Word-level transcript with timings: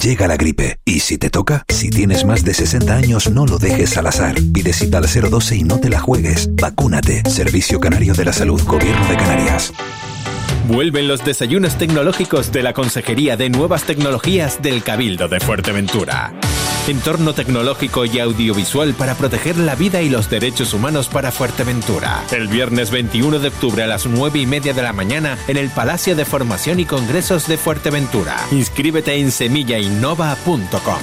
Llega 0.00 0.28
la 0.28 0.36
gripe 0.36 0.78
y 0.84 1.00
si 1.00 1.18
te 1.18 1.28
toca, 1.28 1.64
si 1.68 1.90
tienes 1.90 2.24
más 2.24 2.44
de 2.44 2.54
60 2.54 2.94
años 2.94 3.28
no 3.32 3.46
lo 3.46 3.58
dejes 3.58 3.96
al 3.96 4.06
azar. 4.06 4.36
Pide 4.54 4.72
cita 4.72 4.98
al 4.98 5.08
012 5.08 5.56
y 5.56 5.64
no 5.64 5.80
te 5.80 5.88
la 5.88 5.98
juegues. 5.98 6.48
Vacúnate. 6.54 7.28
Servicio 7.28 7.80
Canario 7.80 8.14
de 8.14 8.24
la 8.24 8.32
Salud, 8.32 8.62
Gobierno 8.64 9.08
de 9.08 9.16
Canarias. 9.16 9.72
Vuelven 10.68 11.08
los 11.08 11.24
desayunos 11.24 11.78
tecnológicos 11.78 12.52
de 12.52 12.62
la 12.62 12.74
Consejería 12.74 13.36
de 13.36 13.50
Nuevas 13.50 13.82
Tecnologías 13.84 14.62
del 14.62 14.84
Cabildo 14.84 15.26
de 15.26 15.40
Fuerteventura. 15.40 16.32
Entorno 16.88 17.34
tecnológico 17.34 18.06
y 18.06 18.18
audiovisual 18.18 18.94
para 18.94 19.14
proteger 19.14 19.58
la 19.58 19.74
vida 19.74 20.00
y 20.00 20.08
los 20.08 20.30
derechos 20.30 20.72
humanos 20.72 21.08
para 21.08 21.30
Fuerteventura. 21.30 22.24
El 22.32 22.48
viernes 22.48 22.90
21 22.90 23.40
de 23.40 23.48
octubre 23.48 23.82
a 23.82 23.86
las 23.86 24.06
9 24.06 24.38
y 24.38 24.46
media 24.46 24.72
de 24.72 24.80
la 24.80 24.94
mañana 24.94 25.36
en 25.48 25.58
el 25.58 25.68
Palacio 25.68 26.16
de 26.16 26.24
Formación 26.24 26.80
y 26.80 26.86
Congresos 26.86 27.46
de 27.46 27.58
Fuerteventura. 27.58 28.38
Inscríbete 28.52 29.16
en 29.16 29.30
semillainova.com. 29.30 30.98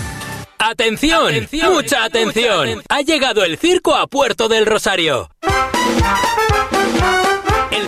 ¡Atención! 0.57 1.47
¡Mucha 1.71 2.03
atención! 2.03 2.81
Ha 2.89 3.01
llegado 3.01 3.43
el 3.43 3.59
circo 3.59 3.93
a 3.93 4.07
Puerto 4.07 4.47
del 4.47 4.65
Rosario. 4.65 5.29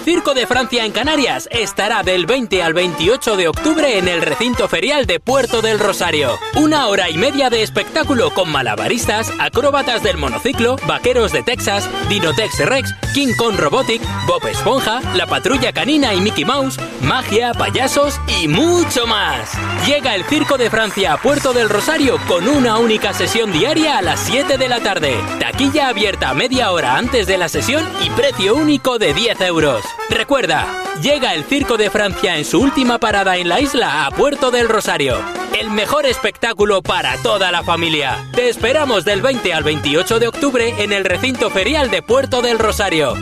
Circo 0.07 0.33
de 0.33 0.47
Francia 0.47 0.85
en 0.85 0.93
Canarias 0.93 1.49
estará 1.51 2.01
del 2.01 2.25
20 2.25 2.63
al 2.63 2.73
28 2.73 3.35
de 3.35 3.49
octubre 3.49 3.97
en 3.97 4.07
el 4.07 4.21
recinto 4.21 4.69
ferial 4.69 5.05
de 5.05 5.19
Puerto 5.19 5.61
del 5.61 5.79
Rosario. 5.79 6.39
Una 6.55 6.87
hora 6.87 7.09
y 7.09 7.17
media 7.17 7.49
de 7.49 7.61
espectáculo 7.61 8.33
con 8.33 8.49
malabaristas, 8.49 9.29
acróbatas 9.37 10.03
del 10.03 10.15
monociclo, 10.15 10.77
vaqueros 10.87 11.33
de 11.33 11.43
Texas, 11.43 11.89
Dinotex 12.07 12.59
Rex, 12.59 12.95
King 13.13 13.33
Kong 13.37 13.57
Robotic, 13.57 14.01
Bob 14.27 14.47
Esponja, 14.47 15.01
la 15.13 15.27
patrulla 15.27 15.73
canina 15.73 16.13
y 16.13 16.21
Mickey 16.21 16.45
Mouse, 16.45 16.79
magia, 17.01 17.51
payasos 17.51 18.17
y 18.41 18.47
mucho 18.47 19.07
más. 19.07 19.51
Llega 19.85 20.15
el 20.15 20.23
Circo 20.23 20.57
de 20.57 20.69
Francia 20.69 21.11
a 21.11 21.21
Puerto 21.21 21.51
del 21.51 21.67
Rosario 21.67 22.17
con 22.29 22.47
una 22.47 22.77
única 22.77 23.13
sesión 23.13 23.51
diaria 23.51 23.97
a 23.97 24.01
las 24.01 24.21
7 24.21 24.57
de 24.57 24.69
la 24.69 24.79
tarde. 24.79 25.17
Taquilla 25.41 25.89
abierta 25.89 26.33
media 26.33 26.71
hora 26.71 26.95
antes 26.95 27.27
de 27.27 27.37
la 27.37 27.49
sesión 27.49 27.85
y 28.05 28.09
precio 28.11 28.55
único 28.55 28.99
de 28.99 29.13
10 29.13 29.41
euros. 29.41 29.83
Recuerda, 30.09 30.65
llega 31.01 31.33
el 31.33 31.43
Circo 31.43 31.77
de 31.77 31.89
Francia 31.89 32.37
en 32.37 32.45
su 32.45 32.59
última 32.59 32.97
parada 32.97 33.37
en 33.37 33.49
la 33.49 33.59
isla 33.59 34.05
a 34.05 34.11
Puerto 34.11 34.51
del 34.51 34.69
Rosario. 34.69 35.17
El 35.59 35.71
mejor 35.71 36.05
espectáculo 36.05 36.81
para 36.81 37.17
toda 37.17 37.51
la 37.51 37.63
familia. 37.63 38.27
Te 38.33 38.49
esperamos 38.49 39.05
del 39.05 39.21
20 39.21 39.53
al 39.53 39.63
28 39.63 40.19
de 40.19 40.27
octubre 40.27 40.73
en 40.77 40.93
el 40.93 41.03
recinto 41.03 41.49
ferial 41.49 41.89
de 41.89 42.01
Puerto 42.01 42.41
del 42.41 42.59
Rosario. 42.59 43.15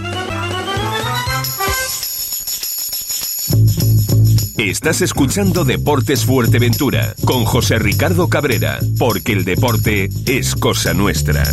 Estás 4.57 5.01
escuchando 5.01 5.65
Deportes 5.65 6.25
Fuerteventura 6.25 7.13
con 7.25 7.45
José 7.45 7.77
Ricardo 7.77 8.29
Cabrera, 8.29 8.79
porque 8.97 9.33
el 9.33 9.43
deporte 9.43 10.09
es 10.25 10.55
cosa 10.55 10.93
nuestra. 10.93 11.43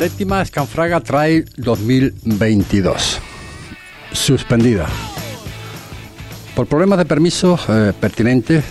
Séptima 0.00 0.40
Escanfraga 0.40 0.98
Trail 1.00 1.44
2022. 1.58 3.20
Suspendida. 4.12 4.86
Por 6.56 6.66
problemas 6.66 6.96
de 6.98 7.04
permisos 7.04 7.60
eh, 7.68 7.92
pertinentes, 8.00 8.64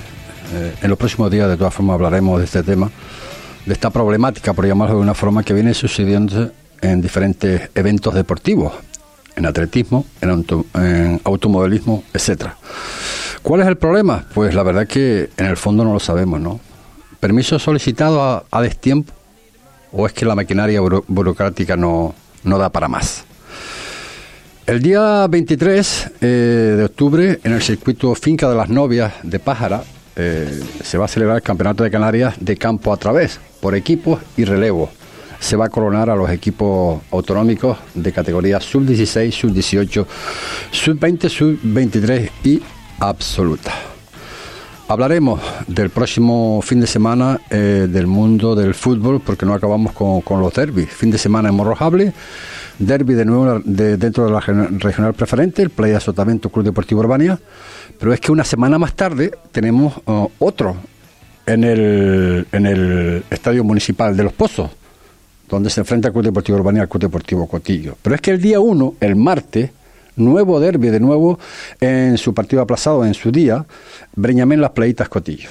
eh, 0.54 0.74
en 0.82 0.90
los 0.90 0.98
próximos 0.98 1.30
días 1.30 1.48
de 1.48 1.56
todas 1.56 1.72
formas 1.72 1.94
hablaremos 1.94 2.40
de 2.40 2.46
este 2.46 2.64
tema, 2.64 2.90
de 3.64 3.72
esta 3.74 3.92
problemática, 3.92 4.54
por 4.54 4.66
llamarlo 4.66 4.96
de 4.96 5.02
una 5.02 5.14
forma, 5.14 5.44
que 5.44 5.54
viene 5.54 5.76
sucediendo 5.76 6.52
en 6.82 7.00
diferentes 7.00 7.70
eventos 7.76 8.16
deportivos, 8.16 8.74
en 9.36 9.46
atletismo, 9.46 10.06
en, 10.22 10.32
auto- 10.32 10.66
en 10.74 11.22
automovilismo, 11.26 12.06
etcétera. 12.12 12.58
¿Cuál 13.44 13.62
es 13.62 13.68
el 13.68 13.78
problema? 13.78 14.26
Pues 14.34 14.56
la 14.56 14.64
verdad 14.64 14.88
que 14.88 15.30
en 15.38 15.46
el 15.46 15.58
fondo 15.58 15.84
no 15.84 15.94
lo 15.94 16.00
sabemos, 16.00 16.42
¿no? 16.42 16.60
Permiso 17.20 17.60
solicitado 17.60 18.20
a, 18.24 18.46
a 18.50 18.62
destiempo 18.64 19.14
o 19.92 20.06
es 20.06 20.14
que 20.14 20.26
la 20.26 20.36
maquinaria 20.36 20.82
buro- 20.82 21.04
burocrática 21.08 21.76
no, 21.76 22.14
no 22.44 22.58
da 22.58 22.70
para 22.70 22.88
más. 22.88 23.24
El 24.66 24.82
día 24.82 25.26
23 25.28 26.12
eh, 26.22 26.26
de 26.78 26.84
octubre, 26.84 27.40
en 27.44 27.54
el 27.54 27.62
circuito 27.62 28.14
Finca 28.14 28.48
de 28.50 28.56
las 28.56 28.70
Novias 28.70 29.14
de 29.24 29.40
Pájara, 29.40 29.84
eh, 30.16 30.62
se 30.84 30.98
va 30.98 31.06
a 31.06 31.08
celebrar 31.08 31.38
el 31.38 31.44
Campeonato 31.44 31.84
de 31.84 31.90
Canarias 31.90 32.36
de 32.40 32.56
campo 32.56 32.94
a 32.94 32.98
través, 32.98 33.40
por 33.62 33.74
equipos 33.74 34.20
y 34.38 34.46
relevo. 34.46 34.92
Se 35.40 35.56
va 35.56 35.66
a 35.66 35.70
coronar 35.70 36.10
a 36.10 36.16
los 36.16 36.30
equipos 36.30 37.02
autonómicos 37.12 37.78
de 37.96 38.12
categoría 38.12 38.60
sub-16, 38.60 39.32
sub-18, 39.32 40.06
sub-20, 40.72 41.30
sub-23 41.30 42.30
y 42.44 42.62
absoluta. 43.00 43.74
Hablaremos 44.90 45.40
del 45.68 45.92
próximo 45.92 46.64
fin 46.64 46.80
de 46.82 46.88
semana 46.88 47.40
eh, 47.52 47.88
del 47.88 48.08
mundo 48.08 48.56
del 48.56 48.74
fútbol, 48.74 49.22
porque 49.24 49.46
no 49.46 49.54
acabamos 49.54 49.94
con, 49.94 50.42
los 50.42 50.52
derbis. 50.52 50.90
Fin 50.90 51.12
de 51.12 51.20
semana 51.20 51.50
en 51.50 51.54
Morrojable, 51.56 52.12
derby 52.80 53.14
de 53.14 53.24
nuevo 53.24 53.62
de- 53.64 53.98
dentro 53.98 54.26
de 54.26 54.32
la 54.32 54.40
regional 54.40 55.14
preferente, 55.14 55.62
el 55.62 55.70
Playa 55.70 56.00
Sotavento 56.00 56.50
Club 56.50 56.66
Deportivo 56.66 57.02
Urbania. 57.02 57.38
Pero 58.00 58.14
es 58.14 58.20
que 58.20 58.32
una 58.32 58.44
semana 58.44 58.80
más 58.80 58.96
tarde 58.96 59.32
tenemos 59.52 59.94
oh, 60.06 60.32
otro 60.40 60.76
en 61.46 61.64
el, 61.66 62.48
en 62.52 62.66
el 62.66 63.24
Estadio 63.30 63.64
Municipal 63.64 64.18
de 64.18 64.24
Los 64.24 64.34
Pozos, 64.34 64.72
donde 65.48 65.70
se 65.70 65.82
enfrenta 65.82 66.08
el 66.08 66.14
Club 66.16 66.26
Deportivo 66.26 66.58
Urbania 66.58 66.82
al 66.82 66.90
Club 66.90 67.04
Deportivo 67.04 67.48
Cotillo. 67.48 67.96
Pero 68.02 68.16
es 68.16 68.22
que 68.22 68.32
el 68.32 68.42
día 68.42 68.60
1, 68.60 68.96
el 69.02 69.16
martes, 69.16 69.70
nuevo 70.20 70.60
derby 70.60 70.90
de 70.90 71.00
nuevo 71.00 71.40
en 71.80 72.18
su 72.18 72.34
partido 72.34 72.62
aplazado 72.62 73.06
en 73.06 73.14
su 73.14 73.32
día, 73.32 73.66
Breñamén 74.16 74.62
Las 74.62 74.72
Playitas 74.72 75.10
Cotillo. 75.10 75.50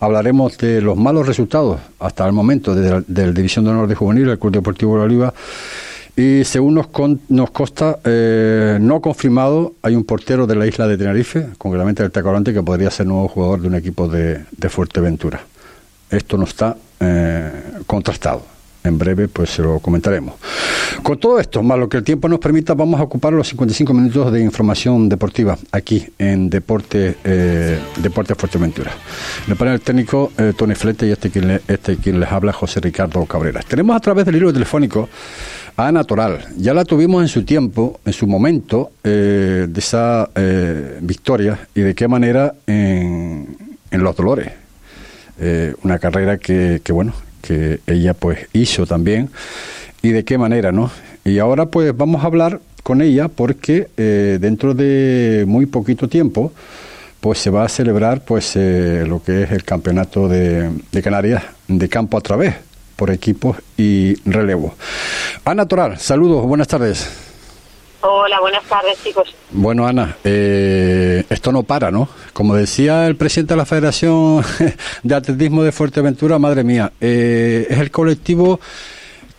Hablaremos 0.00 0.56
de 0.56 0.80
los 0.80 0.96
malos 0.96 1.26
resultados 1.26 1.78
hasta 1.98 2.26
el 2.26 2.32
momento 2.32 2.74
de 2.74 3.26
la 3.26 3.32
División 3.32 3.64
de 3.66 3.70
Honor 3.72 3.86
de 3.86 3.94
Juvenil, 3.94 4.30
el 4.30 4.38
Club 4.38 4.54
Deportivo 4.54 4.96
La 4.96 5.04
Oliva. 5.04 5.34
Y 6.16 6.42
según 6.44 6.74
nos, 6.74 6.88
nos 7.28 7.50
consta, 7.50 7.98
eh, 8.04 8.78
no 8.80 9.00
confirmado, 9.00 9.74
hay 9.82 9.94
un 9.94 10.04
portero 10.04 10.46
de 10.46 10.56
la 10.56 10.66
isla 10.66 10.88
de 10.88 10.98
Tenerife, 10.98 11.48
concretamente 11.56 12.02
del 12.02 12.12
Tacorante, 12.12 12.52
que 12.52 12.62
podría 12.62 12.90
ser 12.90 13.06
nuevo 13.06 13.28
jugador 13.28 13.60
de 13.60 13.68
un 13.68 13.74
equipo 13.74 14.08
de, 14.08 14.44
de 14.50 14.68
Fuerteventura. 14.68 15.40
Esto 16.10 16.36
no 16.36 16.44
está 16.44 16.76
eh, 16.98 17.50
contrastado. 17.86 18.42
En 18.82 18.96
breve, 18.98 19.28
pues 19.28 19.50
se 19.50 19.62
lo 19.62 19.78
comentaremos. 19.78 20.34
Con 21.02 21.18
todo 21.18 21.38
esto, 21.38 21.62
más 21.62 21.78
lo 21.78 21.88
que 21.88 21.98
el 21.98 22.02
tiempo 22.02 22.28
nos 22.28 22.38
permita, 22.38 22.72
vamos 22.74 22.98
a 22.98 23.02
ocupar 23.02 23.32
los 23.32 23.46
55 23.48 23.92
minutos 23.92 24.32
de 24.32 24.40
información 24.42 25.08
deportiva 25.08 25.58
aquí 25.72 26.06
en 26.18 26.48
Deporte, 26.48 27.16
eh, 27.22 27.78
Deporte 27.98 28.34
Fuerteventura. 28.34 28.90
En 29.46 29.52
el 29.52 29.56
panel 29.58 29.80
técnico, 29.82 30.32
eh, 30.38 30.54
Tony 30.56 30.74
Flete 30.74 31.06
y 31.06 31.10
este 31.10 31.30
quien, 31.30 31.48
le- 31.48 31.60
este 31.68 31.96
quien 31.98 32.18
les 32.20 32.30
habla, 32.32 32.52
José 32.54 32.80
Ricardo 32.80 33.24
Cabrera. 33.26 33.60
Tenemos 33.68 33.94
a 33.94 34.00
través 34.00 34.24
del 34.24 34.36
hilo 34.36 34.50
telefónico 34.52 35.08
a 35.76 35.88
Ana 35.88 36.02
Toral. 36.04 36.46
Ya 36.56 36.72
la 36.72 36.84
tuvimos 36.86 37.20
en 37.22 37.28
su 37.28 37.44
tiempo, 37.44 38.00
en 38.06 38.12
su 38.14 38.26
momento, 38.26 38.92
eh, 39.04 39.66
de 39.68 39.78
esa 39.80 40.30
eh, 40.34 40.98
victoria 41.02 41.68
y 41.74 41.82
de 41.82 41.94
qué 41.94 42.08
manera 42.08 42.54
en, 42.66 43.56
en 43.90 44.02
Los 44.02 44.16
Dolores. 44.16 44.52
Eh, 45.38 45.74
una 45.84 45.98
carrera 45.98 46.38
que, 46.38 46.80
que, 46.84 46.92
bueno, 46.92 47.12
que 47.40 47.80
ella 47.86 48.14
pues 48.14 48.48
hizo 48.52 48.86
también 48.86 49.30
y 50.02 50.10
de 50.10 50.24
qué 50.24 50.38
manera, 50.38 50.72
¿no? 50.72 50.90
Y 51.24 51.38
ahora 51.38 51.66
pues 51.66 51.96
vamos 51.96 52.22
a 52.22 52.26
hablar 52.26 52.60
con 52.82 53.02
ella 53.02 53.28
porque 53.28 53.88
eh, 53.96 54.38
dentro 54.40 54.74
de 54.74 55.44
muy 55.46 55.66
poquito 55.66 56.08
tiempo 56.08 56.52
pues 57.20 57.38
se 57.38 57.50
va 57.50 57.64
a 57.64 57.68
celebrar 57.68 58.24
pues 58.24 58.52
eh, 58.56 59.04
lo 59.06 59.22
que 59.22 59.42
es 59.42 59.50
el 59.50 59.64
campeonato 59.64 60.28
de, 60.28 60.70
de 60.90 61.02
Canarias 61.02 61.42
de 61.68 61.88
campo 61.88 62.16
a 62.16 62.20
través 62.20 62.54
por 62.96 63.10
equipos 63.10 63.56
y 63.76 64.14
relevo. 64.28 64.74
Ana 65.44 65.66
Toral, 65.66 65.98
saludos, 65.98 66.44
buenas 66.46 66.68
tardes. 66.68 67.29
Hola, 68.02 68.40
buenas 68.40 68.64
tardes, 68.64 68.98
chicos. 69.04 69.34
Bueno, 69.50 69.86
Ana, 69.86 70.16
eh, 70.24 71.24
esto 71.28 71.52
no 71.52 71.64
para, 71.64 71.90
¿no? 71.90 72.08
Como 72.32 72.54
decía 72.54 73.06
el 73.06 73.16
presidente 73.16 73.52
de 73.52 73.58
la 73.58 73.66
Federación 73.66 74.42
de 75.02 75.14
Atletismo 75.14 75.62
de 75.62 75.70
Fuerteventura, 75.70 76.38
madre 76.38 76.64
mía, 76.64 76.92
eh, 76.98 77.66
es 77.68 77.78
el 77.78 77.90
colectivo 77.90 78.58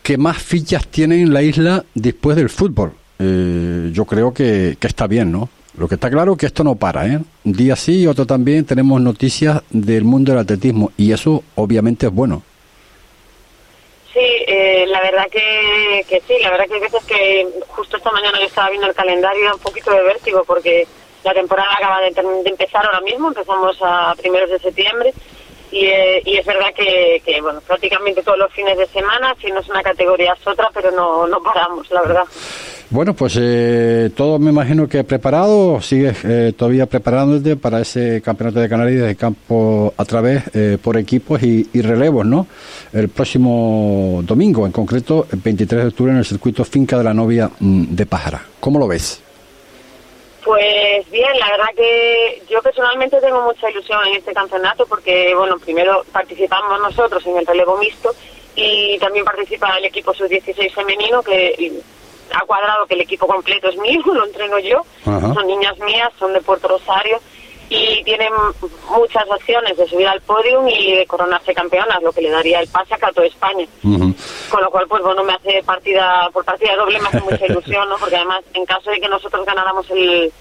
que 0.04 0.18
más 0.18 0.38
fichas 0.38 0.88
tiene 0.88 1.22
en 1.22 1.34
la 1.34 1.42
isla 1.42 1.84
después 1.96 2.38
del 2.38 2.50
fútbol. 2.50 2.94
Eh, 3.18 3.90
yo 3.94 4.06
creo 4.06 4.32
que, 4.32 4.78
que 4.80 4.88
está 4.88 5.08
bien, 5.08 5.32
¿no? 5.32 5.50
Lo 5.78 5.88
que 5.88 5.96
está 5.96 6.12
claro 6.12 6.34
es 6.34 6.38
que 6.38 6.46
esto 6.46 6.64
no 6.64 6.76
para, 6.76 7.08
¿eh? 7.08 7.20
Un 7.44 7.54
día 7.54 7.76
sí 7.76 8.02
y 8.02 8.08
otro 8.08 8.28
también 8.28 8.66
tenemos 8.66 9.02
noticias 9.02 9.64
del 9.72 10.04
mundo 10.04 10.34
del 10.34 10.42
atletismo 10.42 10.92
y 10.98 11.14
eso 11.14 11.44
obviamente 11.56 12.06
es 12.06 12.14
bueno. 12.14 12.44
Sí, 14.14 14.20
eh, 14.20 14.86
la 14.88 15.02
verdad 15.02 15.28
que, 15.30 16.06
que 16.08 16.22
sí, 16.28 16.38
la 16.42 16.52
verdad 16.52 16.66
que 16.68 16.74
hay 16.74 16.80
veces 16.82 17.04
que 17.06 17.48
justo 17.70 17.98
esta 17.98 18.12
mañana 18.12 18.40
yo 18.40 18.46
estaba 18.46 18.70
viendo 18.70 18.88
el 18.88 18.94
calendario 18.94 19.54
un 19.54 19.60
poquito 19.60 19.92
de 19.92 20.04
vértigo 20.04 20.44
porque 20.46 20.86
la 21.24 21.34
temporada 21.34 21.74
acaba 21.74 22.02
de 22.02 22.14
empezar 22.46 22.86
ahora 22.86 23.02
mismo, 23.02 23.30
empezamos 23.30 23.78
a 23.82 24.14
primeros 24.18 24.50
de 24.50 24.60
septiembre 24.60 25.14
y, 25.72 25.86
eh, 25.86 26.22
y 26.26 26.38
es 26.38 26.46
verdad 26.46 26.74
que, 26.76 27.22
que, 27.26 27.40
bueno, 27.42 27.62
prácticamente 27.62 28.22
todos 28.22 28.38
los 28.38 28.52
fines 28.52 28.78
de 28.78 28.88
semana, 28.88 29.34
si 29.40 29.50
no 29.52 29.62
es 29.62 29.70
una 29.70 29.82
categoría 29.82 30.34
es 30.34 30.46
otra, 30.46 30.70
pero 30.74 30.92
no, 30.92 31.26
no 31.28 31.42
paramos, 31.42 31.90
la 31.92 32.02
verdad. 32.02 32.26
Bueno, 32.92 33.14
pues 33.14 33.38
eh, 33.40 34.10
todo 34.18 34.38
me 34.38 34.50
imagino 34.50 34.86
que 34.86 35.06
preparado, 35.06 35.80
sigues 35.80 36.26
eh, 36.26 36.52
todavía 36.52 36.88
preparándote 36.88 37.56
para 37.56 37.80
ese 37.80 38.22
campeonato 38.22 38.60
de 38.60 38.68
Canarias 38.68 39.08
de 39.08 39.16
campo 39.16 39.94
a 39.96 40.04
través 40.04 40.44
eh, 40.54 40.78
por 40.78 40.98
equipos 40.98 41.42
y, 41.42 41.64
relevos, 41.82 42.26
¿no? 42.26 42.48
El 42.92 43.08
próximo 43.08 44.20
domingo, 44.24 44.66
en 44.66 44.74
concreto, 44.74 45.26
el 45.32 45.40
23 45.40 45.84
de 45.84 45.88
octubre, 45.88 46.12
en 46.12 46.18
el 46.18 46.26
circuito 46.26 46.66
Finca 46.66 46.98
de 46.98 47.06
la 47.06 47.14
Novia 47.14 47.50
mm, 47.62 47.96
de 47.96 48.06
Pájara. 48.06 48.42
¿Cómo 48.60 48.78
lo 48.78 48.90
ves? 48.90 49.24
Pues 50.44 51.10
bien, 51.10 51.32
la 51.40 51.50
verdad 51.50 51.70
que 51.74 52.44
yo 52.50 52.62
personalmente 52.62 53.22
tengo 53.22 53.42
mucha 53.42 53.72
ilusión 53.72 54.00
en 54.08 54.18
este 54.18 54.34
campeonato 54.34 54.86
porque, 54.86 55.34
bueno, 55.34 55.58
primero 55.60 56.04
participamos 56.12 56.78
nosotros 56.82 57.26
en 57.26 57.38
el 57.38 57.46
relevo 57.46 57.78
mixto 57.78 58.14
y 58.54 59.00
también 59.00 59.24
participa 59.24 59.78
el 59.78 59.86
equipo 59.86 60.14
sub-16 60.14 60.74
femenino 60.74 61.24
que 61.24 61.56
ha 62.34 62.46
cuadrado 62.46 62.86
que 62.86 62.96
el 62.96 63.02
equipo 63.02 63.28
completo 63.28 63.70
es 63.70 63.78
mío, 63.78 64.02
lo 64.06 64.26
entreno 64.26 64.60
yo, 64.60 64.84
son 65.04 65.48
niñas 65.48 65.78
mías, 65.80 66.12
son 66.20 66.34
de 66.34 66.42
Puerto 66.42 66.68
Rosario 66.68 67.20
y 67.70 68.04
tienen 68.04 68.34
muchas 68.90 69.24
opciones 69.30 69.78
de 69.78 69.88
subir 69.88 70.06
al 70.06 70.20
podium 70.22 70.68
y 70.68 70.94
de 70.98 71.06
coronarse 71.06 71.54
campeonas, 71.54 72.04
lo 72.04 72.12
que 72.12 72.22
le 72.22 72.30
daría 72.30 72.60
el 72.60 72.68
pase 72.68 72.96
a 72.96 73.12
toda 73.14 73.26
España. 73.26 73.66
Con 73.82 74.62
lo 74.62 74.70
cual, 74.70 74.88
pues 74.90 75.02
bueno, 75.02 75.24
me 75.24 75.32
hace 75.32 75.64
partida 75.64 76.30
por 76.34 76.44
partida 76.44 76.76
doble, 76.76 77.00
me 77.00 77.08
hace 77.08 77.22
mucha 77.22 77.46
ilusión, 77.50 77.88
¿no? 77.88 77.96
Porque 77.98 78.18
además, 78.18 78.44
en 78.54 78.66
caso 78.66 78.92
de 78.92 79.00
que 79.00 79.08
nosotros 79.08 79.46
ganáramos 79.46 79.90
el, 79.90 80.34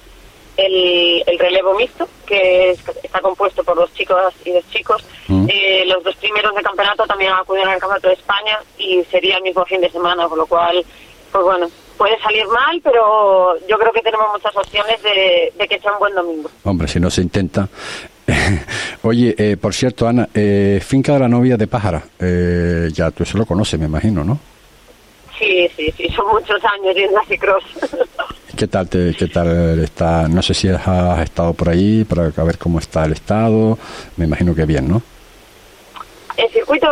el, 0.57 1.39
relevo 1.39 1.75
mixto, 1.75 2.09
que 2.27 2.71
está 2.71 3.21
compuesto 3.21 3.63
por 3.63 3.77
dos 3.77 3.93
chicos 3.95 4.35
y 4.45 4.51
dos 4.51 4.65
chicos. 4.71 5.05
Eh, 5.29 5.85
los 5.87 6.03
dos 6.03 6.17
primeros 6.17 6.53
de 6.55 6.63
campeonato 6.63 7.07
también 7.07 7.33
acudieron 7.33 7.73
al 7.73 7.79
Campeonato 7.79 8.09
de 8.09 8.15
España 8.15 8.59
y 8.77 9.05
sería 9.05 9.37
el 9.37 9.43
mismo 9.45 9.65
fin 9.65 9.81
de 9.81 9.91
semana, 9.91 10.29
con 10.29 10.39
lo 10.39 10.47
cual, 10.47 10.85
pues 11.33 11.45
bueno, 11.45 11.69
puede 11.97 12.19
salir 12.21 12.47
mal, 12.47 12.81
pero 12.83 13.55
yo 13.69 13.79
creo 13.79 13.93
que 13.93 14.01
tenemos 14.03 14.27
muchas 14.33 14.57
opciones 14.57 15.03
de, 15.03 15.67
que 15.67 15.79
sea 15.79 15.93
un 15.93 15.99
buen 15.99 16.15
domingo. 16.15 16.51
Hombre, 16.65 16.89
si 16.89 17.01
no 17.01 17.11
se 17.11 17.23
intenta. 17.23 17.69
Oye, 19.03 19.35
eh, 19.37 19.57
por 19.57 19.75
cierto, 19.75 20.07
Ana, 20.07 20.29
eh, 20.35 20.81
Finca 20.85 21.15
de 21.15 21.19
la 21.21 21.29
Novia 21.29 21.57
de 21.57 21.67
Pájara, 21.67 22.03
ya 22.93 23.11
tú 23.11 23.23
eso 23.23 23.39
lo 23.39 23.47
conoces, 23.47 23.79
me 23.79 23.87
imagino, 23.87 24.25
¿no? 24.25 24.39
Sí, 25.39 25.69
sí, 25.75 25.93
sí, 25.97 26.09
son 26.15 26.27
muchos 26.29 26.63
años 26.65 26.95
yendo 26.95 27.19
a 27.19 27.25
Cicross. 27.25 27.65
¿Qué 28.57 28.67
tal, 28.67 28.89
te, 28.89 29.15
qué 29.15 29.27
tal 29.29 29.79
está? 29.83 30.29
No 30.29 30.43
sé 30.43 30.53
si 30.53 30.69
has 30.69 31.21
estado 31.21 31.55
por 31.55 31.71
ahí 31.71 32.05
para 32.05 32.29
ver 32.29 32.59
cómo 32.59 32.79
está 32.79 33.07
el 33.07 33.13
estado. 33.13 33.79
Me 34.19 34.27
imagino 34.27 34.55
que 34.55 34.67
bien, 34.67 34.87
¿no? 34.87 35.03
El 36.37 36.51
circuito, 36.51 36.89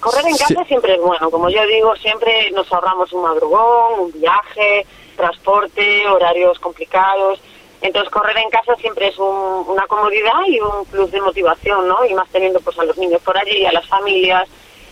correr 0.00 0.26
en 0.26 0.36
casa 0.36 0.64
siempre 0.64 0.94
es 0.94 1.00
bueno. 1.00 1.30
Como 1.30 1.48
yo 1.50 1.66
digo, 1.66 1.94
siempre 1.96 2.50
nos 2.52 2.72
ahorramos 2.72 3.12
un 3.12 3.22
madrugón, 3.22 4.00
un 4.00 4.12
viaje, 4.12 4.86
transporte, 5.16 6.06
horarios 6.08 6.58
complicados. 6.58 7.40
Entonces, 7.80 8.10
correr 8.10 8.36
en 8.38 8.50
casa 8.50 8.74
siempre 8.76 9.08
es 9.08 9.18
una 9.18 9.86
comodidad 9.86 10.46
y 10.46 10.60
un 10.60 10.84
plus 10.86 11.10
de 11.10 11.20
motivación, 11.20 11.86
¿no? 11.86 12.04
Y 12.04 12.14
más 12.14 12.28
teniendo 12.30 12.60
pues 12.60 12.78
a 12.78 12.84
los 12.84 12.98
niños 12.98 13.22
por 13.22 13.36
allí, 13.38 13.64
a 13.66 13.72
las 13.72 13.86
familias, 13.86 14.48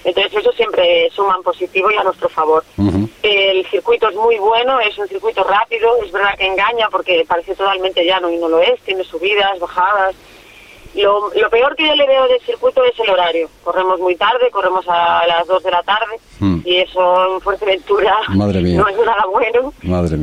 entonces 0.06 0.34
eso 0.36 0.52
siempre 0.52 1.10
suma 1.10 1.34
en 1.36 1.42
positivo 1.42 1.90
y 1.90 1.96
a 1.96 2.04
nuestro 2.04 2.28
favor. 2.28 2.62
El 3.22 3.66
circuito 3.66 4.08
es 4.08 4.14
muy 4.14 4.38
bueno, 4.38 4.78
es 4.78 4.96
un 4.98 5.08
circuito 5.08 5.42
rápido, 5.42 5.96
es 6.04 6.12
verdad 6.12 6.38
que 6.38 6.46
engaña 6.46 6.88
porque 6.90 7.24
parece 7.26 7.56
totalmente 7.56 8.04
llano 8.04 8.30
y 8.30 8.36
no 8.36 8.48
lo 8.48 8.60
es, 8.60 8.80
tiene 8.82 9.02
subidas, 9.02 9.58
bajadas. 9.58 10.14
Lo, 10.96 11.50
peor 11.50 11.76
que 11.76 11.86
yo 11.86 11.94
le 11.94 12.06
veo 12.06 12.26
del 12.28 12.40
circuito 12.40 12.82
es 12.84 12.98
el 13.00 13.10
horario. 13.10 13.48
Corremos 13.62 14.00
muy 14.00 14.16
tarde, 14.16 14.50
corremos 14.50 14.84
a 14.88 15.26
las 15.26 15.46
2 15.46 15.62
de 15.62 15.70
la 15.70 15.82
tarde 15.82 16.18
mm. 16.40 16.60
y 16.64 16.76
eso 16.76 17.34
en 17.34 17.40
Fuerteventura 17.40 18.14
no 18.34 18.48
es 18.50 18.96
nada 18.98 19.26
bueno. 19.30 19.72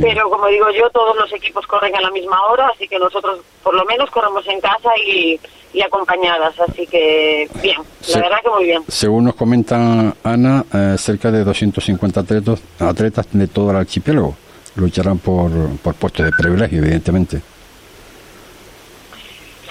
Pero 0.02 0.30
como 0.30 0.48
digo 0.48 0.66
yo, 0.72 0.90
todos 0.90 1.16
los 1.16 1.32
equipos 1.34 1.66
corren 1.68 1.96
a 1.96 2.02
la 2.02 2.12
misma 2.12 2.38
hora, 2.50 2.70
así 2.74 2.88
que 2.88 2.98
nosotros 3.00 3.40
por 3.64 3.74
lo 3.74 3.86
menos 3.86 4.10
corremos 4.10 4.46
en 4.48 4.60
casa 4.60 4.90
y, 5.06 5.40
acompañadas, 5.84 6.54
así 6.60 6.86
que 6.86 7.50
bien, 7.62 7.78
la 8.14 8.20
verdad 8.22 8.38
que 8.44 8.50
muy 8.50 8.66
bien. 8.66 8.84
Según 8.88 9.26
nos 9.26 9.36
comenta 9.36 10.14
Ana, 10.24 10.64
eh, 10.72 10.96
cerca 11.00 11.32
de 11.32 11.44
250 11.44 12.20
atletas, 12.20 12.62
atletas 12.80 13.28
de 13.32 13.48
todo 13.48 13.72
el 13.72 13.78
archipiélago 13.78 14.36
lucharán 14.76 15.20
por, 15.20 15.52
por 15.82 15.94
puestos 15.96 16.26
de 16.26 16.32
privilegio, 16.32 16.80
evidentemente. 16.80 17.42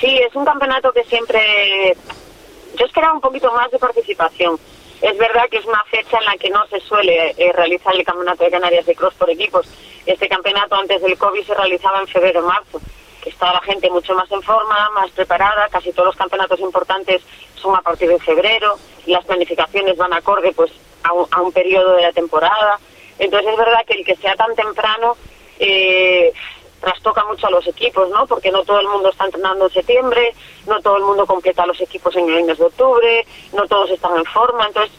Sí, 0.02 0.18
es 0.18 0.34
un 0.34 0.44
campeonato 0.44 0.92
que 0.92 1.04
siempre... 1.04 1.96
Yo 2.74 2.86
esperaba 2.86 3.12
un 3.12 3.20
poquito 3.20 3.52
más 3.52 3.70
de 3.70 3.78
participación. 3.78 4.58
Es 5.00 5.16
verdad 5.16 5.48
que 5.48 5.58
es 5.58 5.64
una 5.64 5.82
fecha 5.84 6.18
en 6.18 6.24
la 6.24 6.36
que 6.36 6.50
no 6.50 6.66
se 6.66 6.80
suele 6.80 7.34
eh, 7.36 7.52
realizar 7.52 7.94
el 7.94 8.04
Campeonato 8.04 8.42
de 8.42 8.50
Canarias 8.50 8.86
de 8.86 8.96
Cross 8.96 9.14
por 9.14 9.30
equipos. 9.30 9.68
Este 10.04 10.28
campeonato 10.28 10.74
antes 10.74 11.00
del 11.02 11.16
COVID 11.16 11.44
se 11.44 11.54
realizaba 11.54 12.00
en 12.00 12.08
febrero-marzo, 12.08 12.80
que 13.22 13.30
estaba 13.30 13.52
la 13.52 13.60
gente 13.60 13.90
mucho 13.90 14.14
más 14.14 14.30
en 14.32 14.42
forma, 14.42 14.90
más 14.90 15.10
preparada. 15.12 15.68
Casi 15.68 15.92
todos 15.92 16.06
los 16.06 16.16
campeonatos 16.16 16.58
importantes 16.58 17.22
son 17.54 17.76
a 17.76 17.82
partir 17.82 18.08
de 18.08 18.18
febrero 18.18 18.76
las 19.06 19.24
planificaciones 19.24 19.96
van 19.96 20.12
acorde 20.12 20.52
pues 20.52 20.72
a 21.02 21.12
un, 21.12 21.26
a 21.30 21.40
un 21.40 21.52
periodo 21.52 21.94
de 21.94 22.02
la 22.02 22.12
temporada. 22.12 22.78
Entonces 23.18 23.52
es 23.52 23.56
verdad 23.56 23.84
que 23.86 23.94
el 23.94 24.04
que 24.04 24.16
sea 24.16 24.34
tan 24.34 24.54
temprano 24.54 25.16
eh, 25.58 26.32
trastoca 26.82 27.24
mucho 27.24 27.46
a 27.46 27.50
los 27.50 27.66
equipos, 27.66 28.10
¿no? 28.10 28.26
Porque 28.26 28.50
no 28.50 28.62
todo 28.64 28.80
el 28.80 28.88
mundo 28.88 29.08
está 29.08 29.24
entrenando 29.24 29.66
en 29.66 29.72
septiembre, 29.72 30.34
no 30.66 30.80
todo 30.80 30.96
el 30.96 31.04
mundo 31.04 31.24
completa 31.26 31.64
los 31.64 31.80
equipos 31.80 32.14
en 32.16 32.28
el 32.28 32.44
mes 32.44 32.58
de 32.58 32.64
octubre, 32.64 33.26
no 33.54 33.66
todos 33.68 33.90
están 33.90 34.16
en 34.16 34.24
forma, 34.26 34.66
entonces 34.66 34.92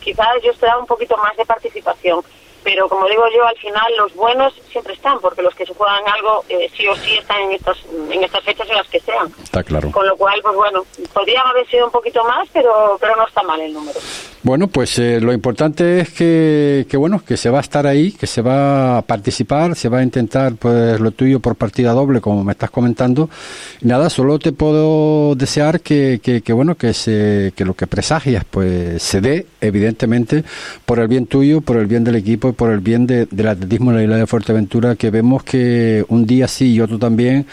quizás 0.00 0.28
yo 0.42 0.50
esperaba 0.50 0.80
un 0.80 0.86
poquito 0.86 1.16
más 1.18 1.36
de 1.36 1.44
participación. 1.44 2.24
Pero 2.64 2.88
como 2.88 3.06
digo 3.06 3.22
yo, 3.32 3.46
al 3.46 3.56
final 3.58 3.96
los 3.96 4.12
buenos 4.14 4.52
siempre 4.72 4.94
están, 4.94 5.20
porque 5.20 5.40
los 5.40 5.54
que 5.54 5.64
se 5.64 5.72
juegan 5.72 6.02
algo 6.08 6.44
eh, 6.48 6.68
sí 6.76 6.88
o 6.88 6.96
sí 6.96 7.16
están 7.16 7.42
en 7.42 7.52
estas, 7.52 7.76
en 8.10 8.24
estas 8.24 8.42
fechas 8.42 8.68
en 8.68 8.76
las 8.76 8.88
que 8.88 8.98
sean. 8.98 9.32
Está 9.40 9.62
claro. 9.62 9.92
Con 9.92 10.04
lo 10.04 10.16
cual, 10.16 10.40
pues 10.42 10.56
bueno, 10.56 10.84
podría 11.12 11.42
haber 11.42 11.64
sido 11.68 11.86
un 11.86 11.92
poquito 11.92 12.24
más, 12.24 12.48
pero, 12.52 12.96
pero 13.00 13.14
no 13.14 13.24
está 13.24 13.44
mal 13.44 13.60
el 13.60 13.72
número. 13.72 14.00
Bueno, 14.46 14.68
pues 14.68 14.96
eh, 15.00 15.20
lo 15.20 15.32
importante 15.32 15.98
es 15.98 16.10
que, 16.10 16.86
que, 16.88 16.96
bueno, 16.96 17.20
que 17.26 17.36
se 17.36 17.50
va 17.50 17.58
a 17.58 17.62
estar 17.62 17.84
ahí, 17.84 18.12
que 18.12 18.28
se 18.28 18.42
va 18.42 18.98
a 18.98 19.02
participar, 19.02 19.74
se 19.74 19.88
va 19.88 19.98
a 19.98 20.02
intentar 20.04 20.54
pues 20.54 21.00
lo 21.00 21.10
tuyo 21.10 21.40
por 21.40 21.56
partida 21.56 21.90
doble, 21.90 22.20
como 22.20 22.44
me 22.44 22.52
estás 22.52 22.70
comentando. 22.70 23.28
Nada, 23.80 24.08
solo 24.08 24.38
te 24.38 24.52
puedo 24.52 25.34
desear 25.34 25.80
que, 25.80 26.20
que, 26.22 26.52
bueno, 26.52 26.76
que 26.76 26.94
se, 26.94 27.54
que 27.56 27.64
lo 27.64 27.74
que 27.74 27.88
presagias 27.88 28.44
pues 28.48 29.02
se 29.02 29.20
dé, 29.20 29.46
evidentemente, 29.60 30.44
por 30.84 31.00
el 31.00 31.08
bien 31.08 31.26
tuyo, 31.26 31.60
por 31.60 31.76
el 31.78 31.86
bien 31.86 32.04
del 32.04 32.14
equipo 32.14 32.50
y 32.50 32.52
por 32.52 32.70
el 32.70 32.78
bien 32.78 33.04
de, 33.08 33.26
del 33.26 33.48
atletismo 33.48 33.90
en 33.90 33.96
la 33.96 34.04
isla 34.04 34.16
de 34.16 34.28
Fuerteventura, 34.28 34.94
que 34.94 35.10
vemos 35.10 35.42
que 35.42 36.04
un 36.06 36.24
día 36.24 36.46
sí 36.46 36.72
y 36.72 36.80
otro 36.80 37.00
también, 37.00 37.46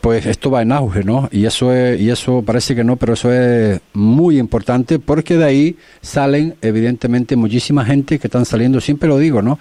pues 0.00 0.26
esto 0.26 0.50
va 0.50 0.62
en 0.62 0.72
auge, 0.72 1.04
¿no? 1.04 1.28
Y 1.30 1.46
eso 1.46 1.72
es, 1.72 2.00
y 2.00 2.10
eso 2.10 2.42
parece 2.42 2.74
que 2.74 2.82
no, 2.82 2.96
pero 2.96 3.12
eso 3.12 3.32
es 3.32 3.80
muy 3.92 4.40
importante 4.40 4.98
porque 4.98 5.36
de 5.36 5.44
ahí 5.44 5.76
salen, 6.24 6.56
evidentemente, 6.62 7.36
muchísima 7.36 7.84
gente 7.84 8.18
que 8.18 8.28
están 8.28 8.46
saliendo, 8.46 8.80
siempre 8.80 9.08
lo 9.08 9.18
digo, 9.18 9.42
¿no? 9.42 9.58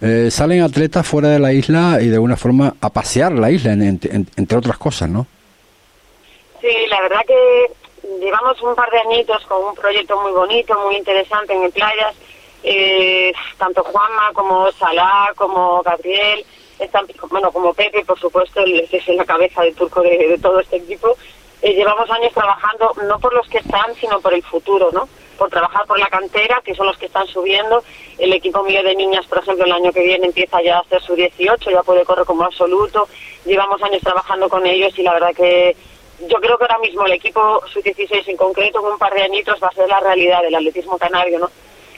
Eh, 0.00 0.28
salen 0.30 0.62
atletas 0.62 1.06
fuera 1.06 1.28
de 1.28 1.38
la 1.38 1.52
isla 1.52 1.98
y 2.00 2.08
de 2.08 2.14
alguna 2.14 2.36
forma 2.36 2.74
a 2.80 2.90
pasear 2.90 3.32
la 3.32 3.50
isla, 3.50 3.72
entre 3.72 4.58
otras 4.58 4.76
cosas, 4.76 5.08
¿no? 5.08 5.26
Sí, 6.60 6.68
la 6.88 7.00
verdad 7.00 7.20
que 7.26 7.40
llevamos 8.20 8.60
un 8.62 8.74
par 8.74 8.90
de 8.90 8.98
añitos 8.98 9.40
con 9.46 9.64
un 9.64 9.74
proyecto 9.74 10.20
muy 10.20 10.32
bonito, 10.32 10.76
muy 10.84 10.96
interesante 10.96 11.54
en 11.54 11.62
el 11.62 11.70
playas. 11.70 12.14
Eh, 12.62 13.32
tanto 13.56 13.84
Juanma 13.84 14.32
como 14.34 14.70
Salah, 14.72 15.30
como 15.36 15.80
Gabriel, 15.82 16.44
están, 16.78 17.06
bueno, 17.30 17.52
como 17.52 17.72
Pepe, 17.72 18.04
por 18.04 18.18
supuesto, 18.18 18.60
el, 18.60 18.80
es 18.90 19.08
la 19.08 19.24
cabeza 19.24 19.62
de 19.62 19.72
turco 19.72 20.02
de, 20.02 20.38
todo 20.42 20.58
este 20.58 20.76
equipo. 20.76 21.16
Eh, 21.62 21.72
llevamos 21.72 22.10
años 22.10 22.32
trabajando 22.32 22.94
no 23.06 23.18
por 23.20 23.32
los 23.32 23.46
que 23.48 23.58
están, 23.58 23.94
sino 24.00 24.20
por 24.20 24.34
el 24.34 24.42
futuro, 24.42 24.90
¿no? 24.92 25.08
Por 25.40 25.48
trabajar 25.48 25.86
por 25.86 25.98
la 25.98 26.08
cantera, 26.08 26.60
que 26.62 26.74
son 26.74 26.86
los 26.86 26.98
que 26.98 27.06
están 27.06 27.26
subiendo. 27.26 27.82
El 28.18 28.30
equipo 28.34 28.62
mío 28.62 28.82
de 28.82 28.94
niñas, 28.94 29.24
por 29.24 29.38
ejemplo, 29.38 29.64
el 29.64 29.72
año 29.72 29.90
que 29.90 30.02
viene 30.02 30.26
empieza 30.26 30.60
ya 30.60 30.76
a 30.76 30.80
hacer 30.80 31.00
su 31.00 31.14
18, 31.14 31.70
ya 31.70 31.82
puede 31.82 32.04
correr 32.04 32.26
como 32.26 32.44
absoluto. 32.44 33.08
Llevamos 33.46 33.82
años 33.82 34.02
trabajando 34.02 34.50
con 34.50 34.66
ellos 34.66 34.92
y 34.98 35.02
la 35.02 35.14
verdad 35.14 35.34
que 35.34 35.74
yo 36.28 36.36
creo 36.42 36.58
que 36.58 36.64
ahora 36.64 36.78
mismo 36.80 37.06
el 37.06 37.12
equipo 37.12 37.62
sub-16 37.72 38.28
en 38.28 38.36
concreto, 38.36 38.82
con 38.82 38.92
un 38.92 38.98
par 38.98 39.14
de 39.14 39.22
añitos, 39.22 39.58
va 39.62 39.68
a 39.68 39.72
ser 39.72 39.88
la 39.88 40.00
realidad 40.00 40.42
del 40.42 40.54
atletismo 40.54 40.98
canario, 40.98 41.38
¿no? 41.38 41.50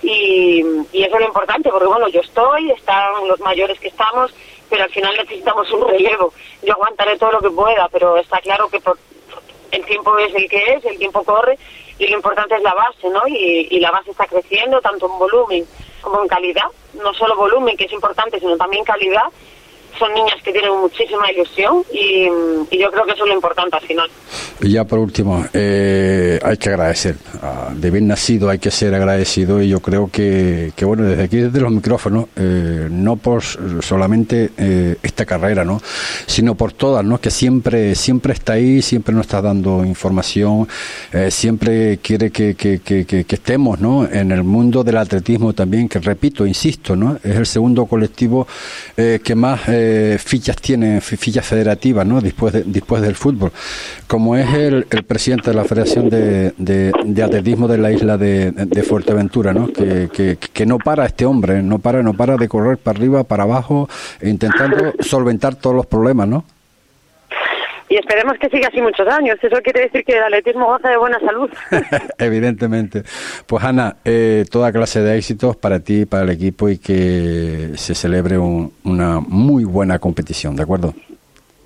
Y, 0.05 0.61
eso 0.61 1.15
es 1.17 1.21
lo 1.21 1.27
importante, 1.27 1.69
porque 1.69 1.89
bueno, 1.89 2.07
yo 2.11 2.21
estoy, 2.21 2.71
están 2.71 3.27
los 3.27 3.41
mayores 3.41 3.81
que 3.81 3.89
estamos, 3.89 4.33
pero 4.71 4.85
al 4.85 4.91
final 4.91 5.17
necesitamos 5.17 5.69
un 5.73 5.89
relevo. 5.89 6.33
Yo 6.63 6.75
aguantaré 6.75 7.19
todo 7.19 7.33
lo 7.33 7.41
que 7.41 7.51
pueda, 7.51 7.89
pero 7.89 8.17
está 8.19 8.39
claro 8.39 8.69
que 8.69 8.79
por, 8.79 8.97
el 9.73 9.85
tiempo 9.85 10.17
es 10.19 10.33
el 10.33 10.49
que 10.49 10.75
es, 10.75 10.85
el 10.85 10.97
tiempo 10.97 11.25
corre 11.25 11.59
y 11.99 12.07
lo 12.09 12.17
importante 12.17 12.57
es 12.57 12.63
la 12.63 12.75
base, 12.75 13.09
¿no? 13.09 13.21
Y, 13.27 13.79
la 13.81 13.91
base 13.91 14.11
está 14.11 14.27
creciendo 14.27 14.81
tanto 14.81 15.07
en 15.07 15.19
volumen 15.19 15.65
como 16.01 16.23
en 16.23 16.29
calidad, 16.29 16.67
no 16.95 17.13
solo 17.15 17.37
volumen, 17.37 17.77
que 17.77 17.85
es 17.85 17.93
importante, 17.93 18.39
sino 18.39 18.57
también 18.57 18.85
calidad. 18.85 19.25
Son 19.99 20.13
niñas 20.15 20.37
que 20.43 20.53
tienen 20.53 20.73
muchísima 20.79 21.31
ilusión 21.31 21.85
y, 21.93 22.25
yo 22.25 22.91
creo 22.91 23.05
que 23.05 23.13
eso 23.13 23.25
es 23.25 23.29
lo 23.29 23.35
importante 23.35 23.77
al 23.77 23.83
final. 23.83 24.11
Y 24.61 24.73
ya 24.73 24.85
por 24.85 24.99
último, 24.99 25.45
eh, 25.53 26.39
hay 26.43 26.57
que 26.57 26.69
agradecer 26.71 27.17
de 27.75 27.91
bien 27.91 28.07
nacido 28.07 28.51
hay 28.51 28.59
que 28.59 28.71
ser 28.71 28.95
agradecido 28.95 29.61
y 29.61 29.69
yo 29.69 29.81
creo 29.81 30.09
que, 30.11 30.73
que 30.77 30.85
bueno, 30.85 31.03
desde 31.03 31.25
aquí, 31.25 31.39
desde 31.39 31.61
los 31.61 31.73
micrófonos, 31.73 32.27
eh, 32.37 32.89
no 32.91 33.17
por 33.17 33.43
solamente 33.43 34.53
eh, 34.57 34.97
esta 35.03 35.27
carrera, 35.27 35.65
¿no? 35.65 35.81
Sino 36.27 36.55
por 36.55 36.73
todas, 36.73 37.05
¿no? 37.05 37.21
Que 37.21 37.31
siempre, 37.31 37.97
siempre 37.97 38.33
está 38.33 38.55
ahí, 38.55 38.81
siempre 38.81 39.15
nos 39.15 39.27
está 39.27 39.43
dando 39.43 39.85
información, 39.85 40.69
eh, 41.13 41.31
siempre 41.33 41.99
quiere 41.99 42.31
que, 42.31 42.55
que, 42.55 42.81
que, 42.81 43.27
estemos, 43.29 43.81
¿no? 43.81 44.09
En 44.09 44.31
el 44.31 44.45
mundo 44.45 44.85
del 44.85 44.99
atletismo 44.99 45.53
también, 45.53 45.89
que 45.89 45.99
repito, 45.99 46.47
insisto, 46.47 46.95
¿no? 46.95 47.19
Es 47.25 47.37
el 47.37 47.47
segundo 47.47 47.87
colectivo 47.87 48.47
que 48.95 49.35
más 49.35 49.61
fichas 50.19 50.57
tiene, 50.57 51.01
fichas 51.01 51.45
federativas, 51.45 52.07
¿no? 52.07 52.21
Después, 52.21 52.53
de, 52.53 52.63
después 52.65 53.03
del 53.03 53.17
fútbol. 53.17 53.51
Como 54.07 54.37
es 54.37 54.53
el, 54.55 54.87
el 54.91 55.03
presidente 55.05 55.51
de 55.51 55.57
la 55.57 55.65
Federación 55.65 56.09
de, 56.09 56.53
de, 56.59 56.93
de 57.05 57.23
atletismo 57.33 57.69
de 57.69 57.79
la 57.79 57.91
isla 57.91 58.19
de, 58.19 58.83
Fuerteventura, 58.83 59.53
¿no? 59.53 59.73
Que, 59.73 60.37
que, 60.53 60.67
no 60.67 60.79
para 60.79 61.07
este 61.07 61.25
hombre, 61.25 61.63
no 61.63 61.79
para, 61.79 62.03
no 62.03 62.15
para 62.15 62.37
de 62.37 62.49
correr 62.49 62.79
para 62.79 62.99
arriba, 62.99 63.25
para 63.25 63.45
abajo, 63.45 63.89
intentando 64.23 64.93
solventar 65.01 65.55
todos 65.55 65.77
los 65.77 65.87
problemas, 65.87 66.29
¿no? 66.29 66.45
y 67.89 67.97
esperemos 67.97 68.39
que 68.41 68.49
siga 68.49 68.69
así 68.69 68.81
muchos 68.81 69.07
años. 69.07 69.37
Eso 69.43 69.61
quiere 69.63 69.83
decir 69.83 70.03
que 70.03 70.17
el 70.17 70.23
atletismo 70.23 70.65
goza 70.65 70.89
de 70.89 70.97
buena 70.97 71.21
salud. 71.21 71.51
Evidentemente. 72.19 73.03
Pues 73.47 73.63
Ana, 73.63 73.97
eh, 74.03 74.47
toda 74.51 74.73
clase 74.73 75.03
de 75.03 75.19
éxitos 75.19 75.57
para 75.57 75.81
ti, 75.81 76.07
para 76.07 76.23
el 76.23 76.31
equipo 76.31 76.71
y 76.71 76.79
que 76.79 77.73
se 77.75 77.95
celebre 77.95 78.39
una 78.39 79.21
muy 79.21 79.65
buena 79.65 79.99
competición, 79.99 80.57
¿de 80.57 80.63
acuerdo? 80.63 80.95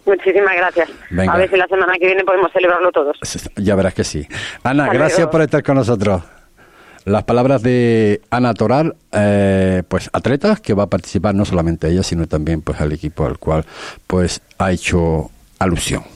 Muchísimas 0.07 0.57
gracias. 0.57 0.89
A 1.29 1.37
ver 1.37 1.51
si 1.51 1.57
la 1.57 1.67
semana 1.67 1.95
que 1.99 2.07
viene 2.07 2.25
podemos 2.25 2.53
celebrarlo 2.53 2.93
todos. 2.93 3.19
Ya 3.57 3.75
verás 3.75 3.93
que 3.95 4.05
sí. 4.05 4.27
Ana, 4.63 4.89
gracias 4.93 5.27
por 5.29 5.43
estar 5.43 5.63
con 5.63 5.77
nosotros. 5.77 6.23
Las 7.05 7.23
palabras 7.23 7.63
de 7.63 8.21
Ana 8.31 8.53
Toral, 8.55 8.97
eh, 9.13 9.85
pues 9.89 10.11
atleta 10.13 10.57
que 10.57 10.75
va 10.75 10.85
a 10.85 10.87
participar 10.89 11.37
no 11.37 11.45
solamente 11.45 11.89
ella, 11.89 12.03
sino 12.03 12.27
también 12.27 12.63
pues 12.63 12.81
al 12.81 12.91
equipo 12.93 13.25
al 13.27 13.39
cual 13.39 13.65
pues 14.09 14.43
ha 14.59 14.73
hecho 14.73 15.31
alusión. 15.61 16.16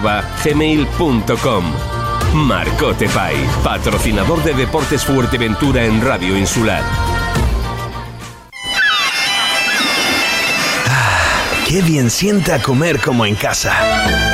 gmail.com. 0.00 1.64
Marcote 2.34 3.08
Pai, 3.08 3.36
patrocinador 3.62 4.42
de 4.42 4.54
Deportes 4.54 5.04
Fuerteventura 5.04 5.84
en 5.84 6.04
Radio 6.04 6.36
Insular. 6.36 6.82
Ah, 10.86 11.20
qué 11.68 11.80
bien 11.82 12.10
sienta 12.10 12.60
comer 12.60 13.00
como 13.00 13.24
en 13.24 13.36
casa. 13.36 14.33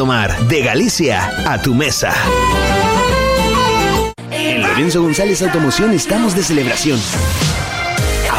Domar 0.00 0.48
de 0.48 0.62
Galicia 0.62 1.30
a 1.44 1.60
tu 1.60 1.74
mesa. 1.74 2.14
En 4.30 4.62
Lorenzo 4.62 5.02
González 5.02 5.42
Automoción 5.42 5.92
estamos 5.92 6.34
de 6.34 6.42
celebración. 6.42 6.98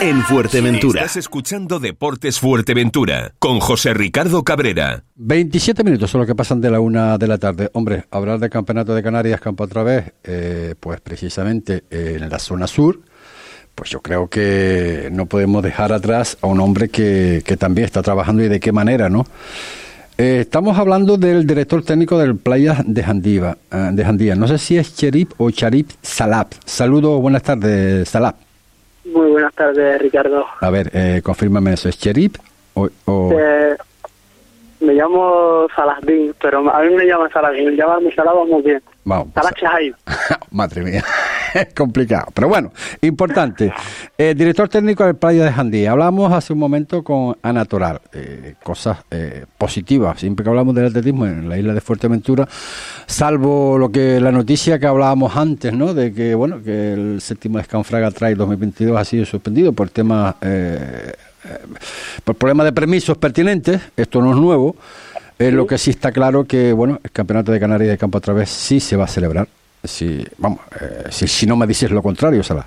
en 0.00 0.22
Fuerteventura. 0.22 1.00
Estás 1.00 1.16
escuchando 1.16 1.78
Deportes 1.78 2.40
Fuerteventura 2.40 3.32
con 3.38 3.60
José 3.60 3.94
Ricardo 3.94 4.42
Cabrera. 4.42 5.04
27 5.16 5.84
minutos 5.84 6.10
son 6.10 6.20
los 6.20 6.28
que 6.28 6.34
pasan 6.34 6.60
de 6.60 6.70
la 6.70 6.80
una 6.80 7.18
de 7.18 7.26
la 7.26 7.38
tarde. 7.38 7.70
Hombre, 7.72 8.04
hablar 8.10 8.38
de 8.38 8.50
campeonato 8.50 8.94
de 8.94 9.02
Canarias, 9.02 9.40
campo 9.40 9.64
otra 9.64 9.82
vez, 9.82 10.12
eh, 10.24 10.74
pues 10.78 11.00
precisamente 11.00 11.84
en 11.90 12.28
la 12.28 12.38
zona 12.38 12.66
sur, 12.66 13.00
pues 13.74 13.90
yo 13.90 14.00
creo 14.00 14.28
que 14.28 15.08
no 15.12 15.26
podemos 15.26 15.62
dejar 15.62 15.92
atrás 15.92 16.38
a 16.40 16.46
un 16.46 16.60
hombre 16.60 16.88
que, 16.88 17.42
que 17.44 17.56
también 17.56 17.86
está 17.86 18.02
trabajando 18.02 18.42
y 18.42 18.48
de 18.48 18.60
qué 18.60 18.72
manera, 18.72 19.08
¿no? 19.08 19.26
Eh, 20.18 20.38
estamos 20.40 20.78
hablando 20.78 21.18
del 21.18 21.46
director 21.46 21.84
técnico 21.84 22.16
del 22.16 22.36
Playa 22.36 22.82
de 22.86 23.02
Jandiva, 23.02 23.58
eh, 23.70 23.90
de 23.92 24.04
Jandía. 24.04 24.34
No 24.34 24.48
sé 24.48 24.56
si 24.56 24.78
es 24.78 24.96
Cherip 24.96 25.32
o 25.36 25.50
Charip 25.50 25.90
Salap. 26.00 26.54
Saludos, 26.64 27.20
buenas 27.20 27.42
tardes, 27.42 28.08
Salap. 28.08 28.45
Muy 29.06 29.30
buenas 29.30 29.54
tardes, 29.54 30.00
Ricardo. 30.00 30.44
A 30.60 30.70
ver, 30.70 30.90
eh, 30.92 31.20
confírmame 31.22 31.72
eso, 31.72 31.88
¿es 31.88 31.98
Cherip 31.98 32.36
o...? 32.74 32.88
Eh, 33.32 33.76
me 34.80 34.94
llamo 34.94 35.66
Saladín, 35.74 36.34
pero 36.40 36.58
a 36.70 36.82
mí 36.82 36.94
me 36.94 37.06
llaman 37.06 37.30
Saladín, 37.30 37.66
me 37.66 37.76
llaman 37.76 38.04
Salah 38.14 38.32
muy 38.44 38.62
bien. 38.62 38.82
Vamos. 39.06 39.28
Madre 40.50 40.82
mía, 40.82 41.04
es 41.54 41.72
complicado. 41.74 42.26
Pero 42.34 42.48
bueno, 42.48 42.72
importante. 43.00 43.72
Eh, 44.18 44.34
director 44.34 44.66
técnico 44.66 45.04
del 45.04 45.16
Playa 45.16 45.44
de 45.44 45.52
Jandía. 45.52 45.90
Hablamos 45.90 46.32
hace 46.32 46.54
un 46.54 46.58
momento 46.58 47.04
con 47.04 47.36
Ana 47.42 47.66
Toral. 47.66 48.00
Eh, 48.14 48.54
cosas 48.62 49.00
eh, 49.10 49.44
positivas. 49.58 50.18
Siempre 50.18 50.42
que 50.42 50.48
hablamos 50.48 50.74
del 50.74 50.86
atletismo 50.86 51.26
en 51.26 51.50
la 51.50 51.58
isla 51.58 51.74
de 51.74 51.82
Fuerteventura, 51.82 52.48
salvo 53.06 53.76
lo 53.76 53.92
que 53.92 54.18
la 54.18 54.32
noticia 54.32 54.78
que 54.78 54.86
hablábamos 54.86 55.36
antes, 55.36 55.74
¿no? 55.74 55.92
De 55.92 56.14
que, 56.14 56.34
bueno, 56.34 56.62
que 56.62 56.94
el 56.94 57.20
séptimo 57.20 57.62
Scanfraga 57.62 58.10
Trail 58.10 58.38
2022 58.38 58.98
ha 58.98 59.04
sido 59.04 59.26
suspendido 59.26 59.74
por 59.74 59.90
temas, 59.90 60.36
por 62.24 62.36
problemas 62.36 62.64
de 62.64 62.72
permisos 62.72 63.18
pertinentes. 63.18 63.82
Esto 63.98 64.22
no 64.22 64.30
es 64.30 64.36
nuevo. 64.38 64.76
Es 65.38 65.52
lo 65.52 65.66
que 65.66 65.76
sí 65.76 65.90
está 65.90 66.12
claro 66.12 66.44
que, 66.44 66.72
bueno, 66.72 66.98
el 67.04 67.10
Campeonato 67.10 67.52
de 67.52 67.60
Canarias 67.60 67.90
de 67.90 67.98
Campo 67.98 68.18
otra 68.18 68.32
vez 68.32 68.48
sí 68.48 68.80
se 68.80 68.96
va 68.96 69.04
a 69.04 69.08
celebrar. 69.08 69.46
Si, 69.84 70.24
vamos, 70.38 70.60
eh, 70.80 71.04
si, 71.10 71.46
no 71.46 71.56
me 71.56 71.66
dices 71.66 71.90
lo 71.90 72.02
contrario, 72.02 72.42
Sala. 72.42 72.66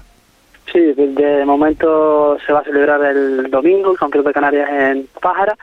Sí, 0.72 0.80
de 0.80 1.46
momento 1.46 2.38
se 2.46 2.54
va 2.54 2.60
a 2.60 2.64
celebrar 2.64 3.04
el 3.04 3.50
domingo 3.50 3.92
el 3.92 3.98
Campeonato 3.98 4.30
de 4.30 4.34
Canarias 4.34 4.70
en 4.70 5.08
Pájara 5.20 5.58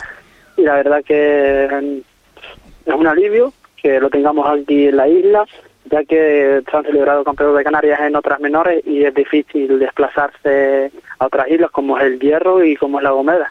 y 0.57 0.63
la 0.63 0.75
verdad 0.75 1.05
que 1.05 1.67
es 1.67 2.95
un 2.95 3.07
alivio 3.07 3.53
que 3.81 4.01
lo 4.01 4.11
tengamos 4.11 4.47
aquí 4.49 4.89
en 4.89 4.97
la 4.97 5.07
isla, 5.07 5.45
ya 5.85 6.05
que 6.05 6.63
se 6.69 6.77
han 6.77 6.85
celebrado 6.85 7.23
campeonatos 7.23 7.59
de 7.59 7.65
Canarias 7.65 8.01
en 8.01 8.17
otras 8.17 8.41
menores 8.41 8.85
y 8.85 9.05
es 9.05 9.15
difícil 9.15 9.79
desplazarse 9.79 10.91
a 11.21 11.27
otras 11.27 11.49
islas 11.49 11.71
como 11.71 11.97
es 11.99 12.05
el 12.05 12.19
Hierro 12.19 12.65
y 12.65 12.75
como 12.75 12.99
es 12.99 13.05
la 13.05 13.11
Gomera. 13.11 13.49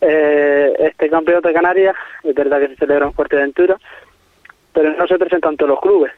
Eh, 0.00 0.74
este 0.78 1.10
campeonato 1.10 1.48
de 1.48 1.54
Canarias 1.54 1.94
es 2.22 2.34
verdad 2.34 2.58
que 2.60 2.68
se 2.68 2.76
celebra 2.76 3.06
en 3.06 3.12
Fuerteventura, 3.12 3.78
pero 4.72 4.92
no 4.94 5.06
se 5.06 5.18
presentan 5.18 5.56
todos 5.56 5.70
los 5.70 5.80
clubes. 5.80 6.12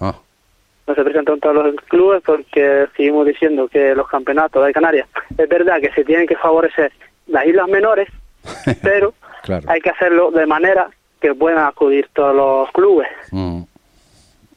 Ah. 0.00 0.14
No 0.86 0.94
se 0.94 1.04
presentan 1.04 1.38
todos 1.40 1.54
los 1.54 1.76
clubes 1.86 2.22
porque 2.24 2.86
seguimos 2.96 3.26
diciendo 3.26 3.68
que 3.68 3.94
los 3.94 4.08
campeonatos 4.08 4.64
de 4.64 4.72
Canarias 4.72 5.08
es 5.36 5.48
verdad 5.48 5.80
que 5.80 5.92
se 5.92 6.04
tienen 6.04 6.26
que 6.26 6.36
favorecer 6.36 6.92
las 7.26 7.46
islas 7.46 7.68
menores, 7.68 8.08
pero 8.82 9.14
hay 9.66 9.80
que 9.80 9.90
hacerlo 9.90 10.30
de 10.30 10.46
manera 10.46 10.88
que 11.20 11.34
puedan 11.34 11.64
acudir 11.64 12.08
todos 12.12 12.34
los 12.34 12.70
clubes. 12.72 13.08
Mm. 13.30 13.62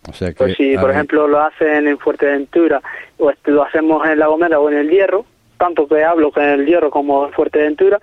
O 0.08 0.14
sea 0.14 0.30
que, 0.30 0.36
Pues 0.36 0.56
si, 0.56 0.76
a 0.76 0.80
por 0.80 0.90
ver, 0.90 0.98
ejemplo, 0.98 1.28
lo 1.28 1.40
hacen 1.40 1.88
en 1.88 1.98
Fuerteventura 1.98 2.82
o 3.18 3.32
lo 3.46 3.64
hacemos 3.64 4.06
en 4.08 4.20
La 4.20 4.28
Gomera 4.28 4.60
o 4.60 4.70
en 4.70 4.78
el 4.78 4.90
Hierro, 4.90 5.26
tanto 5.58 5.88
que 5.88 6.04
hablo 6.04 6.32
que 6.32 6.42
en 6.42 6.60
el 6.60 6.66
Hierro 6.66 6.92
como 6.92 7.26
en 7.26 7.34
Fuerteventura, 7.34 8.00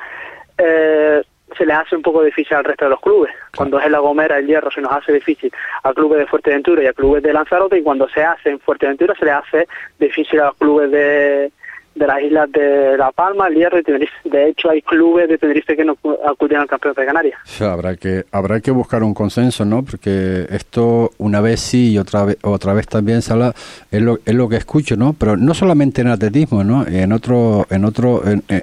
eh, 0.59 1.23
se 1.57 1.67
les 1.67 1.77
hace 1.77 1.97
un 1.97 2.03
poco 2.03 2.23
difícil 2.23 2.57
al 2.57 2.65
resto 2.65 2.87
de 2.87 2.91
los 2.91 3.01
clubes. 3.01 3.33
Cuando 3.57 3.79
es 3.79 3.87
en 3.87 3.93
La 3.93 3.99
Gomera, 3.99 4.39
el 4.39 4.47
Hierro 4.47 4.71
se 4.71 4.81
nos 4.81 4.93
hace 4.93 5.13
difícil 5.13 5.53
a 5.83 5.93
clubes 5.93 6.21
de 6.21 6.27
Fuerteventura 6.27 6.83
y 6.83 6.87
a 6.87 6.93
clubes 6.93 7.23
de 7.23 7.33
Lanzarote, 7.33 7.79
y 7.79 7.83
cuando 7.83 8.09
se 8.09 8.23
hace 8.23 8.51
en 8.51 8.61
Fuerteventura 8.61 9.15
se 9.19 9.25
les 9.25 9.35
hace 9.35 9.69
difícil 9.99 10.41
a 10.41 10.47
los 10.47 10.57
clubes 10.57 10.91
de, 10.91 11.53
de 11.95 12.07
las 12.07 12.23
islas 12.23 12.51
de 12.53 12.97
La 12.97 13.13
Palma, 13.13 13.49
el 13.49 13.55
Hierro 13.55 13.79
y 13.79 13.83
Tenerife. 13.83 14.13
De 14.25 14.49
hecho, 14.49 14.71
hay 14.71 14.81
clubes 14.83 15.29
de 15.29 15.39
Tenerife 15.39 15.77
que 15.77 15.85
no 15.85 15.97
acu- 15.97 16.19
acuden 16.27 16.59
al 16.59 16.67
Campeonato 16.67 17.01
de 17.01 17.07
Canarias. 17.07 17.39
habrá 17.61 17.97
que 17.97 18.25
habrá 18.33 18.61
que 18.61 18.71
buscar 18.71 19.03
un 19.03 19.15
consenso, 19.15 19.65
¿no? 19.65 19.83
Porque 19.85 20.47
esto 20.51 21.11
una 21.19 21.41
vez 21.41 21.61
sí 21.61 21.93
y 21.93 21.99
otra 21.99 22.25
vez 22.25 22.37
otra 22.43 22.73
vez 22.73 22.87
también 22.89 23.19
es 23.19 23.29
lo, 23.31 24.19
es 24.25 24.35
lo 24.35 24.49
que 24.49 24.57
escucho, 24.57 24.97
¿no? 24.97 25.13
Pero 25.13 25.37
no 25.37 25.55
solamente 25.55 26.01
en 26.01 26.09
atletismo, 26.09 26.65
¿no? 26.65 26.87
En 26.87 27.13
otro 27.13 27.67
en 27.71 27.85
otro 27.85 28.23
en, 28.27 28.43
en- 28.49 28.63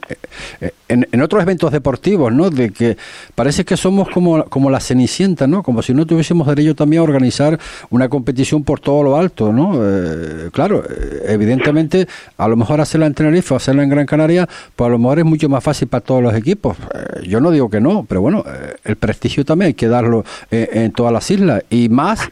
en- 0.87 1.07
en 1.11 1.21
otros 1.21 1.41
eventos 1.43 1.71
deportivos, 1.71 2.33
¿no? 2.33 2.49
De 2.49 2.71
que 2.71 2.97
parece 3.35 3.63
que 3.63 3.77
somos 3.77 4.09
como 4.09 4.43
como 4.45 4.69
la 4.69 4.79
cenicienta, 4.79 5.45
¿no? 5.47 5.61
Como 5.63 5.81
si 5.81 5.93
no 5.93 6.05
tuviésemos 6.05 6.47
derecho 6.47 6.75
también 6.75 7.01
a 7.01 7.03
organizar 7.03 7.59
una 7.91 8.09
competición 8.09 8.63
por 8.63 8.79
todo 8.79 9.03
lo 9.03 9.15
alto, 9.17 9.53
¿no? 9.53 9.73
Eh, 9.75 10.49
claro, 10.51 10.83
eh, 10.89 11.25
evidentemente 11.27 12.07
a 12.37 12.47
lo 12.47 12.55
mejor 12.55 12.81
hacerla 12.81 13.05
en 13.05 13.13
Tenerife 13.19 13.53
o 13.53 13.57
hacerla 13.57 13.83
en 13.83 13.89
Gran 13.89 14.05
Canaria, 14.05 14.47
pues 14.75 14.87
a 14.87 14.91
lo 14.91 14.97
mejor 14.97 15.19
es 15.19 15.25
mucho 15.25 15.49
más 15.49 15.61
fácil 15.61 15.89
para 15.89 16.01
todos 16.01 16.23
los 16.23 16.33
equipos. 16.33 16.77
Eh, 16.77 17.27
yo 17.27 17.41
no 17.41 17.51
digo 17.51 17.69
que 17.69 17.81
no, 17.81 18.05
pero 18.07 18.21
bueno, 18.21 18.45
eh, 18.47 18.75
el 18.85 18.95
prestigio 18.95 19.43
también 19.43 19.67
hay 19.67 19.73
que 19.73 19.89
darlo 19.89 20.23
eh, 20.49 20.69
en 20.71 20.93
todas 20.93 21.11
las 21.11 21.29
islas 21.29 21.63
y 21.69 21.89
más. 21.89 22.31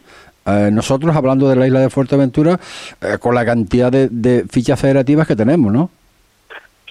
nosotros 0.71 1.13
hablando 1.13 1.49
de 1.49 1.57
la 1.57 1.67
isla 1.67 1.81
de 1.81 1.89
Fuerteventura 1.89 2.57
con 3.19 3.35
la 3.35 3.43
cantidad 3.43 3.91
de, 3.91 4.07
de 4.09 4.45
fichas 4.49 4.79
federativas 4.79 5.27
que 5.27 5.35
tenemos, 5.35 5.73
¿no? 5.73 5.89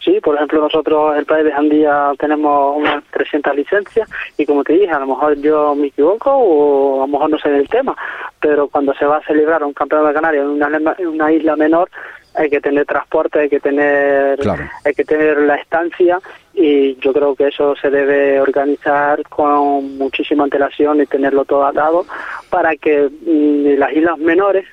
Sí, 0.07 0.21
por 0.21 0.37
ejemplo, 0.37 0.61
nosotros, 0.61 1.17
el 1.17 1.25
país 1.25 1.45
de 1.45 1.51
Jandía, 1.51 2.13
tenemos 2.17 2.77
unas 2.77 3.03
300 3.11 3.57
licencias 3.57 4.09
y 4.39 4.47
como 4.47 4.63
te 4.63 4.75
dije, 4.75 4.91
a 4.91 5.01
lo 5.01 5.07
mejor 5.09 5.35
yo 5.41 5.75
me 5.75 5.89
equivoco 5.89 6.31
o 6.31 7.03
a 7.03 7.07
lo 7.07 7.13
mejor 7.13 7.31
no 7.31 7.39
sé 7.39 7.49
del 7.49 7.69
tema, 7.69 7.97
pero 8.41 8.69
cuando 8.69 8.95
se 8.95 9.05
va 9.05 9.17
a 9.17 9.23
celebrar 9.23 9.65
un 9.65 9.73
campeonato 9.73 10.09
de 10.09 10.15
Canarias 10.15 10.45
en 10.45 10.51
una, 10.51 10.95
en 10.97 11.09
una 11.09 11.33
isla 11.33 11.57
menor, 11.57 11.91
hay 12.37 12.51
que 12.51 12.61
tener 12.61 12.85
transporte, 12.87 13.41
hay 13.41 13.49
que 13.49 13.61
tener, 13.61 14.39
Claro. 14.39 14.65
hay 14.85 14.95
que 14.95 15.05
tener 15.05 15.39
la 15.39 15.57
estancia 15.57 16.21
y 16.55 16.97
yo 16.97 17.13
creo 17.13 17.35
que 17.35 17.49
eso 17.49 17.75
se 17.77 17.91
debe 17.91 18.41
organizar 18.41 19.23
con 19.29 19.97
muchísima 19.99 20.45
antelación 20.45 21.01
y 21.01 21.07
tenerlo 21.07 21.45
todo 21.45 21.65
atado 21.67 22.07
para 22.51 22.77
que 22.77 23.09
mm, 23.09 23.79
las 23.79 23.93
islas 23.93 24.19
menores 24.19 24.67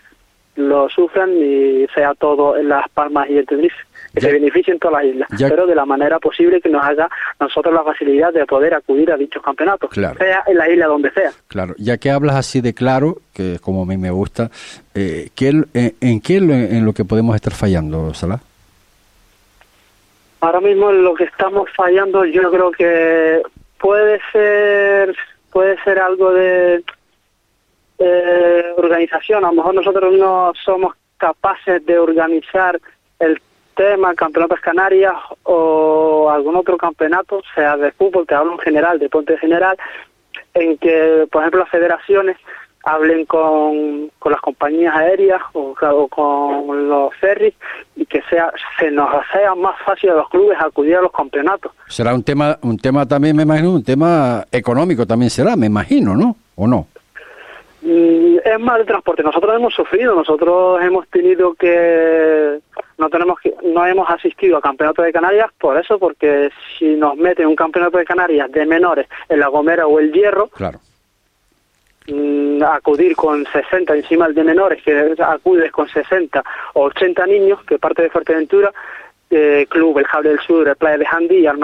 lo 0.55 0.87
sufran 0.89 1.31
y 1.35 1.87
sea 1.95 2.13
todo 2.13 2.57
en 2.57 2.69
Las 2.69 2.87
Palmas 2.89 3.29
y 3.29 3.37
en 3.39 3.45
Tenerife, 3.45 3.75
que 4.13 4.21
Ya- 4.21 4.27
se 4.27 4.33
beneficien 4.33 4.77
todas 4.79 5.03
las 5.03 5.13
islas, 5.13 5.29
Ya- 5.39 5.49
pero 5.49 5.65
de 5.65 5.73
la 5.75 5.85
manera 5.85 6.19
posible 6.19 6.61
que 6.61 6.69
nos 6.69 6.83
haga 6.83 7.09
nosotros 7.39 7.73
la 7.73 7.83
facilidad 7.83 8.31
de 8.31 8.45
poder 8.45 8.73
acudir 8.75 9.11
a 9.11 9.17
dichos 9.17 9.41
campeonatos, 9.41 9.89
Claro. 9.89 10.17
sea 10.19 10.43
en 10.47 10.57
la 10.57 10.69
isla 10.69 10.85
donde 10.85 11.11
sea. 11.11 11.31
Claro, 11.47 11.73
ya 11.77 11.97
que 11.97 12.11
hablas 12.11 12.35
así 12.35 12.61
de 12.61 12.73
claro, 12.73 13.17
que 13.33 13.57
como 13.59 13.83
a 13.83 13.85
mí 13.85 13.97
me 13.97 14.11
gusta, 14.11 14.51
eh, 14.93 15.29
¿qué, 15.35 15.49
en, 15.49 15.65
en 15.99 16.21
qué 16.21 16.35
en 16.37 16.85
lo 16.85 16.93
que 16.93 17.05
podemos 17.05 17.35
estar 17.35 17.53
fallando, 17.53 18.13
Salah? 18.13 18.39
Ahora 20.41 20.59
mismo 20.59 20.89
en 20.91 21.03
lo 21.03 21.13
que 21.13 21.23
estamos 21.23 21.69
fallando 21.75 22.25
yo 22.25 22.51
creo 22.51 22.71
que 22.71 23.41
puede 23.79 24.19
ser 24.31 25.15
puede 25.51 25.81
ser 25.83 25.99
algo 25.99 26.33
de 26.33 26.83
eh, 27.99 28.65
organización. 28.75 29.45
A 29.45 29.49
lo 29.49 29.53
mejor 29.53 29.75
nosotros 29.75 30.13
no 30.17 30.51
somos 30.65 30.95
capaces 31.17 31.85
de 31.85 31.97
organizar 31.97 32.79
el 33.19 33.39
tema 33.75 34.15
Campeonatos 34.15 34.59
Canarias 34.59 35.13
o 35.43 36.29
algún 36.29 36.55
otro 36.55 36.77
campeonato, 36.77 37.41
sea 37.55 37.77
de 37.77 37.91
fútbol, 37.91 38.25
te 38.27 38.35
hablo 38.35 38.53
en 38.53 38.59
general, 38.59 38.99
deporte 38.99 39.33
en 39.33 39.39
general, 39.39 39.77
en 40.53 40.77
que, 40.77 41.27
por 41.31 41.41
ejemplo, 41.41 41.61
las 41.61 41.69
federaciones 41.69 42.37
hablen 42.83 43.25
con, 43.25 44.11
con 44.19 44.31
las 44.31 44.41
compañías 44.41 44.93
aéreas 44.93 45.41
o, 45.53 45.73
o 45.81 46.07
con 46.09 46.89
los 46.89 47.15
ferries 47.15 47.53
y 47.95 48.05
que 48.05 48.21
sea 48.29 48.51
se 48.77 48.91
nos 48.91 49.09
sea 49.31 49.55
más 49.55 49.75
fácil 49.85 50.09
a 50.09 50.15
los 50.15 50.29
clubes 50.29 50.57
acudir 50.59 50.97
a 50.97 51.01
los 51.01 51.11
campeonatos. 51.11 51.71
Será 51.87 52.13
un 52.13 52.23
tema, 52.23 52.57
un 52.61 52.77
tema 52.77 53.07
también, 53.07 53.37
me 53.37 53.43
imagino, 53.43 53.71
un 53.71 53.83
tema 53.83 54.43
económico 54.51 55.07
también 55.07 55.29
será, 55.29 55.55
me 55.55 55.67
imagino, 55.67 56.15
¿no? 56.15 56.35
¿O 56.55 56.67
no? 56.67 56.87
Mm, 57.85 58.37
Es 58.45 58.59
más 58.59 58.77
de 58.77 58.85
transporte. 58.85 59.23
Nosotros 59.23 59.53
hemos 59.55 59.73
sufrido, 59.73 60.15
nosotros 60.15 60.81
hemos 60.81 61.07
tenido 61.09 61.53
que 61.53 62.59
no 62.97 63.09
tenemos 63.09 63.39
que 63.41 63.53
no 63.63 63.85
hemos 63.85 64.09
asistido 64.09 64.57
a 64.57 64.61
campeonato 64.61 65.01
de 65.01 65.11
Canarias 65.11 65.51
por 65.59 65.77
eso, 65.77 65.99
porque 65.99 66.49
si 66.77 66.95
nos 66.95 67.17
meten 67.17 67.47
un 67.47 67.55
campeonato 67.55 67.97
de 67.97 68.05
Canarias 68.05 68.49
de 68.51 68.65
menores 68.65 69.07
en 69.27 69.39
la 69.39 69.47
Gomera 69.47 69.85
o 69.87 69.99
el 69.99 70.13
Hierro, 70.13 70.47
Claro. 70.47 70.79
mm, 72.07 72.63
acudir 72.63 73.15
con 73.15 73.45
60 73.45 73.95
encima 73.95 74.27
el 74.27 74.33
de 74.35 74.43
menores, 74.45 74.81
que 74.83 75.15
acudes 75.19 75.71
con 75.71 75.87
60 75.89 76.41
o 76.75 76.83
80 76.85 77.25
niños, 77.27 77.63
que 77.65 77.79
parte 77.79 78.03
de 78.03 78.09
Fuerteventura, 78.09 78.71
eh, 79.29 79.65
Club 79.69 79.97
El 79.97 80.05
Jable 80.05 80.29
del 80.29 80.39
Sur, 80.39 80.67
el 80.67 80.75
Playa 80.75 80.97
de 80.99 81.07
Handy 81.09 81.37
y 81.39 81.47
el 81.47 81.57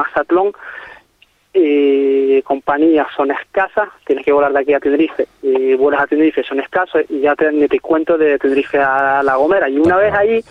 Y 1.53 2.41
compañías 2.43 3.07
son 3.15 3.31
escasas, 3.31 3.89
tienes 4.05 4.23
que 4.23 4.31
volar 4.31 4.53
de 4.53 4.59
aquí 4.59 4.73
a 4.73 4.79
Tenerife, 4.79 5.27
y 5.41 5.73
vuelas 5.75 6.01
a 6.01 6.07
Tenerife 6.07 6.43
son 6.43 6.59
escasos, 6.59 7.01
y 7.09 7.21
ya 7.21 7.35
te, 7.35 7.51
ni 7.51 7.67
te 7.67 7.79
cuento 7.79 8.17
de 8.17 8.37
Tenerife 8.37 8.77
a 8.77 9.23
La 9.23 9.35
Gomera, 9.35 9.67
y 9.67 9.79
una 9.79 9.97
vez 9.97 10.13
ahí 10.13 10.43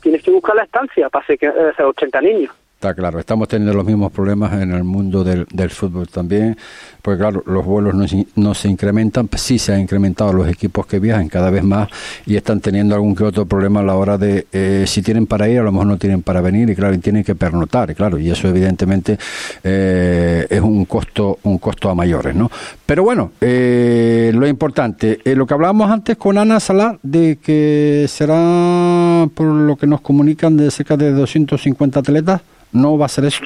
tienes 0.00 0.22
que 0.22 0.30
buscar 0.30 0.56
la 0.56 0.64
estancia 0.64 1.08
para 1.10 1.24
hacer 1.24 1.38
que, 1.38 1.46
eh, 1.46 1.82
80 1.82 2.20
niños. 2.22 2.54
Está 2.76 2.92
claro, 2.92 3.18
estamos 3.18 3.48
teniendo 3.48 3.72
los 3.72 3.86
mismos 3.86 4.12
problemas 4.12 4.52
en 4.60 4.70
el 4.70 4.84
mundo 4.84 5.24
del, 5.24 5.46
del 5.50 5.70
fútbol 5.70 6.08
también, 6.08 6.58
porque 7.00 7.20
claro, 7.20 7.42
los 7.46 7.64
vuelos 7.64 7.94
no, 7.94 8.04
no 8.34 8.52
se 8.52 8.68
incrementan, 8.68 9.30
sí 9.34 9.58
se 9.58 9.72
han 9.72 9.80
incrementado 9.80 10.34
los 10.34 10.46
equipos 10.46 10.84
que 10.84 10.98
viajan 10.98 11.30
cada 11.30 11.48
vez 11.48 11.64
más 11.64 11.88
y 12.26 12.36
están 12.36 12.60
teniendo 12.60 12.94
algún 12.94 13.16
que 13.16 13.24
otro 13.24 13.46
problema 13.46 13.80
a 13.80 13.82
la 13.82 13.94
hora 13.94 14.18
de, 14.18 14.46
eh, 14.52 14.84
si 14.86 15.00
tienen 15.00 15.26
para 15.26 15.48
ir, 15.48 15.60
a 15.60 15.62
lo 15.62 15.72
mejor 15.72 15.86
no 15.86 15.96
tienen 15.96 16.20
para 16.20 16.42
venir 16.42 16.68
y 16.68 16.76
claro, 16.76 16.92
y 16.92 16.98
tienen 16.98 17.24
que 17.24 17.34
pernotar, 17.34 17.90
y 17.90 17.94
claro, 17.94 18.18
y 18.18 18.30
eso 18.30 18.46
evidentemente 18.46 19.18
eh, 19.64 20.46
es 20.50 20.60
un 20.60 20.84
costo, 20.84 21.38
un 21.44 21.56
costo 21.56 21.88
a 21.88 21.94
mayores, 21.94 22.34
¿no? 22.34 22.50
Pero 22.84 23.04
bueno, 23.04 23.32
eh, 23.40 24.32
lo 24.34 24.46
importante, 24.46 25.20
eh, 25.24 25.34
lo 25.34 25.46
que 25.46 25.54
hablábamos 25.54 25.90
antes 25.90 26.18
con 26.18 26.36
Ana 26.36 26.60
Salá, 26.60 26.98
de 27.02 27.38
que 27.42 28.04
será, 28.06 29.26
por 29.34 29.46
lo 29.46 29.76
que 29.76 29.86
nos 29.86 30.02
comunican, 30.02 30.58
de 30.58 30.70
cerca 30.70 30.98
de 30.98 31.12
250 31.12 32.00
atletas, 32.00 32.42
no 32.76 32.98
va 32.98 33.06
a 33.06 33.08
ser 33.08 33.24
eso. 33.24 33.42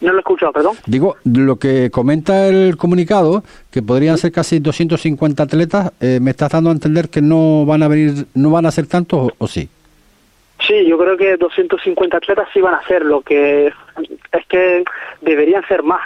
No 0.00 0.12
lo 0.12 0.18
he 0.18 0.20
escuchado, 0.20 0.52
perdón. 0.52 0.76
Digo, 0.86 1.16
lo 1.24 1.56
que 1.56 1.90
comenta 1.90 2.46
el 2.46 2.76
comunicado, 2.76 3.42
que 3.72 3.82
podrían 3.82 4.16
ser 4.16 4.30
casi 4.30 4.60
250 4.60 5.42
atletas, 5.42 5.92
eh, 6.00 6.20
me 6.20 6.30
estás 6.30 6.52
dando 6.52 6.70
a 6.70 6.72
entender 6.72 7.08
que 7.08 7.20
no 7.20 7.66
van 7.66 7.82
a 7.82 7.88
venir, 7.88 8.26
no 8.34 8.50
van 8.50 8.66
a 8.66 8.70
ser 8.70 8.86
tantos 8.86 9.18
o, 9.18 9.32
o 9.38 9.48
sí. 9.48 9.68
Sí, 10.66 10.86
yo 10.86 10.98
creo 10.98 11.16
que 11.16 11.36
250 11.36 12.16
atletas 12.16 12.48
sí 12.52 12.60
van 12.60 12.74
a 12.74 12.86
ser, 12.86 13.04
lo 13.04 13.22
que 13.22 13.66
es 13.66 14.46
que 14.48 14.84
deberían 15.20 15.66
ser 15.66 15.82
más, 15.82 16.02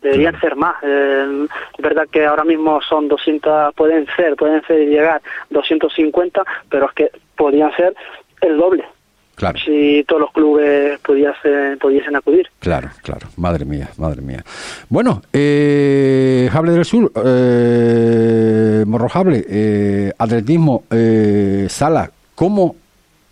deberían 0.00 0.38
ser 0.40 0.56
más. 0.56 0.76
Eh, 0.82 1.46
es 1.76 1.82
verdad 1.82 2.06
que 2.10 2.24
ahora 2.24 2.44
mismo 2.44 2.80
son 2.80 3.08
200, 3.08 3.74
pueden 3.74 4.06
ser, 4.16 4.36
pueden 4.36 4.62
ser 4.66 4.88
llegar 4.88 5.20
250, 5.50 6.42
pero 6.70 6.86
es 6.86 6.92
que 6.94 7.10
podrían 7.36 7.74
ser 7.76 7.94
el 8.40 8.56
doble 8.56 8.84
Claro. 9.36 9.58
si 9.58 10.04
todos 10.06 10.20
los 10.22 10.32
clubes 10.32 10.98
pudiesen, 11.00 11.76
pudiesen 11.80 12.14
acudir. 12.16 12.48
Claro, 12.60 12.88
claro. 13.02 13.26
Madre 13.36 13.64
mía, 13.64 13.88
madre 13.98 14.22
mía. 14.22 14.44
Bueno, 14.88 15.22
eh, 15.32 16.48
Jable 16.52 16.72
del 16.72 16.84
Sur, 16.84 17.10
eh, 17.24 18.84
Morrojable, 18.86 19.44
eh, 19.48 20.12
atletismo, 20.18 20.84
eh, 20.90 21.66
Sala, 21.68 22.10
¿cómo, 22.34 22.76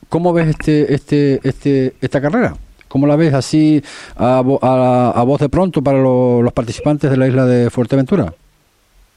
¿cómo 0.08 0.32
ves 0.32 0.48
este, 0.48 0.92
este, 0.94 1.40
este, 1.42 1.94
esta 2.00 2.20
carrera? 2.20 2.54
¿Cómo 2.88 3.06
la 3.06 3.16
ves 3.16 3.32
así 3.32 3.82
a, 4.16 4.42
a, 4.62 5.12
a 5.14 5.22
voz 5.24 5.40
de 5.40 5.48
pronto 5.48 5.82
para 5.82 5.98
lo- 5.98 6.42
los 6.42 6.52
participantes 6.52 7.10
de 7.10 7.16
la 7.16 7.26
isla 7.26 7.46
de 7.46 7.70
Fuerteventura? 7.70 8.34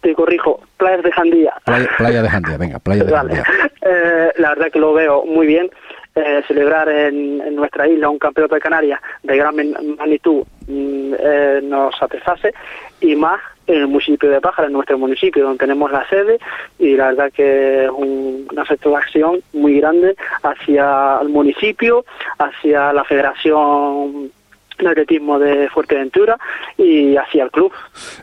Te 0.02 0.14
corrijo, 0.14 0.62
playas 0.78 1.04
de 1.04 1.12
Jandía. 1.12 1.52
Playa, 1.66 1.90
playa 1.98 2.22
de 2.22 2.30
Jandía, 2.30 2.58
venga, 2.58 2.80
playa 2.80 3.04
de 3.04 3.12
Vale. 3.12 3.36
Jandía. 3.36 3.70
Eh, 3.82 4.32
la 4.38 4.50
verdad 4.50 4.72
que 4.72 4.80
lo 4.80 4.94
veo 4.94 5.26
muy 5.26 5.46
bien. 5.48 5.70
Eh, 6.18 6.42
celebrar 6.48 6.88
en, 6.88 7.54
nuestra 7.58 7.90
isla 7.90 8.08
un 8.10 8.18
campeonato 8.18 8.56
de 8.56 8.62
Canarias 8.62 9.02
de 9.24 9.36
gran 9.36 9.54
magnitud 9.98 10.44
mm, 10.66 11.14
eh, 11.20 11.60
nos 11.62 11.94
satisface 11.98 12.54
y 13.02 13.18
más 13.18 13.42
en 13.68 13.82
el 13.82 13.88
municipio 13.88 14.30
de 14.30 14.40
Pájara, 14.40 14.68
en 14.68 14.74
nuestro 14.74 14.98
municipio 14.98 15.44
donde 15.44 15.58
tenemos 15.58 15.92
la 15.92 16.08
sede 16.08 16.40
y 16.80 16.96
la 16.96 17.08
verdad 17.08 17.34
que 17.34 17.84
es 17.84 17.90
un- 17.90 18.48
una 18.50 18.66
satisfacción 18.66 19.42
muy 19.52 19.82
grande 19.82 20.16
hacia 20.42 21.18
el 21.22 21.28
municipio, 21.30 22.06
hacia 22.38 22.94
la 22.94 23.04
Federación 23.04 24.32
de 24.78 24.90
atletismo 24.90 25.40
de 25.40 25.70
Fuerteventura 25.70 26.38
y 26.78 27.16
hacia 27.16 27.44
el 27.44 27.52
club. 27.52 27.72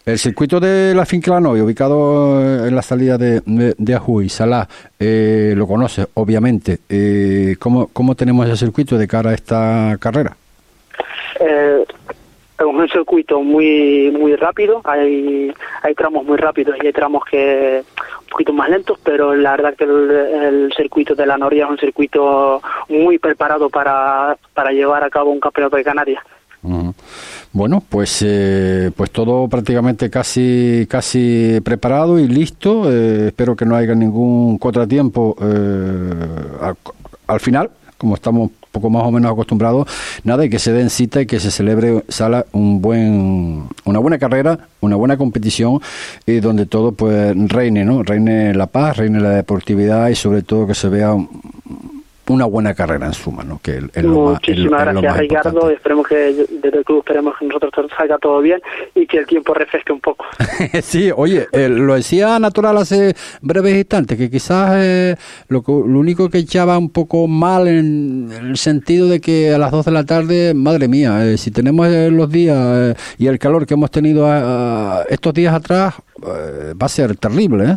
El 0.04 0.18
circuito 0.18 0.60
de 0.60 0.94
la 0.94 1.06
Finclano, 1.06 1.52
ubicado 1.52 2.40
eh, 2.40 2.68
en 2.68 2.74
la 2.74 2.82
salida 2.82 3.18
de, 3.18 3.40
de, 3.46 3.74
de 3.76 3.94
Ajuy, 3.94 4.28
Salá, 4.28 4.68
eh, 4.98 5.54
lo 5.56 5.66
conoce, 5.66 6.06
obviamente. 6.14 6.78
Eh, 6.88 7.56
¿cómo, 7.58 7.88
¿Cómo 7.92 8.14
tenemos 8.14 8.46
ese 8.46 8.56
circuito 8.64 8.98
de 8.98 9.08
cara 9.08 9.30
a 9.30 9.34
esta 9.34 9.96
carrera? 9.98 10.36
Eh, 11.40 11.84
es 12.58 12.64
un 12.64 12.88
circuito 12.88 13.40
muy 13.40 14.10
muy 14.12 14.36
rápido, 14.36 14.82
hay 14.84 15.52
hay 15.82 15.94
tramos 15.94 16.24
muy 16.24 16.36
rápidos 16.36 16.76
y 16.80 16.86
hay 16.86 16.92
tramos 16.92 17.24
que 17.24 17.82
un 18.20 18.26
poquito 18.28 18.52
más 18.52 18.68
lentos, 18.70 18.98
pero 19.02 19.34
la 19.34 19.52
verdad 19.52 19.74
que 19.74 19.84
el, 19.84 20.10
el 20.10 20.72
circuito 20.76 21.14
de 21.14 21.26
la 21.26 21.36
Noria 21.36 21.64
es 21.64 21.70
un 21.70 21.78
circuito 21.78 22.62
muy 22.88 23.18
preparado 23.18 23.68
para, 23.68 24.36
para 24.54 24.70
llevar 24.70 25.02
a 25.02 25.10
cabo 25.10 25.32
un 25.32 25.40
campeonato 25.40 25.76
de 25.76 25.84
Canarias. 25.84 26.22
Bueno, 27.53 27.83
pues 27.88 28.22
eh, 28.25 28.90
pues 28.96 29.11
todo 29.11 29.48
prácticamente 29.48 30.09
casi 30.11 30.87
casi 30.88 31.61
preparado 31.64 32.18
y 32.18 32.29
listo. 32.29 32.90
Eh, 32.90 33.29
espero 33.29 33.57
que 33.57 33.66
no 33.66 33.77
haya 33.77 33.94
ningún 33.94 34.59
contratiempo 34.59 35.37
eh, 35.40 36.14
al, 36.61 36.77
al 37.27 37.40
final, 37.40 37.70
como 37.98 38.14
estamos 38.14 38.51
poco 38.72 38.90
más 38.90 39.05
o 39.05 39.11
menos 39.11 39.31
acostumbrados. 39.31 39.87
Nada, 40.25 40.44
y 40.44 40.51
que 40.51 40.59
se 40.59 40.72
den 40.72 40.90
cita 40.90 41.20
y 41.20 41.27
que 41.27 41.38
se 41.38 41.51
celebre 41.51 42.05
sala 42.09 42.46
un 42.53 42.81
buen 42.81 43.68
una 43.85 43.98
buena 43.98 44.18
carrera, 44.18 44.59
una 44.81 44.96
buena 44.96 45.16
competición 45.16 45.81
y 46.27 46.40
donde 46.40 46.66
todo 46.66 46.92
pues 46.92 47.37
reine, 47.48 47.85
¿no? 47.85 48.03
Reine 48.03 48.55
la 48.55 48.66
paz, 48.66 48.96
reine 48.96 49.20
la 49.20 49.31
deportividad 49.31 50.09
y 50.09 50.14
sobre 50.14 50.42
todo 50.42 50.66
que 50.66 50.75
se 50.75 50.88
vea 50.88 51.14
una 52.28 52.44
buena 52.46 52.72
carrera 52.74 53.06
en 53.06 53.12
suma, 53.14 53.42
¿no? 53.42 53.58
Que 53.62 53.80
Muchísimas 54.02 54.85
gracias 54.85 55.16
Ricardo, 55.18 55.70
esperemos 55.70 56.06
que 56.06 56.14
desde 56.14 56.78
el 56.78 56.85
club 56.85 56.98
esperemos 57.00 57.35
que 57.38 57.46
nosotros 57.46 57.72
salga 57.96 58.16
todo 58.18 58.40
bien 58.40 58.61
y 58.94 59.06
que 59.06 59.18
el 59.18 59.26
tiempo 59.26 59.52
refresque 59.54 59.92
un 59.92 60.00
poco. 60.00 60.24
sí, 60.82 61.11
oye, 61.14 61.46
eh, 61.52 61.68
lo 61.68 61.94
decía 61.94 62.38
Natural 62.38 62.76
hace 62.76 63.14
breves 63.40 63.76
instantes, 63.76 64.16
que 64.16 64.30
quizás 64.30 64.72
eh, 64.76 65.16
lo, 65.48 65.62
que- 65.62 65.72
lo 65.72 65.98
único 65.98 66.30
que 66.30 66.38
echaba 66.38 66.78
un 66.78 66.90
poco 66.90 67.26
mal 67.26 67.66
en 67.66 68.30
el 68.40 68.56
sentido 68.56 69.08
de 69.08 69.20
que 69.20 69.52
a 69.52 69.58
las 69.58 69.70
2 69.72 69.85
de 69.87 69.90
la 69.90 70.04
tarde, 70.04 70.54
madre 70.54 70.87
mía, 70.88 71.26
eh, 71.26 71.37
si 71.37 71.50
tenemos 71.50 71.88
eh, 71.88 72.11
los 72.11 72.30
días 72.30 72.56
eh, 72.58 72.94
y 73.18 73.26
el 73.26 73.38
calor 73.38 73.66
que 73.66 73.74
hemos 73.74 73.90
tenido 73.90 74.28
estos 75.08 75.35
días 75.35 75.54
atrás, 75.54 75.94
va 76.22 76.87
a 76.87 76.88
ser 76.88 77.16
terrible, 77.16 77.64
¿eh? 77.64 77.76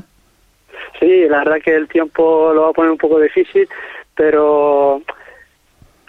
Sí, 0.99 1.25
la 1.29 1.39
verdad 1.39 1.57
que 1.63 1.75
el 1.75 1.87
tiempo 1.89 2.53
lo 2.53 2.61
va 2.63 2.69
a 2.69 2.73
poner 2.73 2.89
un 2.91 2.97
poco 2.97 3.19
difícil, 3.19 3.67
pero 4.15 5.01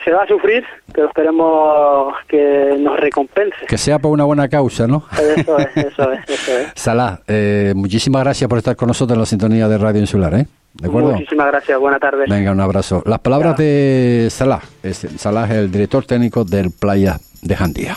se 0.04 0.12
va 0.12 0.22
a 0.22 0.26
sufrir, 0.26 0.64
pero 0.92 1.08
esperemos 1.08 2.14
que 2.28 2.76
nos 2.78 2.98
recompense. 2.98 3.66
Que 3.66 3.76
sea 3.76 3.98
por 3.98 4.12
una 4.12 4.24
buena 4.24 4.48
causa, 4.48 4.86
¿no? 4.86 5.04
Eso 5.12 5.58
es, 5.58 5.76
eso 5.76 6.12
es, 6.12 6.20
eso 6.28 6.58
es. 6.58 6.68
Salah, 6.74 7.20
eh, 7.26 7.72
muchísimas 7.74 8.22
gracias 8.22 8.48
por 8.48 8.58
estar 8.58 8.76
con 8.76 8.88
nosotros 8.88 9.16
en 9.16 9.20
la 9.20 9.26
sintonía 9.26 9.68
de 9.68 9.78
Radio 9.78 10.00
Insular, 10.00 10.34
¿eh? 10.34 10.46
¿De 10.74 10.88
acuerdo? 10.88 11.12
Muchísimas 11.12 11.46
gracias, 11.48 11.78
buena 11.78 11.98
tarde. 11.98 12.26
Venga, 12.28 12.52
un 12.52 12.60
abrazo. 12.60 13.02
Las 13.06 13.18
palabras 13.18 13.56
de 13.56 14.28
Salah. 14.30 14.60
Es, 14.82 15.06
Salah 15.16 15.46
es 15.46 15.52
el 15.52 15.72
director 15.72 16.04
técnico 16.04 16.44
del 16.44 16.70
Playa 16.70 17.18
de 17.42 17.56
Jandía. 17.56 17.96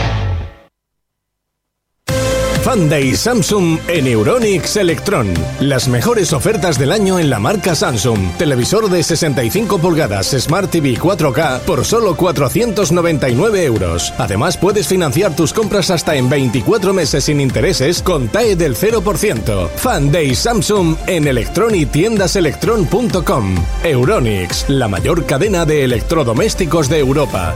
Fan 2.63 2.89
Day 2.89 3.15
Samsung 3.15 3.79
en 3.87 4.05
Euronix 4.05 4.75
Electron. 4.75 5.33
Las 5.59 5.87
mejores 5.87 6.31
ofertas 6.31 6.77
del 6.77 6.91
año 6.91 7.17
en 7.17 7.31
la 7.31 7.39
marca 7.39 7.73
Samsung. 7.73 8.37
Televisor 8.37 8.87
de 8.87 9.01
65 9.01 9.79
pulgadas 9.79 10.27
Smart 10.27 10.69
TV 10.69 10.95
4K 10.95 11.61
por 11.61 11.83
solo 11.83 12.15
499 12.15 13.65
euros. 13.65 14.13
Además 14.19 14.57
puedes 14.57 14.87
financiar 14.87 15.35
tus 15.35 15.53
compras 15.53 15.89
hasta 15.89 16.15
en 16.15 16.29
24 16.29 16.93
meses 16.93 17.23
sin 17.23 17.41
intereses 17.41 18.03
con 18.03 18.27
TAE 18.27 18.55
del 18.55 18.75
0%. 18.75 19.69
Fan 19.69 20.11
Day 20.11 20.35
Samsung 20.35 20.97
en 21.07 21.27
Electron 21.27 21.73
y 21.73 21.87
tiendaselectron.com. 21.87 23.55
Euronix, 23.83 24.69
la 24.69 24.87
mayor 24.87 25.25
cadena 25.25 25.65
de 25.65 25.83
electrodomésticos 25.83 26.89
de 26.89 26.99
Europa. 26.99 27.55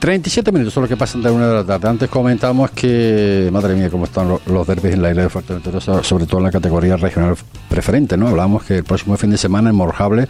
37 0.00 0.50
minutos 0.50 0.72
son 0.72 0.82
los 0.84 0.88
que 0.88 0.96
pasan 0.96 1.22
de 1.22 1.30
una 1.30 1.46
de 1.46 1.54
la 1.56 1.64
tarde. 1.64 1.86
Antes 1.88 2.08
comentamos 2.08 2.70
que, 2.70 3.50
madre 3.52 3.74
mía, 3.74 3.90
cómo 3.90 4.04
están 4.06 4.28
los, 4.30 4.46
los 4.46 4.66
derbis 4.66 4.94
en 4.94 5.02
la 5.02 5.10
isla 5.10 5.24
de 5.24 5.28
Fuerteventura, 5.28 5.78
so- 5.78 6.02
sobre 6.02 6.24
todo 6.24 6.38
en 6.38 6.44
la 6.44 6.50
categoría 6.50 6.96
regional 6.96 7.36
preferente, 7.68 8.16
¿no? 8.16 8.28
Hablamos 8.28 8.64
que 8.64 8.78
el 8.78 8.84
próximo 8.84 9.16
fin 9.18 9.30
de 9.30 9.36
semana 9.36 9.68
en 9.68 9.76
Morjable, 9.76 10.26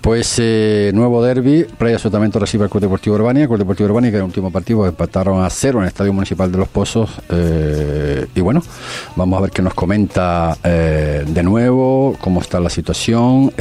pues 0.00 0.36
eh, 0.38 0.90
nuevo 0.94 1.22
derby, 1.22 1.64
Playa 1.78 1.98
Sotavento 1.98 2.38
recibe 2.38 2.64
al 2.64 2.70
Club 2.70 2.80
Deportivo 2.82 3.16
Urbania, 3.16 3.42
el 3.42 3.48
Club 3.48 3.58
Deportivo 3.58 3.88
Urbania 3.90 4.10
que 4.10 4.16
en 4.16 4.22
el 4.22 4.26
último 4.26 4.50
partido 4.50 4.86
empataron 4.86 5.44
a 5.44 5.50
cero 5.50 5.78
en 5.78 5.84
el 5.84 5.88
Estadio 5.88 6.12
Municipal 6.14 6.50
de 6.50 6.58
Los 6.58 6.68
Pozos. 6.68 7.10
eh, 7.28 8.26
y 8.34 8.40
bueno, 8.40 8.62
vamos 9.16 9.38
a 9.38 9.42
ver 9.42 9.50
qué 9.50 9.60
nos 9.60 9.74
comenta 9.74 10.56
eh, 10.64 11.24
de 11.26 11.42
nuevo, 11.42 12.16
cómo 12.20 12.40
está 12.40 12.58
la 12.58 12.70
situación, 12.70 13.52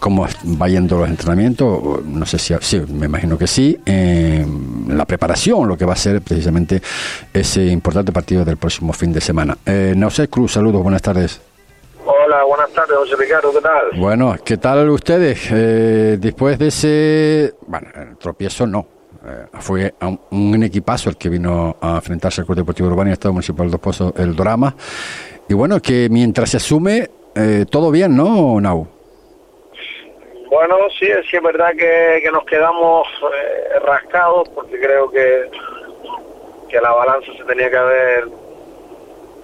cómo 0.00 0.26
va 0.60 0.68
yendo 0.68 0.98
los 0.98 1.08
entrenamientos, 1.10 2.04
no 2.06 2.24
sé 2.24 2.38
si, 2.38 2.54
sí, 2.60 2.80
me 2.90 3.04
imagino 3.06 3.36
que 3.36 3.46
sí, 3.46 3.78
eh, 3.98 4.46
la 4.88 5.04
preparación, 5.04 5.66
lo 5.68 5.76
que 5.76 5.84
va 5.84 5.94
a 5.94 5.96
ser 5.96 6.20
precisamente 6.22 6.80
ese 7.32 7.66
importante 7.66 8.12
partido 8.12 8.44
del 8.44 8.56
próximo 8.56 8.92
fin 8.92 9.12
de 9.12 9.20
semana. 9.20 9.58
Eh, 9.66 9.94
Nausé 9.96 10.28
Cruz, 10.28 10.52
saludos, 10.52 10.82
buenas 10.82 11.02
tardes. 11.02 11.40
Hola, 12.04 12.44
buenas 12.44 12.70
tardes, 12.72 12.96
José 12.96 13.16
Ricardo, 13.16 13.52
¿qué 13.52 13.60
tal? 13.60 14.00
Bueno, 14.00 14.36
¿qué 14.44 14.56
tal 14.56 14.88
ustedes? 14.90 15.48
Eh, 15.50 16.16
después 16.20 16.58
de 16.58 16.68
ese, 16.68 17.54
bueno, 17.66 17.88
el 17.94 18.16
tropiezo 18.16 18.66
no. 18.66 18.86
Eh, 19.26 19.46
fue 19.60 19.94
un, 20.00 20.20
un 20.30 20.62
equipazo 20.62 21.10
el 21.10 21.16
que 21.16 21.28
vino 21.28 21.76
a 21.80 21.96
enfrentarse 21.96 22.40
al 22.40 22.46
Club 22.46 22.58
Deportivo 22.58 22.88
Urbano 22.88 23.10
y 23.10 23.12
Estado 23.12 23.32
Municipal 23.32 23.66
de 23.66 23.72
Dos 23.72 23.80
Pozos, 23.80 24.12
el 24.16 24.34
Drama. 24.36 24.74
Y 25.48 25.54
bueno, 25.54 25.80
que 25.80 26.08
mientras 26.10 26.50
se 26.50 26.58
asume, 26.58 27.10
eh, 27.34 27.66
todo 27.68 27.90
bien, 27.90 28.14
¿no, 28.16 28.60
Nau? 28.60 28.86
Bueno, 30.50 30.76
sí, 30.98 31.06
sí 31.30 31.36
es 31.36 31.42
verdad 31.42 31.72
que, 31.72 32.20
que 32.22 32.30
nos 32.32 32.44
quedamos 32.44 33.06
eh, 33.34 33.78
rascados 33.80 34.48
porque 34.50 34.80
creo 34.80 35.10
que, 35.10 35.50
que 36.68 36.80
la 36.80 36.90
balanza 36.92 37.30
se 37.36 37.44
tenía 37.44 37.70
que 37.70 37.76
haber 37.76 38.28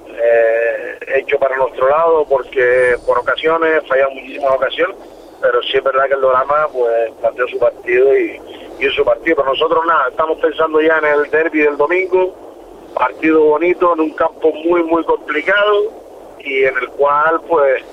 eh, 0.09 0.99
hecho 1.17 1.39
para 1.39 1.57
nuestro 1.57 1.89
lado 1.89 2.25
porque 2.27 2.97
por 3.05 3.19
ocasiones, 3.19 3.83
fallamos 3.87 4.15
muchísimas 4.15 4.53
ocasiones, 4.53 4.97
pero 5.43 5.63
sí 5.65 5.77
es 5.77 5.85
verdad 5.85 6.07
que 6.07 6.15
el 6.15 6.23
Dorama 6.23 6.69
pues 6.73 7.13
planteó 7.21 7.49
su 7.49 7.59
partido 7.59 8.17
y 8.17 8.41
hizo 8.79 8.93
su 8.93 9.05
partido. 9.05 9.37
Pero 9.37 9.49
nosotros 9.51 9.85
nada, 9.87 10.07
estamos 10.09 10.39
pensando 10.39 10.81
ya 10.81 10.99
en 10.99 11.05
el 11.05 11.31
derby 11.31 11.61
del 11.61 11.77
domingo, 11.77 12.35
partido 12.95 13.43
bonito 13.43 13.93
en 13.93 14.01
un 14.01 14.15
campo 14.15 14.53
muy, 14.53 14.83
muy 14.85 15.05
complicado 15.05 15.93
y 16.39 16.65
en 16.65 16.77
el 16.79 16.89
cual 16.91 17.43
pues 17.47 17.85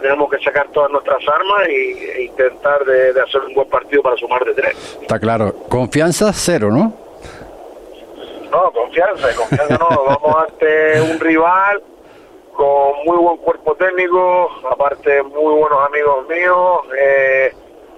tenemos 0.00 0.30
que 0.30 0.38
sacar 0.42 0.68
todas 0.68 0.90
nuestras 0.90 1.26
armas 1.28 1.68
y, 1.68 1.72
e 1.72 2.24
intentar 2.24 2.84
de, 2.84 3.12
de 3.12 3.20
hacer 3.20 3.40
un 3.42 3.54
buen 3.54 3.68
partido 3.68 4.02
para 4.02 4.16
sumar 4.16 4.44
de 4.44 4.54
tres. 4.54 4.98
Está 5.00 5.18
claro. 5.18 5.54
Confianza 5.68 6.32
cero, 6.32 6.70
¿no? 6.70 6.92
No, 8.50 8.70
confianza, 8.72 9.34
confianza 9.34 9.78
no. 9.78 9.88
Vamos 10.06 10.36
ante 10.48 11.00
un 11.00 11.20
rival 11.20 11.82
con 12.56 13.04
muy 13.04 13.18
buen 13.18 13.36
cuerpo 13.38 13.74
técnico, 13.74 14.50
aparte 14.70 15.22
muy 15.22 15.54
buenos 15.60 15.78
amigos 15.86 16.26
míos, 16.26 16.80
eh, 16.98 17.54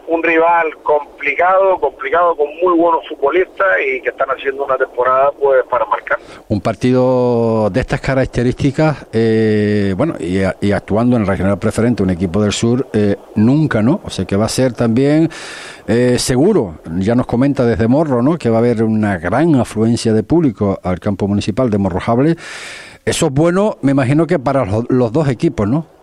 un 0.08 0.22
rival 0.22 0.66
complicado, 0.82 1.78
complicado 1.78 2.34
con 2.34 2.46
muy 2.62 2.78
buenos 2.78 3.06
futbolistas 3.08 3.66
y 3.86 4.00
que 4.00 4.08
están 4.08 4.28
haciendo 4.30 4.64
una 4.64 4.76
temporada 4.76 5.30
pues 5.38 5.62
para 5.70 5.84
marcar. 5.84 6.18
Un 6.48 6.60
partido 6.60 7.68
de 7.70 7.80
estas 7.80 8.00
características, 8.00 9.06
eh, 9.12 9.94
bueno, 9.96 10.14
y, 10.18 10.72
actuando 10.72 11.16
en 11.16 11.22
el 11.22 11.28
regional 11.28 11.58
preferente, 11.58 12.02
un 12.02 12.10
equipo 12.10 12.40
del 12.40 12.52
sur, 12.52 12.86
eh, 12.92 13.16
nunca, 13.34 13.82
¿no? 13.82 14.00
O 14.04 14.10
sea 14.10 14.24
que 14.24 14.36
va 14.36 14.46
a 14.46 14.48
ser 14.48 14.72
también 14.72 15.28
eh, 15.86 16.16
seguro, 16.18 16.76
ya 16.96 17.14
nos 17.14 17.26
comenta 17.26 17.66
desde 17.66 17.86
Morro, 17.86 18.22
¿no? 18.22 18.38
Que 18.38 18.48
va 18.48 18.56
a 18.56 18.60
haber 18.60 18.82
una 18.82 19.18
gran 19.18 19.54
afluencia 19.56 20.14
de 20.14 20.22
público 20.22 20.80
al 20.82 21.00
campo 21.00 21.28
municipal 21.28 21.68
de 21.68 21.78
Morrojable. 21.78 22.36
Eso 23.04 23.26
es 23.26 23.32
bueno, 23.32 23.76
me 23.82 23.92
imagino 23.92 24.26
que 24.26 24.38
para 24.38 24.64
los 24.88 25.12
dos 25.12 25.28
equipos, 25.28 25.68
¿no? 25.68 25.97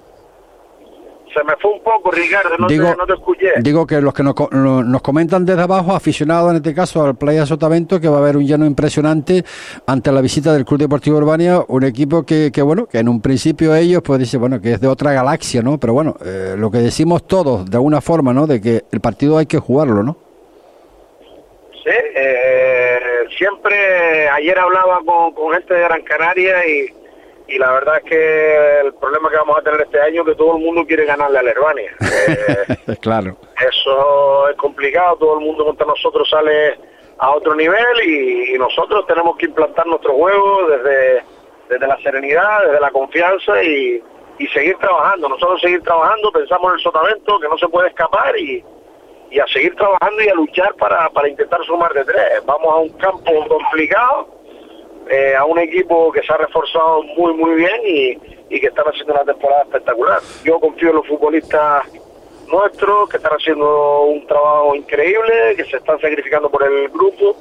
Se 1.38 1.43
me 1.43 1.54
fue 1.62 1.71
un 1.74 1.84
poco, 1.84 2.10
Ricardo, 2.12 2.58
no, 2.58 2.67
Digo- 2.67 2.89
te, 2.91 2.95
no 2.95 3.06
te 3.06 3.13
escuché. 3.13 3.48
Digo 3.60 3.86
que 3.86 4.00
los 4.00 4.13
que 4.13 4.24
nos, 4.24 4.34
nos 4.52 5.02
comentan 5.02 5.45
desde 5.45 5.62
abajo, 5.62 5.93
aficionados 5.93 6.52
en 6.52 6.58
este 6.58 6.74
caso 6.74 7.04
al 7.04 7.15
Playa 7.15 7.45
Sotavento, 7.45 8.00
que 8.00 8.08
va 8.08 8.17
a 8.17 8.19
haber 8.19 8.38
un 8.38 8.48
lleno 8.48 8.65
impresionante 8.65 9.43
ante 9.86 10.12
la 10.12 10.21
visita 10.21 10.54
del 10.54 10.63
Club 10.65 10.80
Deportivo 10.80 11.17
Urbania, 11.17 11.62
un 11.67 11.84
equipo 11.84 12.24
que, 12.24 12.52
que 12.54 12.62
bueno, 12.62 12.86
que 12.86 13.00
en 13.00 13.10
un 13.10 13.21
principio 13.21 13.76
ellos 13.76 14.02
pues 14.02 14.19
dicen, 14.19 14.39
bueno, 14.39 14.62
que 14.62 14.74
es 14.74 14.80
de 14.82 14.88
otra 14.88 15.12
galaxia, 15.12 15.62
¿no? 15.62 15.78
Pero 15.78 15.93
bueno, 15.93 16.15
eh, 16.26 16.56
lo 16.58 16.71
que 16.71 16.78
decimos 16.78 17.28
todos, 17.28 17.69
de 17.69 17.76
alguna 17.78 18.00
forma, 18.02 18.34
¿no? 18.34 18.48
De 18.48 18.62
que 18.62 18.84
el 18.91 19.02
partido 19.02 19.38
hay 19.38 19.45
que 19.45 19.60
jugarlo, 19.60 20.02
¿no? 20.04 20.17
Sí, 21.84 21.91
eh, 22.15 22.98
siempre 23.38 24.28
ayer 24.30 24.58
hablaba 24.58 25.00
con, 25.06 25.34
con 25.34 25.54
gente 25.54 25.74
de 25.74 25.82
Gran 25.82 26.02
Canaria 26.04 26.65
y, 26.67 26.88
y 27.47 27.58
la 27.58 27.71
verdad 27.73 27.97
es 27.97 28.03
que 28.03 28.79
el 28.81 28.93
problema 28.95 29.29
que 29.29 29.38
vamos 29.38 29.58
a 29.58 29.62
tener 29.62 29.81
este 29.81 30.01
año 30.01 30.21
es 30.21 30.29
que 30.29 30.36
todo 30.36 30.58
el 30.58 30.63
mundo 30.63 30.86
quiere 30.86 31.05
ganarle 31.05 31.39
a 31.39 31.43
la 31.43 31.51
Herbania. 31.51 31.91
Eh, 32.88 32.97
claro. 32.99 33.38
eso 33.60 34.49
es 34.49 34.55
complicado, 34.58 35.15
todo 35.17 35.39
el 35.39 35.45
mundo 35.45 35.65
contra 35.65 35.86
nosotros 35.86 36.27
sale 36.29 36.77
a 37.17 37.31
otro 37.31 37.55
nivel 37.55 37.84
y, 38.03 38.55
y 38.55 38.58
nosotros 38.58 39.05
tenemos 39.08 39.38
que 39.38 39.45
implantar 39.45 39.86
nuestro 39.88 40.13
juego 40.13 40.67
desde, 40.67 41.23
desde 41.69 41.88
la 41.88 41.97
serenidad, 42.01 42.63
desde 42.65 42.79
la 42.79 42.91
confianza 42.91 43.63
y, 43.63 44.03
y 44.39 44.47
seguir 44.47 44.77
trabajando. 44.77 45.29
Nosotros 45.29 45.62
seguir 45.62 45.81
trabajando, 45.81 46.31
pensamos 46.31 46.67
en 46.69 46.73
el 46.75 46.84
sotavento 46.84 47.39
que 47.39 47.47
no 47.47 47.58
se 47.58 47.67
puede 47.67 47.89
escapar 47.89 48.38
y, 48.38 48.63
y 49.31 49.39
a 49.39 49.47
seguir 49.47 49.75
trabajando 49.75 50.23
y 50.23 50.29
a 50.29 50.36
luchar 50.36 50.73
para, 50.75 51.10
para 51.10 51.29
intentar 51.29 51.63
sumar 51.65 51.93
de 51.93 52.05
tres. 52.05 52.45
Vamos 52.45 52.71
a 52.71 52.77
un 52.77 52.89
campo 52.97 53.47
complicado, 53.47 54.27
eh, 55.10 55.36
a 55.36 55.46
un 55.46 55.60
equipo 55.60 56.12
que 56.12 56.22
se 56.24 56.34
ha 56.34 56.38
reforzado 56.38 57.04
muy, 57.18 57.34
muy 57.34 57.56
bien 57.56 57.82
y, 57.86 58.10
y 58.56 58.60
que 58.60 58.68
están 58.68 58.86
haciendo 58.88 59.13
una 59.13 59.24
temporada 59.24 59.63
espectacular. 59.63 60.20
Yo 60.44 60.60
confío 60.60 60.89
en 60.89 60.96
los 60.96 61.08
futbolistas 61.08 61.84
nuestros 62.48 63.10
que 63.10 63.18
están 63.18 63.34
haciendo 63.34 64.02
un 64.04 64.26
trabajo 64.28 64.76
increíble, 64.76 65.56
que 65.56 65.65
se 65.65 65.78
están 65.78 66.00
sacrificando 66.00 66.50
por 66.50 66.63
el 66.63 66.89
grupo 66.89 67.36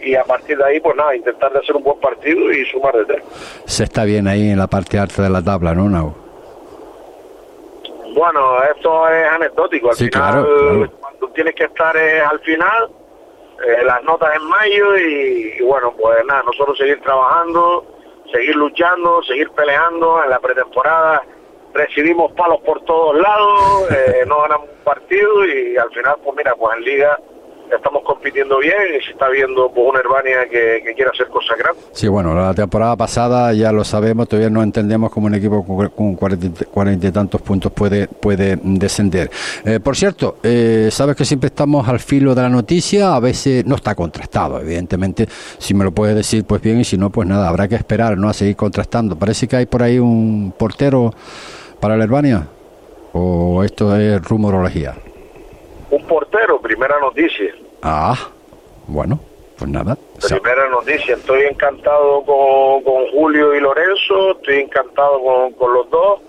y 0.00 0.14
a 0.14 0.24
partir 0.24 0.56
de 0.58 0.64
ahí, 0.64 0.80
pues 0.80 0.94
nada, 0.96 1.16
intentar 1.16 1.52
de 1.52 1.58
hacer 1.58 1.74
un 1.76 1.82
buen 1.82 1.98
partido 2.00 2.50
y 2.52 2.64
sumar 2.66 2.94
de 2.96 3.04
tres. 3.06 3.22
Se 3.64 3.84
está 3.84 4.04
bien 4.04 4.26
ahí 4.28 4.50
en 4.50 4.58
la 4.58 4.66
parte 4.66 4.98
alta 4.98 5.22
de 5.22 5.30
la 5.30 5.42
tabla, 5.42 5.74
¿no, 5.74 5.88
Nau? 5.88 6.14
Bueno, 8.14 8.62
esto 8.74 9.08
es 9.10 9.26
anecdótico. 9.28 9.90
Al 9.90 9.96
Sí, 9.96 10.04
final, 10.06 10.32
claro, 10.32 10.46
claro. 10.46 10.90
cuando 11.00 11.28
tienes 11.30 11.54
que 11.54 11.64
estar 11.64 11.96
es 11.96 12.22
al 12.22 12.40
final, 12.40 12.88
eh, 13.64 13.84
las 13.84 14.02
notas 14.04 14.34
en 14.36 14.44
mayo 14.44 14.96
y, 14.98 15.54
y 15.58 15.62
bueno, 15.62 15.94
pues 15.96 16.24
nada, 16.26 16.42
nosotros 16.44 16.76
seguir 16.76 17.00
trabajando, 17.00 17.84
seguir 18.32 18.56
luchando, 18.56 19.22
seguir 19.22 19.50
peleando 19.50 20.22
en 20.22 20.30
la 20.30 20.38
pretemporada. 20.40 21.22
Recibimos 21.72 22.32
palos 22.32 22.60
por 22.62 22.82
todos 22.84 23.16
lados, 23.18 23.90
eh, 23.90 24.24
no 24.26 24.42
ganamos 24.42 24.68
un 24.70 24.84
partido 24.84 25.44
y 25.46 25.76
al 25.76 25.90
final, 25.90 26.16
pues 26.22 26.36
mira, 26.36 26.54
pues 26.54 26.76
en 26.76 26.84
liga 26.84 27.18
estamos 27.74 28.02
compitiendo 28.04 28.58
bien 28.58 28.74
y 29.00 29.04
se 29.04 29.12
está 29.12 29.28
viendo 29.28 29.70
pues 29.72 29.98
Herbania 29.98 30.48
que, 30.50 30.82
que 30.84 30.94
quiere 30.94 31.10
hacer 31.12 31.28
cosas 31.28 31.56
grandes. 31.58 31.84
Sí, 31.92 32.06
bueno, 32.08 32.34
la 32.34 32.54
temporada 32.54 32.96
pasada 32.96 33.52
ya 33.52 33.72
lo 33.72 33.82
sabemos, 33.84 34.28
todavía 34.28 34.50
no 34.50 34.62
entendemos 34.62 35.10
cómo 35.10 35.26
un 35.26 35.34
equipo 35.34 35.64
con- 35.64 36.14
cuarenta 36.16 37.06
y 37.06 37.10
tantos 37.12 37.40
puntos 37.42 37.72
puede, 37.72 38.06
puede 38.08 38.58
descender. 38.62 39.30
Eh, 39.64 39.80
por 39.80 39.96
cierto, 39.96 40.36
eh, 40.42 40.88
sabes 40.90 41.16
que 41.16 41.24
siempre 41.24 41.48
estamos 41.48 41.88
al 41.88 41.98
filo 42.00 42.34
de 42.34 42.42
la 42.42 42.48
noticia, 42.48 43.14
a 43.14 43.20
veces 43.20 43.64
no 43.66 43.76
está 43.76 43.94
contrastado, 43.94 44.60
evidentemente, 44.60 45.26
si 45.58 45.74
me 45.74 45.84
lo 45.84 45.92
puedes 45.92 46.14
decir, 46.14 46.44
pues 46.44 46.60
bien, 46.62 46.80
y 46.80 46.84
si 46.84 46.96
no, 46.98 47.10
pues 47.10 47.26
nada, 47.28 47.48
habrá 47.48 47.66
que 47.68 47.74
esperar, 47.74 48.16
¿no? 48.18 48.28
A 48.28 48.32
seguir 48.32 48.56
contrastando. 48.56 49.16
Parece 49.16 49.48
que 49.48 49.56
hay 49.56 49.66
por 49.66 49.82
ahí 49.82 49.98
un 49.98 50.52
portero 50.56 51.12
para 51.80 51.96
la 51.96 52.04
Herbania, 52.04 52.46
o 53.12 53.62
esto 53.64 53.96
es 53.96 54.22
rumorología. 54.22 54.94
Un 55.90 56.04
portero, 56.06 56.60
primera 56.60 56.98
noticia. 57.00 57.54
Ah, 57.82 58.16
bueno, 58.86 59.18
pues 59.58 59.70
nada. 59.70 59.96
Primera 60.28 60.68
noticia, 60.68 61.14
estoy 61.14 61.42
encantado 61.44 62.22
con, 62.24 62.82
con 62.82 63.10
Julio 63.12 63.54
y 63.54 63.60
Lorenzo, 63.60 64.32
estoy 64.32 64.60
encantado 64.60 65.22
con, 65.22 65.52
con 65.52 65.72
los 65.72 65.90
dos 65.90 66.20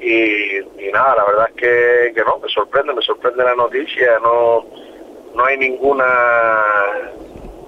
y, 0.00 0.58
y 0.58 0.92
nada, 0.92 1.16
la 1.16 1.24
verdad 1.24 1.48
es 1.48 1.54
que, 1.56 2.12
que 2.14 2.24
no, 2.24 2.38
me 2.38 2.48
sorprende, 2.48 2.94
me 2.94 3.02
sorprende 3.02 3.44
la 3.44 3.54
noticia, 3.54 4.18
no 4.20 4.64
no 5.34 5.44
hay 5.44 5.56
ninguna 5.56 6.04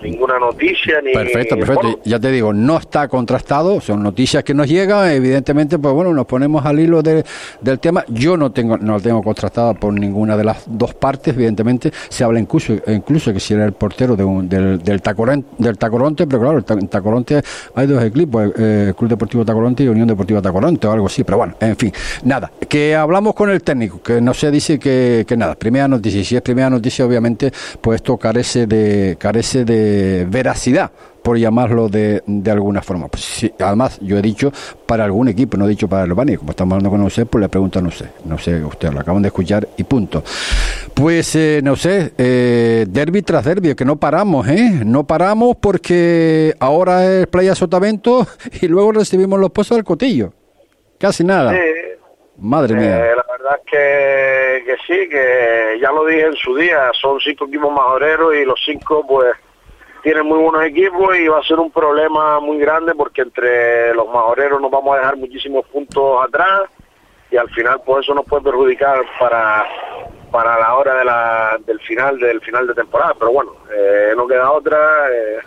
ninguna 0.03 0.39
noticia 0.39 1.01
ni 1.03 1.13
Perfecto, 1.13 1.57
perfecto. 1.57 1.83
bueno, 1.83 1.99
Ya 2.05 2.19
te 2.19 2.31
digo, 2.31 2.53
no 2.53 2.77
está 2.79 3.09
contrastado, 3.09 3.81
son 3.81 4.03
noticias 4.03 4.43
que 4.45 4.55
nos 4.55 4.69
llegan, 4.69 5.11
evidentemente, 5.11 5.79
pues 5.79 5.95
bueno, 5.95 6.13
nos 6.13 6.27
ponemos 6.27 6.65
al 6.67 6.81
hilo 6.81 7.03
de- 7.03 7.25
del 7.61 7.79
tema. 7.79 8.05
Yo 8.09 8.37
no 8.37 8.51
tengo 8.53 8.77
no 8.79 8.95
lo 8.95 9.01
tengo 9.01 9.23
contrastado 9.23 9.75
por 9.75 9.93
ninguna 9.93 10.37
de 10.37 10.45
las 10.45 10.65
dos 10.67 10.95
partes, 10.95 11.35
evidentemente. 11.35 11.93
Se 12.09 12.25
habla 12.25 12.41
incluso 12.41 12.75
incluso 12.87 13.33
que 13.33 13.41
si 13.41 13.55
era 13.55 13.65
el 13.65 13.73
portero 13.73 14.17
de 14.17 14.25
un- 14.25 14.49
del, 14.49 14.83
del, 14.83 15.01
Tacoren- 15.03 15.45
del 15.59 15.79
Tacoronte, 15.79 16.27
pero 16.27 16.41
claro, 16.43 16.59
el 16.59 16.89
Tacoronte 16.89 17.41
hay 17.75 17.87
dos 17.87 18.03
equipos, 18.03 18.51
eh, 18.59 18.93
Club 18.97 19.11
Deportivo 19.11 19.45
Tacoronte 19.45 19.85
y 19.85 19.89
Unión 19.89 20.09
Deportiva 20.09 20.43
Tacoronte 20.43 20.87
o 20.87 20.93
algo 20.93 21.07
así, 21.07 21.23
pero 21.25 21.39
bueno, 21.39 21.55
en 21.61 21.77
fin, 21.77 21.93
nada. 22.25 22.51
Que 22.69 22.95
hablamos 22.97 23.35
con 23.35 23.51
el 23.51 23.63
técnico, 23.63 24.01
que 24.03 24.21
no 24.21 24.35
se 24.35 24.51
dice 24.51 24.79
que, 24.79 25.25
que 25.27 25.37
nada, 25.37 25.55
primera 25.55 25.87
noticia, 25.89 26.25
si 26.25 26.35
es 26.37 26.43
primera 26.43 26.71
noticia, 26.71 27.05
obviamente, 27.07 27.53
pues 27.81 27.97
esto 27.97 28.17
carece 28.17 28.67
de, 28.67 29.17
carece 29.19 29.65
de 29.65 29.92
veracidad 30.29 30.91
por 31.23 31.39
llamarlo 31.39 31.89
de, 31.89 32.23
de 32.27 32.51
alguna 32.51 32.83
forma. 32.83 33.07
Pues 33.09 33.25
sí, 33.25 33.53
además, 33.61 33.99
yo 34.01 34.19
he 34.19 34.23
dicho 34.23 34.53
para 34.87 35.05
algún 35.05 35.29
equipo, 35.29 35.57
no 35.57 35.67
he 35.67 35.69
dicho 35.69 35.89
para 35.89 36.03
el 36.05 36.11
Albania. 36.11 36.37
Como 36.39 36.51
estamos 36.51 36.73
hablando 36.75 36.91
con 36.91 37.03
usted, 37.03 37.27
pues 37.27 37.41
le 37.43 37.49
pregunto 37.49 37.79
a 37.79 37.83
no 37.83 37.91
sé. 37.91 38.07
No 38.25 38.39
sé, 38.39 38.63
usted 38.65 38.93
lo 38.93 39.01
acaban 39.01 39.23
de 39.23 39.29
escuchar 39.29 39.69
y 39.77 39.85
punto. 39.85 40.25
Pues 40.95 41.35
eh, 41.37 41.61
no 41.63 41.77
sé, 41.77 42.13
eh, 42.19 42.87
derby 42.89 43.23
tras 43.23 43.45
derby, 43.45 43.75
que 43.75 43.85
no 43.85 43.97
paramos, 43.97 44.49
¿eh? 44.49 44.81
No 44.85 45.05
paramos 45.05 45.57
porque 45.61 46.55
ahora 46.59 47.05
es 47.07 47.27
Playa 47.29 47.55
Sotavento 47.55 48.27
y 48.61 48.67
luego 48.67 48.93
recibimos 48.93 49.39
los 49.39 49.51
pozos 49.51 49.77
del 49.77 49.85
Cotillo. 49.85 50.33
Casi 50.99 51.25
nada. 51.25 51.53
sí, 51.53 51.59
Madre 52.39 52.75
mía. 52.75 52.99
eh, 53.07 53.13
la 53.15 53.25
verdad 53.31 53.59
es 53.65 53.71
que, 53.71 54.65
que 54.65 54.77
sí, 54.87 55.09
que 55.09 55.79
ya 55.81 55.93
lo 55.93 56.05
dije 56.07 56.27
en 56.27 56.35
su 56.35 56.57
día, 56.57 56.91
son 57.01 57.21
cinco 57.21 57.47
equipos 57.47 57.71
majoreros 57.73 58.35
y 58.35 58.45
los 58.45 58.59
cinco 58.65 59.05
pues 59.07 59.29
tienen 60.03 60.27
muy 60.27 60.39
buenos 60.39 60.65
equipos 60.65 61.17
y 61.17 61.29
va 61.29 61.39
a 61.39 61.45
ser 61.45 61.59
un 61.59 61.71
problema 61.71 62.41
muy 62.41 62.59
grande 62.59 62.95
porque 62.95 63.23
entre 63.23 63.95
los 63.95 64.07
majoreros 64.07 64.61
nos 64.61 64.71
vamos 64.71 64.95
a 64.95 64.99
dejar 64.99 65.17
muchísimos 65.17 65.65
puntos 65.67 66.25
atrás 66.27 66.63
y 67.31 67.37
al 67.37 67.49
final 67.51 67.81
pues 67.85 68.05
eso 68.05 68.15
nos 68.15 68.27
puede 68.27 68.43
perjudicar 68.43 69.03
para 69.19 69.65
para 70.31 70.59
la 70.59 70.75
hora 70.77 70.95
de 70.95 71.05
la, 71.05 71.59
del 71.67 71.79
final 71.81 72.19
del 72.19 72.41
final 72.41 72.67
de 72.67 72.75
temporada. 72.75 73.15
Pero 73.19 73.33
bueno 73.33 73.53
eh, 73.73 74.13
no 74.17 74.27
queda 74.27 74.51
otra 74.51 75.09
eh, 75.11 75.39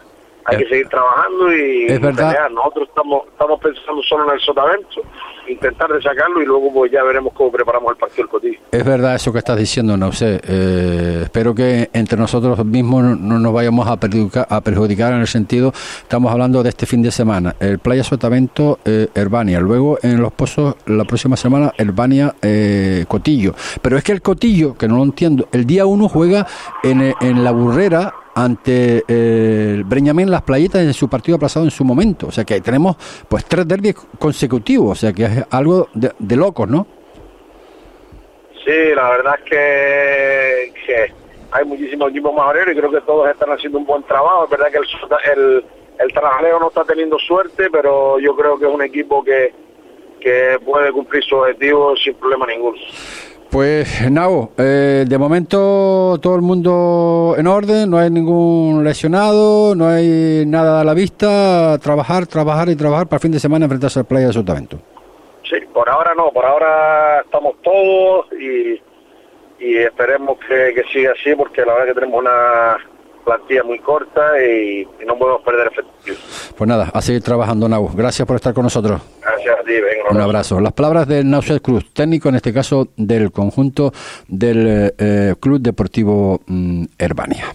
hay 0.45 0.58
que 0.58 0.69
seguir 0.69 0.88
trabajando 0.88 1.53
y, 1.53 1.86
Es 1.88 1.99
verdad. 2.01 2.29
pelear. 2.29 2.51
nosotros 2.51 2.88
estamos 2.89 3.27
estamos 3.27 3.60
pensando 3.60 4.03
solo 4.03 4.25
en 4.25 4.36
el 4.36 4.39
sotavento 4.41 5.01
intentar 5.47 5.91
de 5.91 6.01
sacarlo 6.01 6.41
y 6.41 6.45
luego 6.45 6.73
pues 6.73 6.91
ya 6.91 7.03
veremos 7.03 7.34
cómo 7.34 7.51
preparamos 7.51 7.91
el 7.91 7.97
partido 7.97 8.23
del 8.23 8.29
Cotillo 8.29 8.60
Es 8.71 8.84
verdad 8.84 9.15
eso 9.15 9.31
que 9.31 9.39
estás 9.39 9.58
diciendo, 9.58 9.95
no 9.97 10.12
sé. 10.12 10.39
Eh, 10.47 11.21
espero 11.23 11.53
que 11.53 11.89
entre 11.93 12.17
nosotros 12.17 12.63
mismos 12.65 13.03
no, 13.03 13.15
no 13.15 13.39
nos 13.39 13.53
vayamos 13.53 13.88
a 13.88 13.97
perjudicar, 13.97 14.47
a 14.49 14.62
perjudicar 14.62 15.13
en 15.13 15.21
el 15.21 15.27
sentido, 15.27 15.71
estamos 16.01 16.31
hablando 16.31 16.63
de 16.63 16.69
este 16.69 16.86
fin 16.86 17.01
de 17.01 17.12
semana, 17.12 17.55
el 17.60 17.79
Playa 17.79 18.03
Sotavento, 18.03 18.79
eh, 18.86 19.08
Herbania, 19.13 19.60
luego 19.60 19.99
en 20.01 20.21
Los 20.21 20.34
Pozos 20.34 20.75
la 20.86 21.03
próxima 21.05 21.36
semana 21.36 21.73
Herbania, 21.77 22.36
eh, 22.41 23.05
Cotillo. 23.08 23.53
Pero 23.81 23.97
es 23.97 24.03
que 24.03 24.12
el 24.12 24.21
Cotillo, 24.21 24.75
que 24.75 24.88
no 24.88 24.97
lo 24.97 25.03
entiendo, 25.03 25.47
el 25.51 25.65
día 25.65 25.86
uno 25.86 26.10
juega 26.10 26.47
en, 26.84 27.01
eh, 27.01 27.15
en 27.21 27.43
la 27.43 27.51
burrera 27.51 28.13
ante 28.35 29.03
eh, 29.07 29.73
el 29.75 29.83
Breñamén 29.85 30.29
Las 30.29 30.43
Playitas 30.43 30.81
en 30.81 30.93
su 30.93 31.09
partido 31.09 31.37
aplazado 31.37 31.65
en 31.65 31.71
su 31.71 31.83
momento. 31.83 32.27
O 32.27 32.31
sea 32.31 32.43
que 32.43 32.59
tenemos 32.61 32.97
pues 33.27 33.45
tres 33.45 33.67
derbis 33.67 33.95
consecutivos, 34.19 34.91
o 34.91 34.95
sea 34.95 35.13
que 35.13 35.23
es 35.23 35.45
algo 35.49 35.87
de, 35.93 36.11
de 36.19 36.35
locos, 36.35 36.69
¿no? 36.69 36.85
Sí, 38.65 38.95
la 38.95 39.11
verdad 39.11 39.35
es 39.45 40.73
que, 40.85 41.13
hay 41.51 41.65
muchísimos 41.65 42.09
equipos 42.09 42.33
majoreros 42.33 42.73
y 42.73 42.77
creo 42.77 42.91
que 42.91 43.01
todos 43.01 43.29
están 43.29 43.51
haciendo 43.51 43.77
un 43.77 43.85
buen 43.85 44.03
trabajo. 44.03 44.45
Es 44.45 44.49
verdad 44.49 44.67
que 44.71 44.77
el, 44.79 45.37
el, 45.37 45.63
el 45.99 46.59
no 46.59 46.67
está 46.67 46.83
teniendo 46.83 47.17
suerte, 47.19 47.69
pero 47.71 48.19
yo 48.19 48.35
creo 48.35 48.57
que 48.57 48.65
es 48.65 48.73
un 48.73 48.81
equipo 48.81 49.23
que, 49.23 49.53
que 50.19 50.57
puede 50.65 50.91
cumplir 50.91 51.23
su 51.23 51.35
objetivo 51.35 51.95
sin 51.95 52.15
problema 52.15 52.47
ninguno. 52.47 52.77
Pues 53.49 54.12
Nao, 54.12 54.51
eh, 54.58 55.05
de 55.08 55.17
momento 55.17 56.19
todo 56.21 56.36
el 56.36 56.41
mundo 56.41 57.36
en 57.38 57.47
orden, 57.47 57.89
no 57.89 57.97
hay 57.97 58.10
ningún 58.10 58.84
lesionado, 58.84 59.75
no 59.75 59.88
hay 59.88 60.43
nada 60.45 60.81
a 60.81 60.84
la 60.84 60.93
vista, 60.93 61.77
trabajar, 61.79 62.27
trabajar 62.27 62.69
y 62.69 62.75
trabajar 62.75 63.08
para 63.08 63.17
el 63.17 63.21
fin 63.21 63.31
de 63.31 63.39
semana 63.39 63.65
enfrentarse 63.65 63.99
al 63.99 64.05
Playa 64.05 64.27
de 64.27 64.34
Sotavento. 64.34 64.77
Sí, 65.43 65.58
por 65.73 65.89
ahora 65.89 66.13
no, 66.15 66.31
por 66.31 66.45
ahora 66.45 67.21
estamos 67.21 67.55
todos 67.62 68.27
y, 68.34 68.81
esperemos 69.60 70.38
que, 70.47 70.73
que 70.73 70.84
siga 70.91 71.13
así 71.13 71.34
porque 71.36 71.62
la 71.65 71.73
verdad 71.73 71.88
que 71.88 71.93
tenemos 71.95 72.19
una 72.19 72.77
plantilla 73.25 73.63
muy 73.63 73.79
corta 73.79 74.21
y, 74.41 74.81
y 74.81 75.05
no 75.05 75.17
podemos 75.17 75.41
perder 75.41 75.67
efectivo. 75.67 76.17
Pues 76.55 76.67
nada, 76.67 76.91
a 76.93 77.01
seguir 77.01 77.23
trabajando 77.23 77.67
Nao. 77.67 77.89
Gracias 77.95 78.27
por 78.27 78.35
estar 78.35 78.53
con 78.53 78.63
nosotros. 78.63 79.01
Gracias. 79.21 79.35
Gracias 79.45 79.59
a 79.59 79.63
ti, 79.63 79.73
venga. 79.73 80.09
Un 80.09 80.21
abrazo. 80.21 80.59
Las 80.59 80.73
palabras 80.73 81.07
de 81.07 81.23
Nauset 81.23 81.61
Cruz, 81.61 81.91
técnico 81.93 82.29
en 82.29 82.35
este 82.35 82.53
caso 82.53 82.88
del 82.97 83.31
conjunto 83.31 83.91
del 84.27 84.93
eh, 84.97 85.35
Club 85.39 85.59
Deportivo 85.59 86.41
mm, 86.47 86.85
Herbania. 86.97 87.45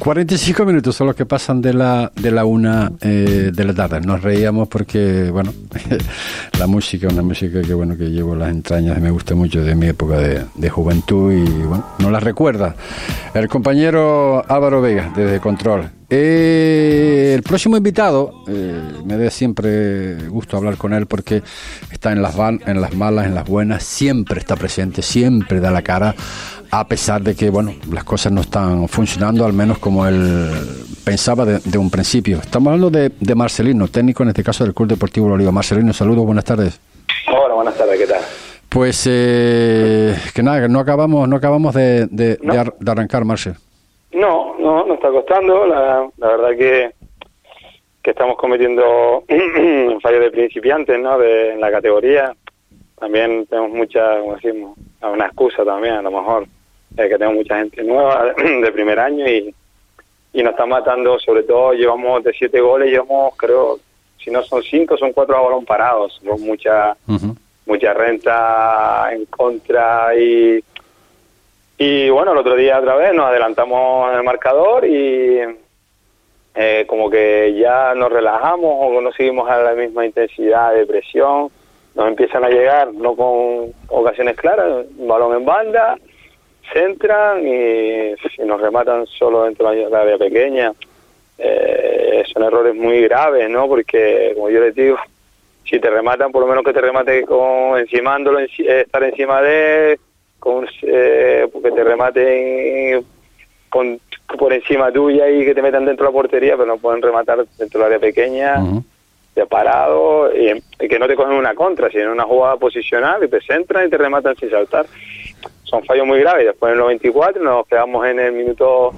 45 0.02 0.64
minutos 0.64 0.96
son 0.96 1.06
los 1.06 1.14
que 1.14 1.26
pasan 1.26 1.62
de 1.62 1.72
la, 1.72 2.10
de 2.16 2.32
la 2.32 2.44
una 2.44 2.90
eh, 3.02 3.52
de 3.54 3.64
la 3.64 3.72
tarde. 3.72 4.00
Nos 4.00 4.20
reíamos 4.20 4.66
porque, 4.66 5.30
bueno, 5.30 5.54
la 6.58 6.66
música, 6.66 7.06
una 7.06 7.22
música 7.22 7.62
que, 7.62 7.72
bueno, 7.72 7.96
que 7.96 8.10
llevo 8.10 8.34
las 8.34 8.50
entrañas, 8.50 9.00
me 9.00 9.12
gusta 9.12 9.36
mucho 9.36 9.62
de 9.62 9.76
mi 9.76 9.86
época 9.86 10.18
de, 10.18 10.70
juventud 10.70 11.32
y, 11.32 11.44
bueno, 11.44 11.86
no 12.00 12.10
la 12.10 12.18
recuerda. 12.18 12.74
El 13.32 13.46
compañero 13.46 14.44
Álvaro 14.48 14.82
Vega, 14.82 15.12
desde 15.14 15.38
Control. 15.38 15.88
Eh, 16.10 17.32
el 17.36 17.44
próximo 17.44 17.76
invitado, 17.76 18.42
eh, 18.48 18.82
me 19.04 19.16
da 19.16 19.30
siempre 19.30 20.28
gusto 20.28 20.56
hablar 20.56 20.78
con 20.78 20.94
él 20.94 21.06
porque 21.06 21.44
está 21.92 22.10
en 22.10 22.22
las, 22.22 22.36
van, 22.36 22.60
en 22.66 22.80
las 22.80 22.94
malas, 22.96 23.26
en 23.26 23.36
las 23.36 23.46
buenas, 23.46 23.84
siempre 23.84 24.40
está 24.40 24.56
presente, 24.56 25.00
siempre 25.00 25.60
da 25.60 25.70
la 25.70 25.82
cara 25.82 26.16
a 26.74 26.88
pesar 26.88 27.20
de 27.20 27.36
que 27.36 27.50
bueno 27.50 27.72
las 27.92 28.02
cosas 28.02 28.32
no 28.32 28.40
están 28.40 28.88
funcionando 28.88 29.44
al 29.44 29.52
menos 29.52 29.78
como 29.78 30.06
él 30.06 30.48
pensaba 31.04 31.44
de, 31.44 31.78
un 31.78 31.90
principio. 31.90 32.38
Estamos 32.38 32.72
hablando 32.72 32.90
de, 32.90 33.34
Marcelino, 33.34 33.88
técnico 33.88 34.22
en 34.22 34.30
este 34.30 34.42
caso 34.42 34.64
del 34.64 34.72
Club 34.72 34.88
Deportivo 34.88 35.26
Oliva. 35.26 35.52
Marcelino, 35.52 35.92
saludos, 35.92 36.24
buenas 36.24 36.44
tardes. 36.44 36.80
Hola, 37.30 37.54
buenas 37.54 37.76
tardes, 37.76 37.98
¿qué 37.98 38.06
tal? 38.06 38.22
Pues 38.70 39.06
eh, 39.10 40.14
que 40.34 40.42
nada, 40.42 40.66
no 40.66 40.80
acabamos, 40.80 41.28
no 41.28 41.36
acabamos 41.36 41.74
de, 41.74 42.06
de, 42.06 42.38
arrancar, 42.86 43.26
Marcel. 43.26 43.54
No, 44.12 44.56
no, 44.58 44.86
nos 44.86 44.96
está 44.96 45.10
costando. 45.10 45.66
La, 45.66 46.08
verdad 46.16 46.56
que, 46.56 46.92
que 48.02 48.10
estamos 48.12 48.38
cometiendo 48.38 49.24
fallos 50.02 50.20
de 50.20 50.30
principiantes, 50.30 50.98
¿no? 50.98 51.18
De, 51.18 51.52
en 51.52 51.60
la 51.60 51.70
categoría. 51.70 52.34
También 52.98 53.46
tenemos 53.46 53.72
mucha, 53.72 54.20
como 54.20 54.36
decimos, 54.36 54.78
una 55.02 55.26
excusa 55.26 55.64
también, 55.64 55.94
a 55.96 56.02
lo 56.02 56.12
mejor 56.12 56.46
que 56.96 57.08
tenemos 57.08 57.34
mucha 57.34 57.58
gente 57.58 57.82
nueva 57.82 58.32
de 58.36 58.72
primer 58.72 58.98
año 58.98 59.28
y, 59.28 59.54
y 60.32 60.42
nos 60.42 60.52
está 60.52 60.66
matando, 60.66 61.18
sobre 61.18 61.42
todo 61.42 61.72
llevamos 61.72 62.22
de 62.24 62.32
siete 62.32 62.60
goles, 62.60 62.90
llevamos 62.90 63.34
creo, 63.36 63.78
si 64.22 64.30
no 64.30 64.42
son 64.42 64.62
cinco, 64.62 64.96
son 64.96 65.12
cuatro 65.12 65.36
a 65.36 65.42
balón 65.42 65.64
parados, 65.64 66.20
son 66.24 66.40
mucha, 66.42 66.96
mucha 67.66 67.94
renta 67.94 69.10
en 69.12 69.26
contra 69.26 70.14
y, 70.16 70.62
y 71.78 72.10
bueno, 72.10 72.32
el 72.32 72.38
otro 72.38 72.56
día 72.56 72.78
otra 72.78 72.96
vez 72.96 73.14
nos 73.14 73.26
adelantamos 73.26 74.10
en 74.10 74.18
el 74.18 74.24
marcador 74.24 74.86
y 74.86 75.40
eh, 76.54 76.84
como 76.86 77.08
que 77.08 77.54
ya 77.58 77.94
nos 77.94 78.12
relajamos 78.12 78.70
o 78.70 79.00
no 79.00 79.12
seguimos 79.12 79.48
a 79.48 79.58
la 79.62 79.72
misma 79.72 80.04
intensidad 80.04 80.74
de 80.74 80.86
presión, 80.86 81.48
nos 81.94 82.08
empiezan 82.08 82.44
a 82.44 82.48
llegar, 82.48 82.92
no 82.92 83.14
con 83.14 83.72
ocasiones 83.88 84.36
claras, 84.36 84.86
un 84.96 85.08
balón 85.08 85.36
en 85.36 85.44
banda, 85.44 85.96
centran 86.72 87.46
y, 87.46 88.14
nos 88.44 88.60
rematan 88.60 89.06
solo 89.06 89.44
dentro 89.44 89.70
de 89.70 89.88
la 89.88 90.00
área 90.00 90.18
pequeña. 90.18 90.72
Eh, 91.38 92.22
son 92.32 92.44
errores 92.44 92.74
muy 92.74 93.00
graves, 93.02 93.48
¿no? 93.50 93.66
Porque, 93.66 94.32
como 94.34 94.50
yo 94.50 94.60
les 94.60 94.74
digo, 94.74 94.98
si 95.64 95.80
te 95.80 95.90
rematan, 95.90 96.30
por 96.30 96.42
lo 96.42 96.48
menos 96.48 96.64
que 96.64 96.72
te 96.72 96.80
remate 96.80 97.24
con 97.24 97.78
encimándolo, 97.78 98.40
eh, 98.40 98.48
estar 98.58 99.02
encima 99.02 99.40
de 99.42 99.98
con, 100.38 100.66
eh, 100.82 101.48
que 101.62 101.70
te 101.70 101.84
rematen 101.84 103.04
con, 103.68 103.98
por 104.38 104.52
encima 104.52 104.92
tuya 104.92 105.28
y 105.30 105.44
que 105.44 105.54
te 105.54 105.62
metan 105.62 105.84
dentro 105.84 106.06
de 106.06 106.12
la 106.12 106.14
portería, 106.14 106.56
pero 106.56 106.66
no 106.66 106.78
pueden 106.78 107.00
rematar 107.00 107.44
dentro 107.58 107.78
del 107.78 107.86
área 107.86 107.98
pequeña, 107.98 108.56
de 109.34 109.46
parado, 109.46 110.30
y, 110.34 110.60
que 110.88 110.98
no 110.98 111.06
te 111.06 111.14
cogen 111.14 111.36
una 111.36 111.54
contra, 111.54 111.90
sino 111.90 112.12
una 112.12 112.24
jugada 112.24 112.56
posicional 112.56 113.24
y 113.24 113.28
te 113.28 113.40
centran 113.40 113.86
y 113.86 113.90
te 113.90 113.96
rematan 113.96 114.36
sin 114.36 114.50
saltar 114.50 114.86
son 115.72 115.82
fallos 115.84 116.06
muy 116.06 116.20
graves. 116.20 116.44
Después 116.44 116.70
en 116.70 116.78
el 116.78 116.84
94 116.84 117.42
nos 117.42 117.66
quedamos 117.66 118.06
en 118.06 118.20
el 118.20 118.32
minuto 118.32 118.92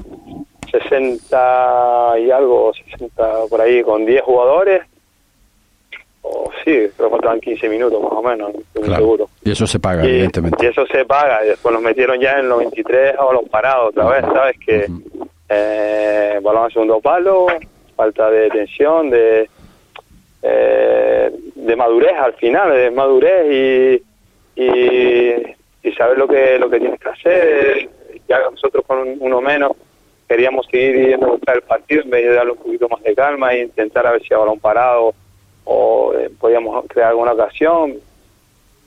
60 0.72 2.14
y 2.18 2.30
algo, 2.32 2.72
60 2.74 3.46
por 3.48 3.60
ahí, 3.60 3.82
con 3.84 4.04
10 4.04 4.22
jugadores. 4.22 4.82
O 6.22 6.50
sí, 6.64 6.88
creo 6.96 7.08
que 7.08 7.10
faltaban 7.10 7.40
15 7.40 7.68
minutos 7.68 8.02
más 8.02 8.12
o 8.12 8.22
menos, 8.22 8.52
seguro. 8.72 9.28
Y 9.44 9.52
eso 9.52 9.66
se 9.68 9.78
paga, 9.78 10.04
evidentemente. 10.04 10.64
Y 10.64 10.68
eso 10.68 10.84
se 10.86 11.04
paga. 11.04 11.44
Y 11.44 11.48
después 11.50 11.72
nos 11.72 11.82
metieron 11.82 12.18
ya 12.18 12.32
en 12.32 12.40
el 12.40 12.48
93 12.48 13.14
a 13.16 13.32
los 13.32 13.48
parados 13.48 13.90
otra 13.90 14.08
vez, 14.08 14.22
¿sabes? 14.22 14.56
Que 14.66 14.86
eh, 15.50 16.40
balón 16.42 16.66
a 16.66 16.70
segundo 16.70 17.00
palo, 17.00 17.46
falta 17.94 18.30
de 18.30 18.48
tensión, 18.48 19.10
de, 19.10 19.48
eh, 20.42 21.30
de 21.54 21.76
madurez 21.76 22.14
al 22.18 22.32
final, 22.34 22.72
de 22.72 22.90
madurez 22.90 24.02
y, 24.56 24.62
y 24.62 25.53
y 25.84 25.92
sabes 25.92 26.18
lo 26.18 26.26
que 26.26 26.58
lo 26.58 26.68
que 26.68 26.80
tienes 26.80 26.98
que 26.98 27.08
hacer. 27.08 27.88
Ya 28.26 28.40
nosotros 28.50 28.84
con 28.86 29.16
uno 29.20 29.40
menos 29.40 29.72
queríamos 30.26 30.66
seguir 30.66 31.08
yendo 31.08 31.26
a 31.26 31.30
buscar 31.30 31.56
el 31.56 31.62
partido 31.62 32.02
en 32.02 32.10
vez 32.10 32.24
de 32.24 32.34
darle 32.34 32.52
un 32.52 32.58
poquito 32.58 32.88
más 32.88 33.02
de 33.02 33.14
calma 33.14 33.52
e 33.52 33.62
intentar 33.62 34.06
a 34.06 34.12
ver 34.12 34.22
si 34.22 34.32
a 34.32 34.38
balón 34.38 34.58
parado 34.58 35.14
o 35.64 36.14
eh, 36.14 36.30
podíamos 36.40 36.84
crear 36.88 37.10
alguna 37.10 37.32
ocasión. 37.32 37.94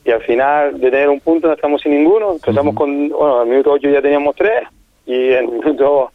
Y 0.04 0.12
al 0.12 0.24
final 0.24 0.80
de 0.80 0.90
tener 0.90 1.10
un 1.10 1.20
punto 1.20 1.48
no 1.48 1.54
estamos 1.54 1.82
sin 1.82 1.92
ninguno. 1.92 2.34
Empezamos 2.34 2.74
con, 2.74 3.10
bueno, 3.10 3.38
en 3.38 3.42
el 3.44 3.50
minuto 3.50 3.72
8 3.74 3.90
ya 3.90 4.02
teníamos 4.02 4.36
tres 4.36 4.64
y 5.06 5.34
en 5.34 5.46
el 5.46 5.48
minuto 5.50 6.12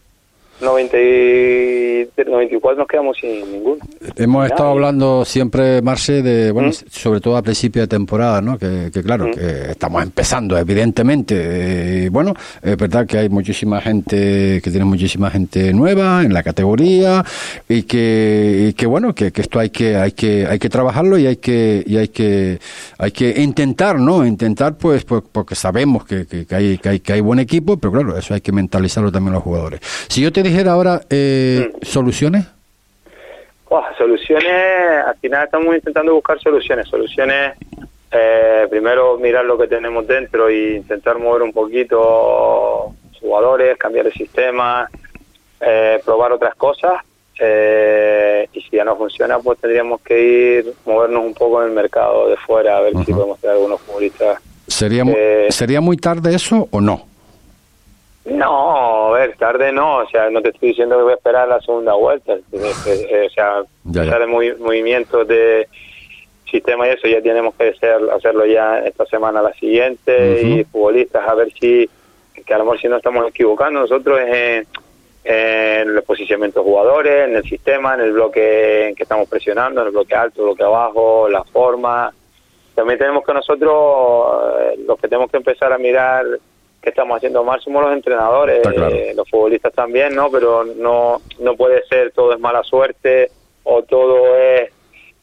90 0.62 0.98
y 0.98 2.09
94 2.25 2.79
nos 2.79 2.88
quedamos 2.88 3.16
sin 3.18 3.53
ninguno. 3.53 3.85
Hemos 4.16 4.46
estado 4.46 4.70
hablando 4.70 5.25
siempre, 5.25 5.83
Marce, 5.83 6.22
de, 6.22 6.51
bueno, 6.51 6.68
¿Mm? 6.68 6.72
sobre 6.90 7.20
todo 7.20 7.37
a 7.37 7.42
principio 7.42 7.83
de 7.83 7.88
temporada, 7.88 8.40
¿no? 8.40 8.59
Que, 8.59 8.90
claro, 9.05 9.29
¿Mm? 9.29 9.31
que 9.33 9.70
estamos 9.70 10.03
empezando, 10.03 10.57
evidentemente. 10.57 12.09
bueno, 12.11 12.35
es 12.62 12.77
verdad 12.77 13.07
que 13.07 13.18
hay 13.18 13.29
muchísima 13.29 13.81
gente, 13.81 14.61
que 14.62 14.70
tiene 14.70 14.84
muchísima 14.84 15.30
gente 15.30 15.72
nueva 15.72 16.22
en 16.22 16.32
la 16.32 16.43
categoría 16.43 17.24
y 17.68 17.82
que, 17.82 18.74
que 18.76 18.87
bueno, 18.87 19.14
que, 19.14 19.32
esto 19.34 19.59
hay 19.59 19.70
que, 19.70 19.97
hay 19.97 20.12
que, 20.12 20.47
hay 20.47 20.59
que 20.59 20.68
trabajarlo 20.68 21.18
y 21.18 21.26
hay 21.26 21.37
que, 21.37 21.82
y 21.87 21.97
hay 21.97 22.09
que, 22.09 22.59
hay 22.99 23.11
que 23.11 23.41
intentar, 23.43 23.99
¿no? 23.99 24.24
Intentar, 24.24 24.76
pues, 24.76 25.05
pues 25.05 25.22
porque 25.30 25.55
sabemos 25.55 26.05
que, 26.05 26.26
que, 26.26 26.47
hay, 26.55 26.78
que 26.78 26.89
hay, 26.89 27.01
que 27.01 27.12
hay 27.12 27.20
buen 27.20 27.39
equipo, 27.39 27.76
pero 27.76 27.93
claro, 27.93 28.16
eso 28.16 28.34
hay 28.34 28.41
que 28.41 28.53
mentalizarlo 28.53 29.11
también 29.11 29.34
los 29.34 29.43
jugadores. 29.43 29.80
Si 30.09 30.20
yo 30.20 30.32
te 30.32 30.43
dijera 30.53 30.72
ahora 30.72 31.00
eh, 31.09 31.70
mm. 31.72 31.84
soluciones. 31.84 32.46
soluciones, 33.96 35.07
al 35.07 35.16
final 35.16 35.44
estamos 35.44 35.74
intentando 35.74 36.14
buscar 36.14 36.38
soluciones, 36.40 36.86
soluciones 36.88 37.57
eh, 38.11 38.66
primero 38.68 39.16
mirar 39.16 39.44
lo 39.46 39.57
que 39.57 39.66
tenemos 39.66 40.07
dentro 40.07 40.48
e 40.48 40.76
intentar 40.76 41.18
mover 41.18 41.42
un 41.42 41.53
poquito 41.53 42.94
jugadores, 43.18 43.78
cambiar 43.78 44.07
el 44.07 44.12
sistema, 44.12 44.88
eh, 45.61 46.00
probar 46.05 46.32
otras 46.32 46.55
cosas. 46.57 46.92
Eh, 47.38 48.46
y 48.53 48.61
si 48.61 48.76
ya 48.76 48.84
no 48.84 48.96
funciona, 48.96 49.38
pues 49.38 49.59
tendríamos 49.59 50.03
que 50.03 50.20
ir, 50.20 50.74
movernos 50.84 51.24
un 51.24 51.34
poco 51.34 51.62
en 51.62 51.68
el 51.70 51.74
mercado 51.74 52.28
de 52.28 52.36
fuera, 52.36 52.76
a 52.76 52.80
ver 52.82 52.92
si 53.05 53.12
podemos 53.12 53.40
tener 53.40 53.57
algunos 53.57 53.80
futbolistas. 53.80 54.38
¿Sería, 54.66 55.05
Eh, 55.07 55.46
¿Sería 55.50 55.80
muy 55.80 55.96
tarde 55.96 56.34
eso 56.34 56.68
o 56.70 56.80
no? 56.80 57.12
No, 58.25 59.09
a 59.14 59.18
ver, 59.18 59.37
tarde 59.37 59.73
no, 59.73 59.97
o 59.99 60.07
sea, 60.09 60.31
no 60.31 60.41
te 60.41 60.51
estoy 60.51 60.68
diciendo 60.70 60.97
que 60.97 61.03
voy 61.03 61.12
a 61.12 61.16
esperar 61.16 61.49
la 61.49 61.61
segunda 61.61 61.95
vuelta, 61.95 62.35
eh, 62.35 62.75
eh, 62.85 63.27
o 63.29 63.31
sea, 63.31 63.62
Ya, 63.85 64.05
ya. 64.05 64.18
de 64.18 64.27
movi- 64.27 64.57
movimientos 64.59 65.27
de 65.27 65.66
sistema 66.49 66.87
y 66.87 66.91
eso 66.91 67.09
ya 67.09 67.20
tenemos 67.20 67.55
que 67.55 67.70
hacer, 67.70 67.97
hacerlo 68.14 68.47
ya 68.47 68.79
esta 68.81 69.07
semana, 69.07 69.43
la 69.43 69.53
siguiente, 69.55 70.43
y 70.43 70.64
futbolistas, 70.64 71.27
a 71.27 71.35
ver 71.35 71.51
si, 71.59 71.89
que 72.47 72.55
a 72.55 72.59
lo 72.59 72.64
mejor 72.64 72.81
si 72.81 72.89
no 72.89 72.99
estamos 72.99 73.27
equivocando 73.29 73.81
nosotros 73.81 74.20
es 74.20 74.29
en, 74.35 74.66
en 75.25 75.89
el 75.97 76.03
posicionamiento 76.05 76.61
de 76.61 76.64
jugadores, 76.70 77.29
en 77.29 77.37
el 77.37 77.43
sistema, 77.45 77.95
en 77.95 78.03
el 78.03 78.12
bloque 78.12 78.89
en 78.89 78.95
que 78.95 79.03
estamos 79.03 79.29
presionando, 79.29 79.81
en 79.81 79.87
el 79.89 79.93
bloque 79.93 80.14
alto, 80.14 80.43
bloque 80.45 80.62
abajo, 80.62 81.29
la 81.29 81.43
forma. 81.45 82.12
También 82.75 82.99
tenemos 82.99 83.25
que 83.25 83.33
nosotros, 83.35 84.53
eh, 84.61 84.81
los 84.87 84.99
que 84.99 85.09
tenemos 85.09 85.31
que 85.31 85.37
empezar 85.39 85.73
a 85.73 85.79
mirar 85.79 86.25
qué 86.83 86.91
estamos 86.91 87.16
haciendo 87.16 87.45
mal 87.45 87.61
somos 87.61 87.83
los 87.85 87.93
entrenadores, 87.93 88.61
claro. 88.61 88.95
eh, 88.95 89.12
los 89.14 89.28
futbolistas 89.30 89.72
también, 89.72 90.14
¿no? 90.14 90.30
Pero 90.30 90.64
no, 90.64 91.22
no 91.39 91.55
puede 91.57 91.85
ser 91.87 92.11
todo 92.12 92.33
es 92.35 92.41
mala 92.41 92.62
suerte 92.64 93.30
o 93.62 93.83
todo 93.83 94.37
es 94.37 94.70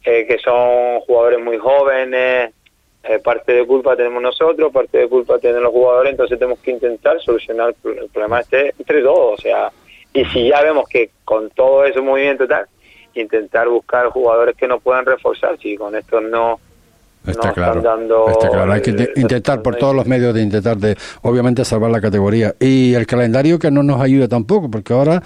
eh, 0.06 0.26
que 0.26 0.40
son 0.40 1.02
jugadores 1.02 1.40
muy 1.44 1.58
jóvenes, 1.58 2.54
eh, 3.04 3.20
parte 3.20 3.54
de 3.54 3.66
culpa 3.66 3.96
tenemos 3.98 4.22
nosotros, 4.22 4.72
parte 4.72 4.98
de 5.00 5.10
culpa 5.10 5.38
tienen 5.40 5.62
los 5.62 5.72
jugadores, 5.74 6.12
entonces 6.12 6.40
tenemos 6.40 6.60
que 6.60 6.72
intentar 6.72 7.20
solucionar 7.22 7.70
el 7.70 7.76
pro- 7.76 7.92
el 8.04 8.10
problema 8.10 8.40
este 8.40 8.74
entre 8.80 9.02
todos, 9.02 9.40
o 9.40 9.42
sea, 9.42 9.70
y 10.14 10.24
si 10.26 10.50
ya 10.50 10.62
vemos 10.64 10.88
que 10.88 11.10
con 11.26 11.50
todo 11.52 11.84
ese 11.86 12.00
movimiento 12.02 12.48
tal, 12.48 12.66
intentar 13.16 13.68
buscar 13.68 14.08
jugadores 14.08 14.56
que 14.56 14.68
nos 14.68 14.82
puedan 14.82 15.06
reforzar, 15.06 15.58
si 15.60 15.76
con 15.76 15.96
esto 15.96 16.22
no, 16.22 16.60
Está 17.28 17.50
no 17.50 17.54
claro. 17.54 17.80
están 17.80 18.00
dando 18.00 18.30
Está 18.30 18.50
claro. 18.50 18.72
Hay 18.72 18.82
que 18.82 18.92
inte- 18.92 19.12
intentar 19.18 19.62
por 19.62 19.76
todos 19.76 19.94
los 19.96 20.08
medios 20.08 20.34
de 20.34 20.42
intentar 20.42 20.78
de, 20.78 20.96
obviamente, 21.22 21.64
salvar 21.66 21.92
la 21.92 22.00
categoría. 22.02 22.56
Y 22.60 22.94
el 22.94 23.06
calendario 23.06 23.60
que 23.60 23.70
no 23.72 23.84
nos 23.84 24.02
ayuda 24.02 24.28
tampoco, 24.28 24.72
porque 24.72 24.94
ahora 24.94 25.22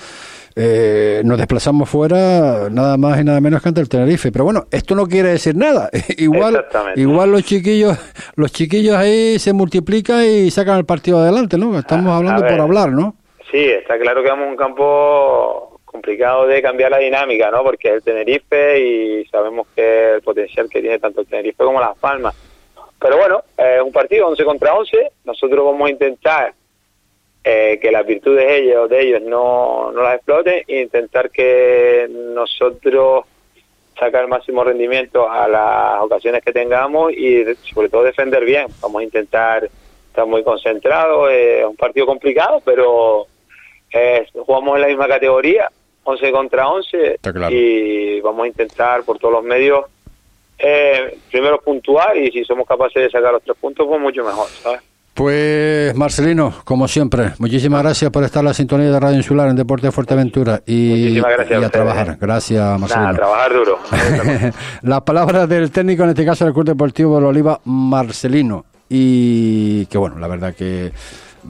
eh, 0.56 1.22
nos 1.24 1.38
desplazamos 1.38 1.90
fuera 1.90 2.68
nada 2.70 2.98
más 2.98 3.20
y 3.20 3.24
nada 3.24 3.40
menos 3.42 3.62
que 3.62 3.70
ante 3.70 3.82
el 3.82 3.90
Tenerife. 3.90 4.32
Pero 4.32 4.44
bueno, 4.46 4.66
esto 4.72 4.96
no 4.96 5.06
quiere 5.08 5.30
decir 5.30 5.56
nada. 5.56 5.90
igual, 6.18 6.66
igual 6.96 7.32
los 7.32 7.44
chiquillos, 7.44 7.98
los 8.36 8.52
chiquillos 8.52 8.96
ahí 8.96 9.38
se 9.40 9.54
multiplican 9.54 10.24
y 10.26 10.52
sacan 10.52 10.78
el 10.80 10.86
partido 10.86 11.20
adelante, 11.20 11.58
¿no? 11.58 11.78
Estamos 11.78 12.12
hablando 12.12 12.42
ver. 12.42 12.52
por 12.52 12.62
hablar, 12.62 12.92
¿no? 12.92 13.16
Sí, 13.52 13.60
está 13.60 14.00
claro 14.00 14.24
que 14.24 14.30
vamos 14.30 14.48
a 14.48 14.50
un 14.50 14.56
campo 14.58 15.73
complicado 15.94 16.48
de 16.48 16.62
cambiar 16.62 16.92
la 16.92 16.98
dinámica, 16.98 17.52
¿no? 17.52 17.64
Porque 17.64 17.90
es 17.90 17.94
el 17.96 18.04
Tenerife 18.04 18.80
y 18.80 19.26
sabemos 19.28 19.68
que 19.74 20.16
el 20.16 20.22
potencial 20.22 20.68
que 20.68 20.82
tiene 20.82 21.00
tanto 21.00 21.22
el 21.22 21.28
Tenerife 21.28 21.64
como 21.64 21.80
Las 21.80 21.98
Palmas. 21.98 22.36
Pero 23.00 23.18
bueno, 23.18 23.44
es 23.56 23.82
un 23.82 23.92
partido 23.92 24.28
11 24.28 24.44
contra 24.44 24.74
11. 24.74 25.12
Nosotros 25.24 25.64
vamos 25.64 25.88
a 25.88 25.92
intentar 25.92 26.54
eh, 27.44 27.78
que 27.82 27.92
las 27.92 28.06
virtudes 28.06 28.48
de 28.48 28.58
ellos, 28.58 28.90
de 28.90 29.02
ellos 29.02 29.22
no, 29.22 29.92
no 29.92 30.02
las 30.02 30.16
exploten 30.16 30.64
e 30.68 30.82
intentar 30.82 31.30
que 31.30 32.10
nosotros 32.10 33.26
sacar 34.00 34.24
el 34.24 34.30
máximo 34.30 34.64
rendimiento 34.64 35.30
a 35.30 35.48
las 35.48 36.02
ocasiones 36.02 36.42
que 36.44 36.52
tengamos 36.52 37.14
y 37.14 37.46
sobre 37.74 37.90
todo 37.90 38.04
defender 38.04 38.44
bien. 38.44 38.66
Vamos 38.82 39.02
a 39.02 39.04
intentar 39.04 39.70
estar 40.08 40.26
muy 40.26 40.44
concentrados. 40.44 41.32
Es 41.32 41.66
un 41.66 41.76
partido 41.76 42.08
complicado, 42.08 42.62
pero 42.66 43.28
eh, 43.94 44.26
jugamos 44.34 44.76
en 44.76 44.82
la 44.82 44.88
misma 44.88 45.08
categoría, 45.08 45.70
11 46.04 46.32
contra 46.32 46.68
11, 46.68 47.20
claro. 47.22 47.56
y 47.56 48.22
vamos 48.22 48.44
a 48.44 48.48
intentar 48.48 49.04
por 49.04 49.18
todos 49.20 49.34
los 49.34 49.44
medios 49.44 49.86
eh, 50.58 51.18
primero 51.32 51.60
puntuar 51.60 52.16
y 52.18 52.32
si 52.32 52.44
somos 52.46 52.68
capaces 52.68 53.04
de 53.04 53.10
sacar 53.10 53.34
los 53.34 53.44
tres 53.44 53.58
puntos, 53.60 53.86
pues 53.88 54.00
mucho 54.00 54.24
mejor, 54.24 54.48
¿sabes? 54.48 54.82
Pues 55.14 55.94
Marcelino, 55.96 56.56
como 56.64 56.88
siempre, 56.88 57.34
muchísimas 57.38 57.84
gracias 57.84 58.10
por 58.10 58.24
estar 58.24 58.40
en 58.40 58.48
la 58.48 58.54
sintonía 58.54 58.90
de 58.90 59.00
Radio 59.00 59.18
Insular 59.18 59.48
en 59.48 59.56
Deporte 59.56 59.88
de 59.88 59.92
Fuerteventura 59.92 60.62
y, 60.66 60.90
Muchísimas 60.90 61.32
gracias 61.34 61.62
y 61.62 61.64
a 61.64 61.68
a 61.68 61.70
trabajar. 61.70 62.18
Gracias, 62.20 62.80
Marcelino. 62.80 63.06
Nada, 63.06 63.18
trabajar 63.18 63.54
duro. 63.54 63.80
Las 64.82 65.02
palabras 65.02 65.48
del 65.48 65.70
técnico, 65.70 66.04
en 66.04 66.10
este 66.10 66.26
caso 66.26 66.46
del 66.46 66.54
Club 66.54 66.66
Deportivo 66.66 67.18
de 67.18 67.22
la 67.22 67.28
Oliva, 67.28 67.60
Marcelino. 67.66 68.66
Y 68.90 69.86
que 69.86 70.00
bueno, 70.00 70.18
la 70.18 70.28
verdad 70.28 70.56
que 70.56 70.92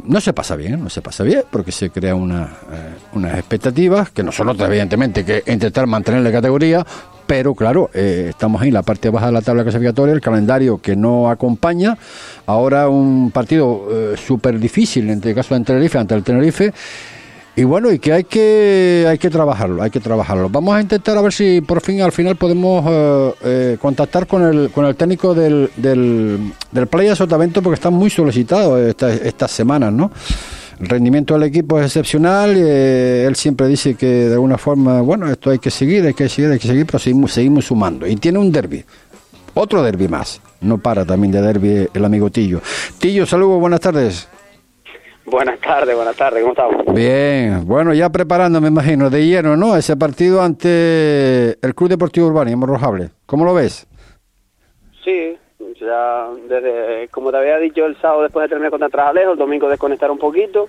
no 0.06 0.22
se 0.22 0.34
pasa 0.34 0.56
bien, 0.56 0.84
no 0.84 0.90
se 0.90 1.02
pasa 1.02 1.24
bien, 1.24 1.44
porque 1.52 1.72
se 1.72 1.90
crean 1.90 2.18
una, 2.18 2.44
eh, 2.72 2.94
unas 3.14 3.38
expectativas 3.38 4.10
que 4.10 4.24
nosotros, 4.24 4.60
evidentemente, 4.60 5.24
que 5.24 5.44
intentar 5.48 5.88
mantener 5.88 6.22
la 6.22 6.32
categoría, 6.32 6.86
pero 7.26 7.56
claro, 7.56 7.90
eh, 7.94 8.28
estamos 8.30 8.62
ahí 8.62 8.68
en 8.68 8.74
la 8.74 8.84
parte 8.84 9.10
baja 9.10 9.28
de 9.28 9.32
la 9.32 9.42
tabla 9.42 9.64
clasificatoria, 9.64 10.14
el 10.14 10.22
calendario 10.22 10.80
que 10.80 10.96
no 10.96 11.30
acompaña. 11.30 11.98
Ahora 12.46 12.90
un 12.90 13.32
partido 13.32 13.88
eh, 13.90 14.16
súper 14.18 14.60
difícil, 14.60 15.10
en 15.10 15.18
este 15.18 15.34
caso 15.34 15.58
de 15.58 15.64
Tenerife, 15.64 15.98
ante 15.98 16.16
el 16.16 16.24
Tenerife. 16.24 16.74
Y 17.56 17.66
bueno, 17.66 17.92
y 17.92 18.00
que 18.00 18.12
hay 18.14 18.24
que 18.24 19.06
hay 19.08 19.20
que 19.20 19.30
trabajarlo, 19.30 19.84
hay 19.84 19.92
que 19.92 20.00
trabajarlo. 20.00 20.50
Vamos 20.50 20.76
a 20.76 20.82
intentar 20.82 21.16
a 21.18 21.22
ver 21.22 21.32
si 21.32 21.62
por 21.62 21.82
fin 21.82 22.02
al 22.02 22.12
final 22.12 22.36
podemos 22.36 22.84
eh, 22.90 23.34
eh, 23.44 23.78
contactar 23.80 24.26
con 24.26 24.42
el 24.42 24.72
con 24.72 24.86
el 24.86 24.96
técnico 24.96 25.36
del 25.36 25.70
del, 25.78 26.52
del 26.72 26.88
Playa 26.88 27.16
Sotavento 27.16 27.62
porque 27.62 27.76
está 27.76 27.92
muy 27.92 28.10
solicitado 28.10 28.80
esta- 28.84 29.14
estas 29.14 29.52
semanas, 29.52 29.94
¿no? 29.94 30.12
El 30.80 30.90
rendimiento 30.90 31.36
del 31.36 31.44
equipo 31.44 31.80
es 31.80 31.86
excepcional. 31.86 32.56
eh, 32.58 33.26
él 33.28 33.36
siempre 33.36 33.68
dice 33.68 33.94
que 33.94 34.08
de 34.08 34.34
alguna 34.34 34.58
forma, 34.58 35.02
bueno, 35.02 35.30
esto 35.30 35.52
hay 35.52 35.60
que 35.60 35.70
seguir, 35.70 36.08
hay 36.08 36.16
que 36.16 36.28
seguir, 36.30 36.52
hay 36.52 36.58
que 36.60 36.68
seguir, 36.68 36.88
pero 36.88 36.98
seguimos, 36.98 37.32
seguimos 37.34 37.66
sumando. 37.66 38.08
Y 38.08 38.16
tiene 38.16 38.40
un 38.40 38.52
derby, 38.52 38.84
otro 39.54 39.84
derby 39.84 40.08
más. 40.08 40.42
No 40.60 40.80
para 40.80 41.06
también 41.06 41.32
de 41.32 41.42
derby 41.42 41.88
el 41.94 42.04
amigo 42.04 42.32
Tillo. 42.32 42.62
Tillo, 42.98 43.28
saludos, 43.28 43.60
buenas 43.60 43.80
tardes. 43.80 44.28
Buenas 45.26 45.60
tardes, 45.60 45.96
buenas 45.96 46.16
tardes, 46.18 46.42
¿cómo 46.42 46.54
estamos? 46.54 46.94
Bien, 46.94 47.66
bueno, 47.66 47.94
ya 47.94 48.10
preparando, 48.10 48.60
me 48.60 48.68
imagino, 48.68 49.10
de 49.10 49.26
lleno, 49.26 49.56
¿no? 49.56 49.76
Ese 49.76 49.96
partido 49.96 50.42
ante 50.42 51.58
el 51.66 51.74
Club 51.76 51.90
Deportivo 51.90 52.28
Urbano 52.28 52.52
y 52.52 52.56
Morrojable. 52.56 53.10
¿Cómo 53.26 53.46
lo 53.46 53.54
ves? 53.54 53.88
Sí, 55.04 55.38
ya 55.80 56.28
desde, 56.48 57.08
como 57.10 57.32
te 57.32 57.38
había 57.38 57.58
dicho 57.58 57.86
el 57.86 57.96
sábado 57.98 58.24
después 58.24 58.44
de 58.44 58.50
terminar 58.50 58.72
contra 58.72 58.90
Trajalejo, 58.90 59.32
el 59.32 59.38
domingo 59.38 59.70
desconectar 59.70 60.12
un 60.12 60.18
poquito 60.18 60.68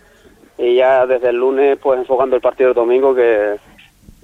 y 0.56 0.76
ya 0.76 1.06
desde 1.06 1.30
el 1.30 1.36
lunes 1.36 1.78
pues 1.82 1.98
enfocando 1.98 2.36
el 2.36 2.42
partido 2.42 2.68
del 2.68 2.76
domingo 2.76 3.14
que 3.14 3.56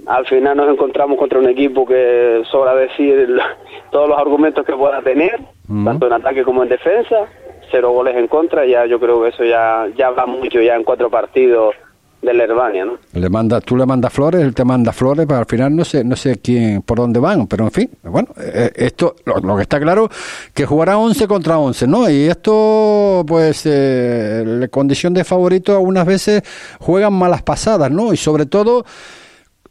al 0.06 0.26
final 0.26 0.56
nos 0.56 0.70
encontramos 0.70 1.18
contra 1.18 1.38
un 1.38 1.48
equipo 1.48 1.84
que 1.84 2.42
sobra 2.50 2.74
decir 2.74 3.38
todos 3.90 4.08
los 4.08 4.18
argumentos 4.18 4.64
que 4.64 4.74
pueda 4.74 5.02
tener, 5.02 5.40
tanto 5.84 6.06
en 6.06 6.12
ataque 6.12 6.44
como 6.44 6.62
en 6.62 6.68
defensa, 6.68 7.26
cero 7.70 7.92
goles 7.92 8.16
en 8.16 8.28
contra, 8.28 8.66
ya 8.66 8.86
yo 8.86 8.98
creo 8.98 9.22
que 9.22 9.28
eso 9.28 9.44
ya, 9.44 9.86
ya 9.96 10.10
va 10.10 10.26
mucho 10.26 10.60
ya 10.60 10.76
en 10.76 10.84
cuatro 10.84 11.10
partidos 11.10 11.74
de 12.22 12.34
la 12.34 12.44
Herbania, 12.44 12.84
¿no? 12.84 12.98
Le 13.14 13.28
manda, 13.30 13.60
tú 13.60 13.76
le 13.76 13.86
mandas 13.86 14.12
flores, 14.12 14.42
él 14.42 14.54
te 14.54 14.64
manda 14.64 14.92
flores, 14.92 15.24
pero 15.26 15.40
al 15.40 15.46
final 15.46 15.74
no 15.74 15.84
sé, 15.84 16.04
no 16.04 16.16
sé 16.16 16.38
quién, 16.38 16.82
por 16.82 16.98
dónde 16.98 17.18
van, 17.18 17.46
pero 17.46 17.64
en 17.64 17.70
fin, 17.70 17.90
bueno, 18.02 18.28
eh, 18.38 18.70
esto, 18.74 19.16
lo, 19.24 19.56
que 19.56 19.62
está 19.62 19.80
claro, 19.80 20.08
que 20.52 20.66
jugará 20.66 20.98
11 20.98 21.26
contra 21.26 21.58
11, 21.58 21.86
¿no? 21.86 22.10
Y 22.10 22.24
esto, 22.24 23.24
pues, 23.26 23.62
eh, 23.64 24.44
la 24.46 24.68
condición 24.68 25.14
de 25.14 25.24
favorito 25.24 25.72
algunas 25.72 26.06
veces 26.06 26.42
juegan 26.78 27.14
malas 27.14 27.42
pasadas, 27.42 27.90
¿no? 27.90 28.12
Y 28.12 28.18
sobre 28.18 28.44
todo, 28.44 28.84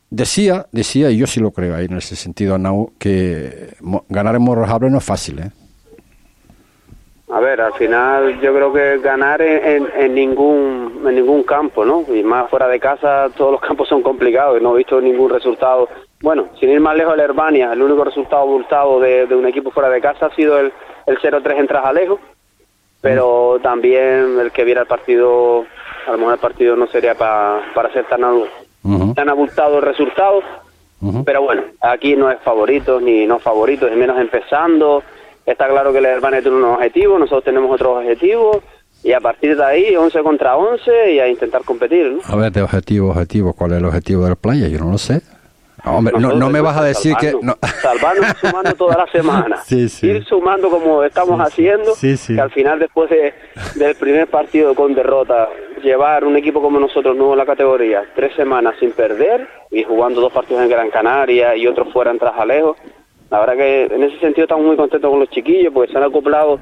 decía, 0.09 0.65
decía, 0.71 1.11
y 1.11 1.17
yo 1.17 1.27
sí 1.27 1.39
lo 1.39 1.51
creo 1.51 1.75
ahí 1.75 1.85
en 1.85 1.97
ese 1.97 2.15
sentido, 2.15 2.57
Nau, 2.57 2.93
que 2.97 3.75
ganar 4.09 4.35
en 4.35 4.41
Morrojable 4.41 4.89
no 4.89 4.97
es 4.97 5.03
fácil, 5.03 5.39
¿eh? 5.39 5.51
A 7.31 7.39
ver, 7.39 7.61
al 7.61 7.73
final 7.73 8.39
yo 8.41 8.53
creo 8.53 8.73
que 8.73 8.97
ganar 8.99 9.41
en, 9.41 9.63
en- 9.65 9.89
en 9.95 10.15
ningún 10.15 11.03
en 11.07 11.15
ningún 11.15 11.43
campo, 11.43 11.85
¿no? 11.85 12.03
Y 12.13 12.23
más 12.23 12.49
fuera 12.49 12.67
de 12.67 12.79
casa, 12.79 13.27
todos 13.37 13.51
los 13.53 13.61
campos 13.61 13.87
son 13.87 14.01
complicados 14.01 14.59
y 14.59 14.63
no 14.63 14.73
he 14.73 14.77
visto 14.79 14.99
ningún 14.99 15.29
resultado. 15.29 15.87
Bueno, 16.21 16.47
sin 16.59 16.69
ir 16.69 16.79
más 16.79 16.95
lejos 16.97 17.13
de 17.13 17.17
la 17.19 17.23
Herbania, 17.25 17.71
el 17.71 17.81
único 17.81 18.03
resultado 18.03 18.41
abultado 18.41 18.99
de, 18.99 19.27
de 19.27 19.35
un 19.35 19.45
equipo 19.47 19.71
fuera 19.71 19.89
de 19.89 20.01
casa 20.01 20.25
ha 20.25 20.35
sido 20.35 20.57
el, 20.59 20.73
el 21.05 21.17
0-3 21.19 21.59
en 21.59 21.67
Trajalejo, 21.67 22.19
pero 23.01 23.59
también 23.61 24.37
el 24.39 24.51
que 24.51 24.63
viera 24.65 24.81
el 24.81 24.87
partido, 24.87 25.65
a 26.07 26.11
lo 26.11 26.17
mejor 26.17 26.33
el 26.33 26.39
partido 26.39 26.75
no 26.75 26.87
sería 26.87 27.15
pa- 27.15 27.61
para 27.73 27.93
ser 27.93 28.05
tan 29.13 29.29
abultado 29.29 29.77
el 29.77 29.83
resultado. 29.83 30.41
Pero 31.23 31.43
bueno, 31.43 31.61
aquí 31.79 32.15
no 32.17 32.29
es 32.29 32.39
favoritos 32.41 33.01
ni 33.01 33.25
no 33.25 33.39
favoritos, 33.39 33.89
y 33.91 33.95
menos 33.95 34.19
empezando. 34.19 35.01
Está 35.49 35.67
claro 35.67 35.91
que 35.91 35.97
el 35.97 36.05
Herbania 36.05 36.41
tiene 36.41 36.57
unos 36.57 36.75
objetivos, 36.75 37.19
nosotros 37.19 37.43
tenemos 37.43 37.71
otros 37.71 37.97
objetivos, 37.97 38.57
y 39.03 39.13
a 39.13 39.19
partir 39.19 39.57
de 39.57 39.65
ahí, 39.65 39.95
11 39.95 40.21
contra 40.21 40.55
11, 40.55 41.13
y 41.13 41.19
a 41.19 41.27
intentar 41.27 41.63
competir, 41.63 42.11
¿no? 42.11 42.19
A 42.23 42.35
ver, 42.35 42.51
de 42.51 42.61
objetivo, 42.61 43.09
objetivo, 43.09 43.53
¿cuál 43.53 43.71
es 43.71 43.77
el 43.79 43.85
objetivo 43.85 44.25
del 44.25 44.35
playa? 44.35 44.67
Yo 44.67 44.77
no 44.77 44.91
lo 44.91 44.97
sé. 44.99 45.21
Hombre, 45.85 46.13
no, 46.19 46.33
no 46.33 46.49
me 46.49 46.61
vas 46.61 46.77
a 46.77 46.83
decir 46.83 47.15
que... 47.15 47.33
No. 47.41 47.55
Salvando 47.81 48.21
y 48.23 48.45
sumando 48.45 48.73
toda 48.73 48.97
la 48.97 49.07
semana. 49.11 49.57
Sí, 49.63 49.89
sí. 49.89 50.07
Ir 50.07 50.23
sumando 50.25 50.69
como 50.69 51.03
estamos 51.03 51.39
haciendo, 51.39 51.95
Sí, 51.95 52.15
que 52.27 52.39
al 52.39 52.51
final 52.51 52.77
después 52.77 53.09
de, 53.09 53.33
del 53.75 53.95
primer 53.95 54.27
partido 54.27 54.75
con 54.75 54.93
derrota, 54.93 55.49
llevar 55.81 56.25
un 56.25 56.35
equipo 56.37 56.61
como 56.61 56.79
nosotros 56.79 57.15
nuevo 57.15 57.31
en 57.31 57.39
la 57.39 57.45
categoría, 57.45 58.03
tres 58.13 58.35
semanas 58.35 58.75
sin 58.79 58.91
perder 58.91 59.47
y 59.71 59.83
jugando 59.83 60.21
dos 60.21 60.33
partidos 60.33 60.61
en 60.63 60.69
Gran 60.69 60.91
Canaria 60.91 61.55
y 61.55 61.65
otros 61.65 61.91
fuera 61.93 62.11
en 62.11 62.19
Trajalejo, 62.19 62.75
la 63.29 63.39
verdad 63.39 63.55
que 63.55 63.85
en 63.85 64.03
ese 64.03 64.19
sentido 64.19 64.45
estamos 64.45 64.65
muy 64.65 64.75
contentos 64.75 65.09
con 65.09 65.19
los 65.19 65.29
chiquillos 65.29 65.73
porque 65.73 65.91
se 65.91 65.97
han 65.97 66.03
acoplado 66.03 66.59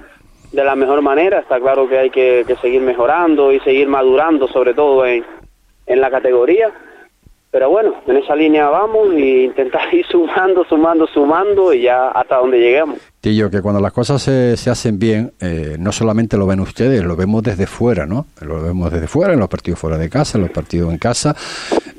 de 0.51 0.63
la 0.63 0.75
mejor 0.75 1.01
manera, 1.01 1.39
está 1.39 1.59
claro 1.59 1.87
que 1.87 1.97
hay 1.97 2.09
que, 2.09 2.45
seguir 2.61 2.81
mejorando 2.81 3.51
y 3.51 3.59
seguir 3.61 3.87
madurando 3.87 4.47
sobre 4.47 4.73
todo 4.73 5.05
en, 5.05 5.23
en 5.85 6.01
la 6.01 6.09
categoría. 6.09 6.71
Pero 7.49 7.69
bueno, 7.69 7.93
en 8.05 8.17
esa 8.17 8.35
línea 8.35 8.69
vamos 8.69 9.13
e 9.13 9.45
intentar 9.45 9.81
ir 9.93 10.05
sumando, 10.05 10.65
sumando, 10.65 11.07
sumando 11.07 11.73
y 11.73 11.83
ya 11.83 12.09
hasta 12.09 12.37
donde 12.37 12.59
lleguemos. 12.59 12.99
Tío, 13.21 13.49
que 13.49 13.61
cuando 13.61 13.81
las 13.81 13.93
cosas 13.93 14.21
se, 14.21 14.55
se 14.57 14.69
hacen 14.69 14.99
bien, 14.99 15.33
eh, 15.41 15.75
no 15.79 15.91
solamente 15.91 16.37
lo 16.37 16.45
ven 16.45 16.59
ustedes, 16.59 17.03
lo 17.03 17.15
vemos 17.15 17.43
desde 17.43 17.65
fuera, 17.65 18.05
¿no? 18.05 18.27
Lo 18.41 18.61
vemos 18.61 18.91
desde 18.91 19.07
fuera, 19.07 19.33
en 19.33 19.39
los 19.39 19.49
partidos 19.49 19.79
fuera 19.79 19.97
de 19.97 20.09
casa, 20.09 20.37
en 20.37 20.43
los 20.43 20.51
partidos 20.51 20.91
en 20.91 20.97
casa, 20.97 21.35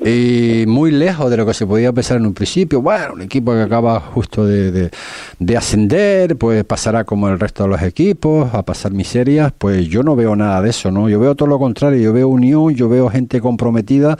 y 0.05 0.65
muy 0.67 0.91
lejos 0.91 1.29
de 1.29 1.37
lo 1.37 1.45
que 1.45 1.53
se 1.53 1.65
podía 1.67 1.91
pensar 1.91 2.17
en 2.17 2.25
un 2.25 2.33
principio. 2.33 2.81
Bueno, 2.81 3.13
un 3.13 3.21
equipo 3.21 3.51
que 3.53 3.61
acaba 3.61 3.99
justo 3.99 4.45
de, 4.45 4.71
de- 4.71 4.91
de 5.39 5.57
ascender, 5.57 6.37
pues 6.37 6.63
pasará 6.63 7.03
como 7.03 7.29
el 7.29 7.39
resto 7.39 7.63
de 7.63 7.69
los 7.69 7.81
equipos, 7.81 8.53
a 8.53 8.63
pasar 8.63 8.91
miserias, 8.91 9.51
pues 9.57 9.87
yo 9.87 10.03
no 10.03 10.15
veo 10.15 10.35
nada 10.35 10.61
de 10.61 10.69
eso, 10.69 10.91
¿no? 10.91 11.09
Yo 11.09 11.19
veo 11.19 11.35
todo 11.35 11.47
lo 11.49 11.59
contrario, 11.59 12.01
yo 12.01 12.13
veo 12.13 12.27
unión, 12.27 12.73
yo 12.75 12.89
veo 12.89 13.09
gente 13.09 13.39
comprometida, 13.41 14.17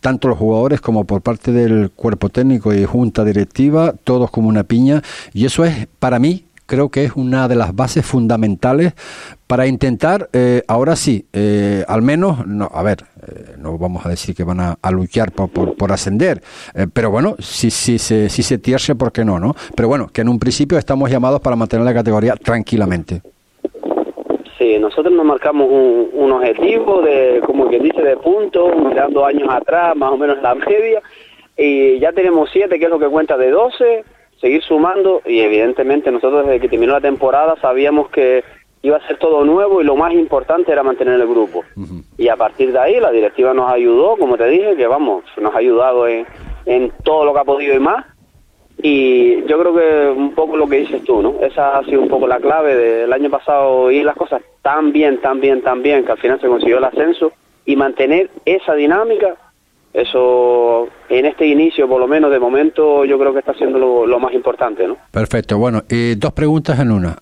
tanto 0.00 0.28
los 0.28 0.38
jugadores 0.38 0.80
como 0.80 1.04
por 1.04 1.20
parte 1.22 1.52
del 1.52 1.90
cuerpo 1.90 2.28
técnico 2.28 2.72
y 2.74 2.84
junta 2.84 3.24
directiva, 3.24 3.94
todos 4.04 4.30
como 4.30 4.48
una 4.48 4.64
piña, 4.64 5.02
y 5.32 5.44
eso 5.44 5.64
es, 5.64 5.86
para 5.98 6.18
mí, 6.18 6.44
creo 6.72 6.88
que 6.88 7.04
es 7.04 7.12
una 7.16 7.48
de 7.48 7.54
las 7.54 7.76
bases 7.76 8.06
fundamentales 8.06 8.94
para 9.46 9.66
intentar, 9.66 10.30
eh, 10.32 10.62
ahora 10.66 10.96
sí, 10.96 11.26
eh, 11.34 11.84
al 11.86 12.00
menos, 12.00 12.46
no, 12.46 12.70
a 12.72 12.82
ver, 12.82 13.04
eh, 13.28 13.56
no 13.58 13.76
vamos 13.76 14.06
a 14.06 14.08
decir 14.08 14.34
que 14.34 14.42
van 14.42 14.58
a, 14.58 14.90
luchar 14.90 15.32
por, 15.32 15.50
por, 15.50 15.76
por 15.76 15.92
ascender, 15.92 16.40
eh, 16.74 16.86
pero 16.90 17.10
bueno, 17.10 17.36
si, 17.40 17.70
si, 17.70 17.98
se, 17.98 18.30
si 18.30 18.42
se 18.42 18.56
tierce, 18.56 18.94
¿por 18.94 19.12
qué 19.12 19.22
no, 19.22 19.38
no? 19.38 19.54
Pero 19.76 19.86
bueno, 19.86 20.08
que 20.10 20.22
en 20.22 20.30
un 20.30 20.38
principio 20.38 20.78
estamos 20.78 21.10
llamados 21.10 21.42
para 21.42 21.56
mantener 21.56 21.84
la 21.84 21.92
categoría 21.92 22.36
tranquilamente. 22.36 23.20
Sí, 24.56 24.78
nosotros 24.78 25.12
nos 25.12 25.26
marcamos 25.26 25.68
un, 25.70 26.08
un 26.14 26.32
objetivo 26.32 27.02
de, 27.02 27.42
como 27.44 27.68
quien 27.68 27.82
dice, 27.82 28.00
de 28.00 28.16
puntos, 28.16 28.72
mirando 28.82 29.26
años 29.26 29.48
atrás, 29.50 29.94
más 29.94 30.10
o 30.10 30.16
menos 30.16 30.40
la 30.40 30.54
media, 30.54 31.02
y 31.54 31.98
ya 31.98 32.12
tenemos 32.12 32.48
siete, 32.50 32.78
que 32.78 32.86
es 32.86 32.90
lo 32.90 32.98
que 32.98 33.08
cuenta 33.08 33.36
de 33.36 33.50
12, 33.50 34.04
seguir 34.42 34.62
sumando, 34.62 35.22
y 35.24 35.40
evidentemente 35.40 36.10
nosotros 36.10 36.44
desde 36.44 36.60
que 36.60 36.68
terminó 36.68 36.92
la 36.92 37.00
temporada 37.00 37.54
sabíamos 37.62 38.10
que 38.10 38.44
iba 38.82 38.96
a 38.96 39.06
ser 39.06 39.16
todo 39.18 39.44
nuevo 39.44 39.80
y 39.80 39.84
lo 39.84 39.94
más 39.94 40.12
importante 40.12 40.72
era 40.72 40.82
mantener 40.82 41.20
el 41.20 41.26
grupo. 41.26 41.64
Y 42.18 42.28
a 42.28 42.36
partir 42.36 42.72
de 42.72 42.78
ahí 42.78 43.00
la 43.00 43.12
directiva 43.12 43.54
nos 43.54 43.72
ayudó, 43.72 44.16
como 44.16 44.36
te 44.36 44.48
dije, 44.48 44.76
que 44.76 44.86
vamos, 44.88 45.24
nos 45.40 45.54
ha 45.54 45.58
ayudado 45.58 46.08
en, 46.08 46.26
en 46.66 46.92
todo 47.04 47.24
lo 47.24 47.32
que 47.32 47.38
ha 47.38 47.44
podido 47.44 47.74
y 47.74 47.78
más. 47.78 48.04
Y 48.82 49.44
yo 49.46 49.60
creo 49.60 49.74
que 49.74 50.20
un 50.20 50.34
poco 50.34 50.56
lo 50.56 50.66
que 50.66 50.78
dices 50.78 51.04
tú, 51.04 51.22
¿no? 51.22 51.36
Esa 51.40 51.78
ha 51.78 51.84
sido 51.84 52.02
un 52.02 52.08
poco 52.08 52.26
la 52.26 52.40
clave 52.40 52.74
del 52.74 53.12
año 53.12 53.30
pasado 53.30 53.92
ir 53.92 54.04
las 54.04 54.16
cosas 54.16 54.42
tan 54.62 54.92
bien, 54.92 55.20
tan 55.20 55.40
bien, 55.40 55.62
tan 55.62 55.82
bien, 55.82 56.04
que 56.04 56.10
al 56.10 56.18
final 56.18 56.40
se 56.40 56.48
consiguió 56.48 56.78
el 56.78 56.84
ascenso 56.84 57.32
y 57.64 57.76
mantener 57.76 58.28
esa 58.44 58.74
dinámica, 58.74 59.36
eso 59.94 60.88
en 61.08 61.26
este 61.26 61.46
inicio, 61.46 61.88
por 61.88 62.00
lo 62.00 62.06
menos 62.08 62.30
de 62.30 62.38
momento, 62.38 63.04
yo 63.04 63.18
creo 63.18 63.32
que 63.32 63.40
está 63.40 63.54
siendo 63.54 63.78
lo, 63.78 64.06
lo 64.06 64.18
más 64.18 64.32
importante, 64.32 64.86
¿no? 64.86 64.96
Perfecto, 65.10 65.58
bueno, 65.58 65.82
y 65.88 66.14
dos 66.14 66.32
preguntas 66.32 66.78
en 66.80 66.90
una. 66.92 67.16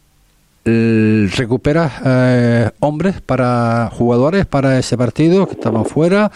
¿Recuperas 0.62 2.00
eh, 2.04 2.70
hombres 2.80 3.20
para 3.22 3.88
jugadores 3.92 4.46
para 4.46 4.78
ese 4.78 4.96
partido 4.96 5.46
que 5.46 5.54
estaban 5.54 5.84
fuera? 5.84 6.30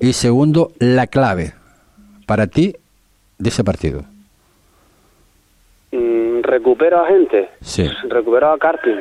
Y 0.00 0.12
segundo, 0.12 0.72
la 0.78 1.06
clave 1.06 1.52
para 2.26 2.46
ti 2.48 2.74
de 3.38 3.48
ese 3.48 3.64
partido. 3.64 4.02
Mm, 5.92 6.42
recupero 6.42 7.02
a 7.04 7.08
gente, 7.08 7.48
Sí. 7.60 7.88
recupero 8.08 8.50
a 8.52 8.58
Carpin, 8.58 8.96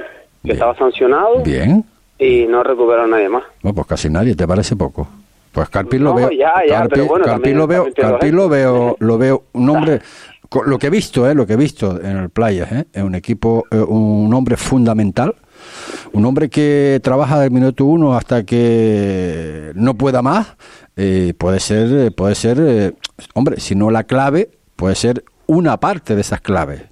que 0.46 0.54
estaba 0.54 0.76
sancionado 0.78 1.42
Bien. 1.44 1.84
y 2.20 2.46
no 2.48 2.64
recupero 2.64 3.04
a 3.04 3.08
nadie 3.08 3.30
más. 3.30 3.44
Bueno, 3.62 3.76
pues 3.76 3.88
casi 3.88 4.10
nadie, 4.10 4.36
¿te 4.36 4.48
parece 4.48 4.76
poco? 4.76 5.08
Pues 5.58 5.70
Carpin 5.70 6.04
lo 6.04 6.14
veo. 6.14 6.30
también- 7.32 7.58
lo 7.58 7.66
veo, 7.68 7.86
gente. 7.86 8.32
lo 8.36 8.48
veo, 8.48 8.96
lo 9.00 9.18
veo 9.18 9.44
un 9.54 9.70
hombre, 9.72 10.02
lo 10.68 10.78
que 10.78 10.86
he 10.86 10.90
visto, 10.92 11.28
eh, 11.28 11.34
lo 11.34 11.48
que 11.48 11.54
he 11.54 11.56
visto 11.56 12.00
en 12.00 12.16
el 12.18 12.30
Playas, 12.30 12.72
eh, 12.72 12.86
es 12.94 13.02
un 13.02 13.16
equipo, 13.16 13.66
eh, 13.72 13.78
un 13.78 14.32
hombre 14.36 14.56
fundamental, 14.56 15.34
un 16.14 16.26
hombre 16.26 16.48
que 16.52 17.00
trabaja 17.02 17.40
del 17.40 17.50
minuto 17.50 17.86
uno 17.86 18.16
hasta 18.16 18.44
que 18.44 19.72
no 19.74 19.96
pueda 19.96 20.22
más, 20.22 20.56
eh, 20.96 21.34
puede 21.36 21.60
ser, 21.60 21.88
eh, 21.92 22.12
puede 22.12 22.36
ser, 22.36 22.94
hombre, 23.34 23.60
si 23.60 23.74
no 23.74 23.90
la 23.90 24.04
clave, 24.04 24.52
puede 24.76 24.94
ser 24.94 25.24
una 25.48 25.80
parte 25.80 26.14
de 26.14 26.22
esas 26.22 26.40
claves. 26.40 26.84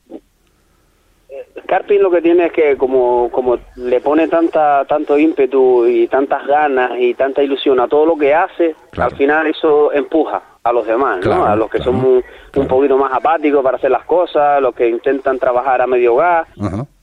Carpin 1.66 2.02
lo 2.02 2.12
que 2.12 2.22
tiene 2.22 2.48
es 2.48 2.52
que 2.52 2.78
como, 2.78 3.30
como 3.32 3.58
le 3.76 4.02
pone 4.02 4.28
tanta 4.28 4.86
tanto 4.86 5.18
ímpetu 5.18 5.86
y 5.88 6.08
tantas 6.08 6.46
ganas 6.46 6.92
y 7.00 7.14
tanta 7.14 7.42
ilusión 7.42 7.80
a 7.80 7.88
todo 7.88 8.06
lo 8.06 8.18
que 8.18 8.34
hace, 8.34 8.76
al 8.98 9.16
final 9.16 9.48
eso 9.48 9.92
empuja 9.94 10.42
a 10.62 10.74
los 10.74 10.86
demás, 10.86 11.26
¿no? 11.26 11.46
A 11.46 11.56
los 11.56 11.70
que 11.70 11.80
son 11.80 11.96
un, 11.96 12.24
un 12.56 12.68
poquito 12.68 12.98
más 12.98 13.14
apáticos 13.14 13.64
para 13.64 13.78
hacer 13.78 13.92
las 13.92 14.04
cosas, 14.06 14.62
los 14.62 14.74
que 14.76 14.90
intentan 14.90 15.40
trabajar 15.40 15.82
a 15.82 15.88
medio 15.88 16.16
gas. 16.16 16.48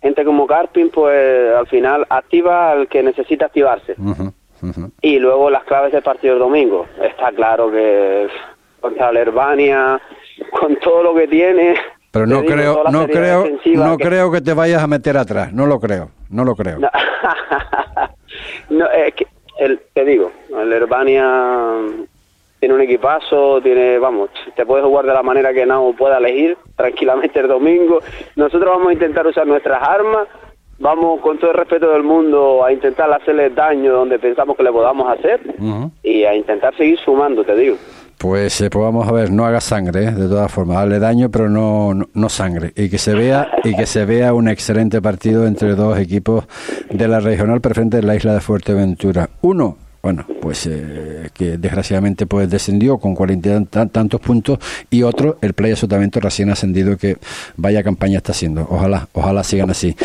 Gente 0.03 0.25
como 0.25 0.47
Carpin, 0.47 0.91
pues 0.91 1.55
al 1.55 1.67
final 1.69 2.05
activa 2.11 2.73
al 2.73 2.89
que 2.89 3.03
necesita 3.03 3.47
activarse. 3.47 3.95
Y 5.01 5.19
luego 5.19 5.49
las 5.49 5.65
claves 5.65 5.93
del 5.93 6.03
partido 6.03 6.35
del 6.35 6.43
domingo. 6.43 6.87
Está 7.01 7.33
claro 7.33 7.71
que 7.71 8.29
contra 8.81 9.13
la 9.13 9.21
Herbania, 9.21 10.01
con 10.59 10.77
todo 10.77 11.03
lo 11.03 11.15
que 11.15 11.27
tiene... 11.29 11.75
Pero 12.13 12.27
no 12.27 12.43
digo, 12.43 12.53
creo, 12.55 12.85
no 12.93 13.07
creo, 13.07 13.45
no 13.75 13.97
que- 13.97 14.05
creo 14.05 14.31
que 14.31 14.41
te 14.43 14.53
vayas 14.55 14.83
a 14.83 14.87
meter 14.87 15.17
atrás, 15.17 15.53
no 15.53 15.67
lo 15.67 15.81
creo, 15.81 16.11
no 16.31 16.45
lo 16.45 16.55
creo. 16.55 16.79
No, 16.79 16.91
no, 18.71 18.91
es 18.91 19.15
que 19.15 19.27
el, 19.59 19.81
te 19.93 20.05
digo, 20.05 20.31
el 20.61 20.73
Herbania 20.73 21.25
tiene 22.61 22.75
un 22.75 22.81
equipazo, 22.81 23.61
tiene, 23.63 23.99
vamos, 23.99 24.31
te 24.55 24.65
puedes 24.67 24.85
jugar 24.85 25.05
de 25.07 25.13
la 25.15 25.23
manera 25.23 25.53
que 25.53 25.67
Nao 25.67 25.95
pueda 25.95 26.19
elegir 26.19 26.57
tranquilamente 26.77 27.41
el 27.41 27.49
domingo. 27.49 27.99
Nosotros 28.37 28.71
vamos 28.71 28.89
a 28.91 28.93
intentar 28.93 29.27
usar 29.27 29.47
nuestras 29.47 29.83
armas, 29.83 30.29
vamos 30.79 31.21
con 31.21 31.39
todo 31.39 31.51
el 31.51 31.57
respeto 31.57 31.91
del 31.93 32.03
mundo 32.03 32.65
a 32.65 32.73
intentar 32.73 33.13
hacerle 33.13 33.51
daño 33.51 33.93
donde 33.93 34.19
pensamos 34.19 34.57
que 34.57 34.63
le 34.63 34.71
podamos 34.71 35.11
hacer 35.19 35.41
y 36.03 36.25
a 36.25 36.35
intentar 36.35 36.77
seguir 36.77 36.99
sumando, 37.01 37.43
te 37.45 37.55
digo. 37.57 37.77
Pues, 38.23 38.61
eh, 38.61 38.71
pues 38.71 38.85
vamos 38.85 39.09
a 39.09 39.11
ver, 39.11 39.33
no 39.33 39.45
haga 39.45 39.61
sangre, 39.61 40.05
¿eh? 40.05 40.11
de 40.13 40.29
todas 40.29 40.51
formas, 40.51 40.77
darle 40.77 41.01
daño, 41.01 41.29
pero 41.29 41.49
no, 41.49 41.93
no, 41.93 42.09
no 42.15 42.29
sangre. 42.29 42.73
Y 42.77 42.89
que 42.89 42.97
se 42.97 43.15
vea, 43.15 43.49
y 43.65 43.75
que 43.75 43.85
se 43.85 44.05
vea 44.05 44.33
un 44.33 44.47
excelente 44.47 45.03
partido 45.03 45.45
entre 45.45 45.75
dos 45.75 45.99
equipos 45.99 46.45
de 46.89 47.09
la 47.09 47.19
regional 47.19 47.61
preferente 47.61 47.97
de 47.97 48.05
la 48.05 48.15
isla 48.15 48.33
de 48.35 48.41
Fuerteventura. 48.41 49.29
Uno, 49.41 49.77
bueno, 50.05 50.25
pues 50.41 50.69
eh, 50.69 51.31
que 51.35 51.59
desgraciadamente 51.59 52.27
pues 52.27 52.49
descendió 52.49 52.99
con 52.99 53.17
40 53.17 53.57
y 53.57 53.65
tan- 53.65 53.89
tantos 53.89 54.21
puntos, 54.21 54.61
y 54.89 55.03
otro, 55.03 55.39
el 55.43 55.53
Playa 55.55 55.75
Sotavento 55.75 56.21
recién 56.21 56.49
ascendido, 56.49 56.97
que 56.97 57.17
vaya 57.57 57.83
campaña 57.83 58.19
está 58.19 58.31
haciendo. 58.31 58.65
Ojalá, 58.71 59.09
ojalá 59.15 59.43
sigan 59.43 59.71
así. 59.71 59.97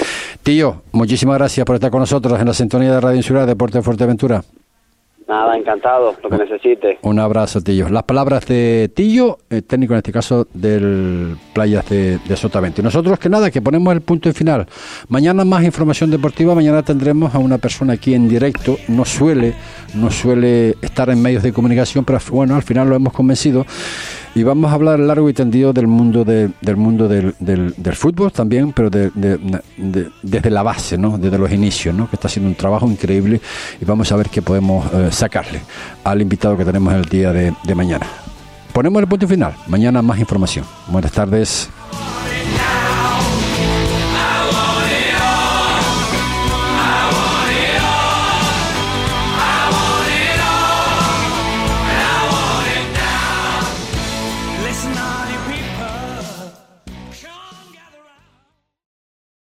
Tío, 0.42 0.82
muchísimas 0.92 1.38
gracias 1.38 1.64
por 1.68 1.76
estar 1.76 1.92
con 1.92 2.00
nosotros 2.00 2.40
en 2.40 2.48
la 2.48 2.56
sintonía 2.56 2.94
de 2.94 3.00
Radio 3.00 3.18
Insular 3.18 3.46
Deporte 3.46 3.78
de 3.78 3.84
Fuerteventura. 3.84 4.44
Nada, 5.28 5.58
encantado, 5.58 6.16
lo 6.24 6.30
que 6.30 6.38
necesite. 6.38 7.00
Un 7.02 7.20
abrazo, 7.20 7.60
Tillo. 7.60 7.90
Las 7.90 8.04
palabras 8.04 8.46
de 8.46 8.90
Tillo, 8.96 9.40
eh, 9.50 9.62
técnico 9.62 9.94
en 9.94 9.98
este 9.98 10.14
caso 10.14 10.48
del 10.54 11.36
Playas 11.54 11.90
de, 11.90 12.18
de 12.20 12.36
Sotavento. 12.38 12.80
Y 12.80 12.84
nosotros 12.86 13.20
que 13.20 13.28
nada, 13.28 13.52
que 13.52 13.62
ponemos 13.62 13.94
el 13.94 14.00
punto 14.00 14.30
y 14.30 14.34
final. 14.34 14.68
Mañana 15.10 15.44
más 15.44 15.66
información 15.66 16.12
deportiva, 16.12 16.56
mañana 16.56 16.82
tendremos 16.82 17.36
a 17.36 17.40
una 17.40 17.58
persona 17.58 17.94
aquí 17.94 18.14
en 18.14 18.30
directo, 18.30 18.78
no 18.88 19.04
suele, 19.04 19.54
no 19.96 20.10
suele 20.12 20.78
estar 20.82 21.10
en 21.10 21.22
medios 21.22 21.44
de 21.44 21.52
comunicación, 21.52 22.06
pero 22.06 22.20
bueno, 22.32 22.56
al 22.56 22.64
final 22.64 22.88
lo 22.88 22.96
hemos 22.96 23.12
convencido. 23.12 23.66
Y 24.38 24.44
vamos 24.44 24.70
a 24.72 24.76
hablar 24.76 25.00
largo 25.00 25.28
y 25.30 25.34
tendido 25.34 25.74
del 25.74 25.88
mundo 25.88 26.24
de- 26.24 26.52
del 26.62 26.78
mundo 26.78 27.08
del, 27.08 27.34
fútbol 27.96 28.32
también, 28.32 28.72
pero 28.72 28.88
de- 28.92 29.10
de- 29.16 29.40
de- 29.78 30.10
desde 30.22 30.52
la 30.52 30.62
base, 30.62 30.96
¿no? 30.96 31.18
desde 31.18 31.40
los 31.40 31.52
inicios, 31.52 31.96
¿no? 31.96 32.08
que 32.08 32.18
está 32.18 32.28
haciendo 32.28 32.48
un 32.48 32.54
trabajo 32.56 32.86
increíble 32.88 33.42
y 33.82 33.86
vamos 33.86 34.12
a 34.12 34.16
ver 34.16 34.30
qué 34.30 34.44
podemos 34.44 34.86
eh, 34.94 35.08
sacarle 35.12 35.62
al 36.04 36.22
invitado 36.22 36.56
que 36.56 36.66
tenemos 36.66 36.94
el 36.94 37.06
día 37.06 37.34
de 37.34 37.76
mañana. 37.76 38.06
Ponemos 38.74 39.02
el 39.02 39.08
punto 39.08 39.28
final. 39.28 39.56
Mañana 39.66 40.04
más 40.04 40.20
información. 40.20 40.66
Buenas 40.88 41.12
tardes. 41.12 41.68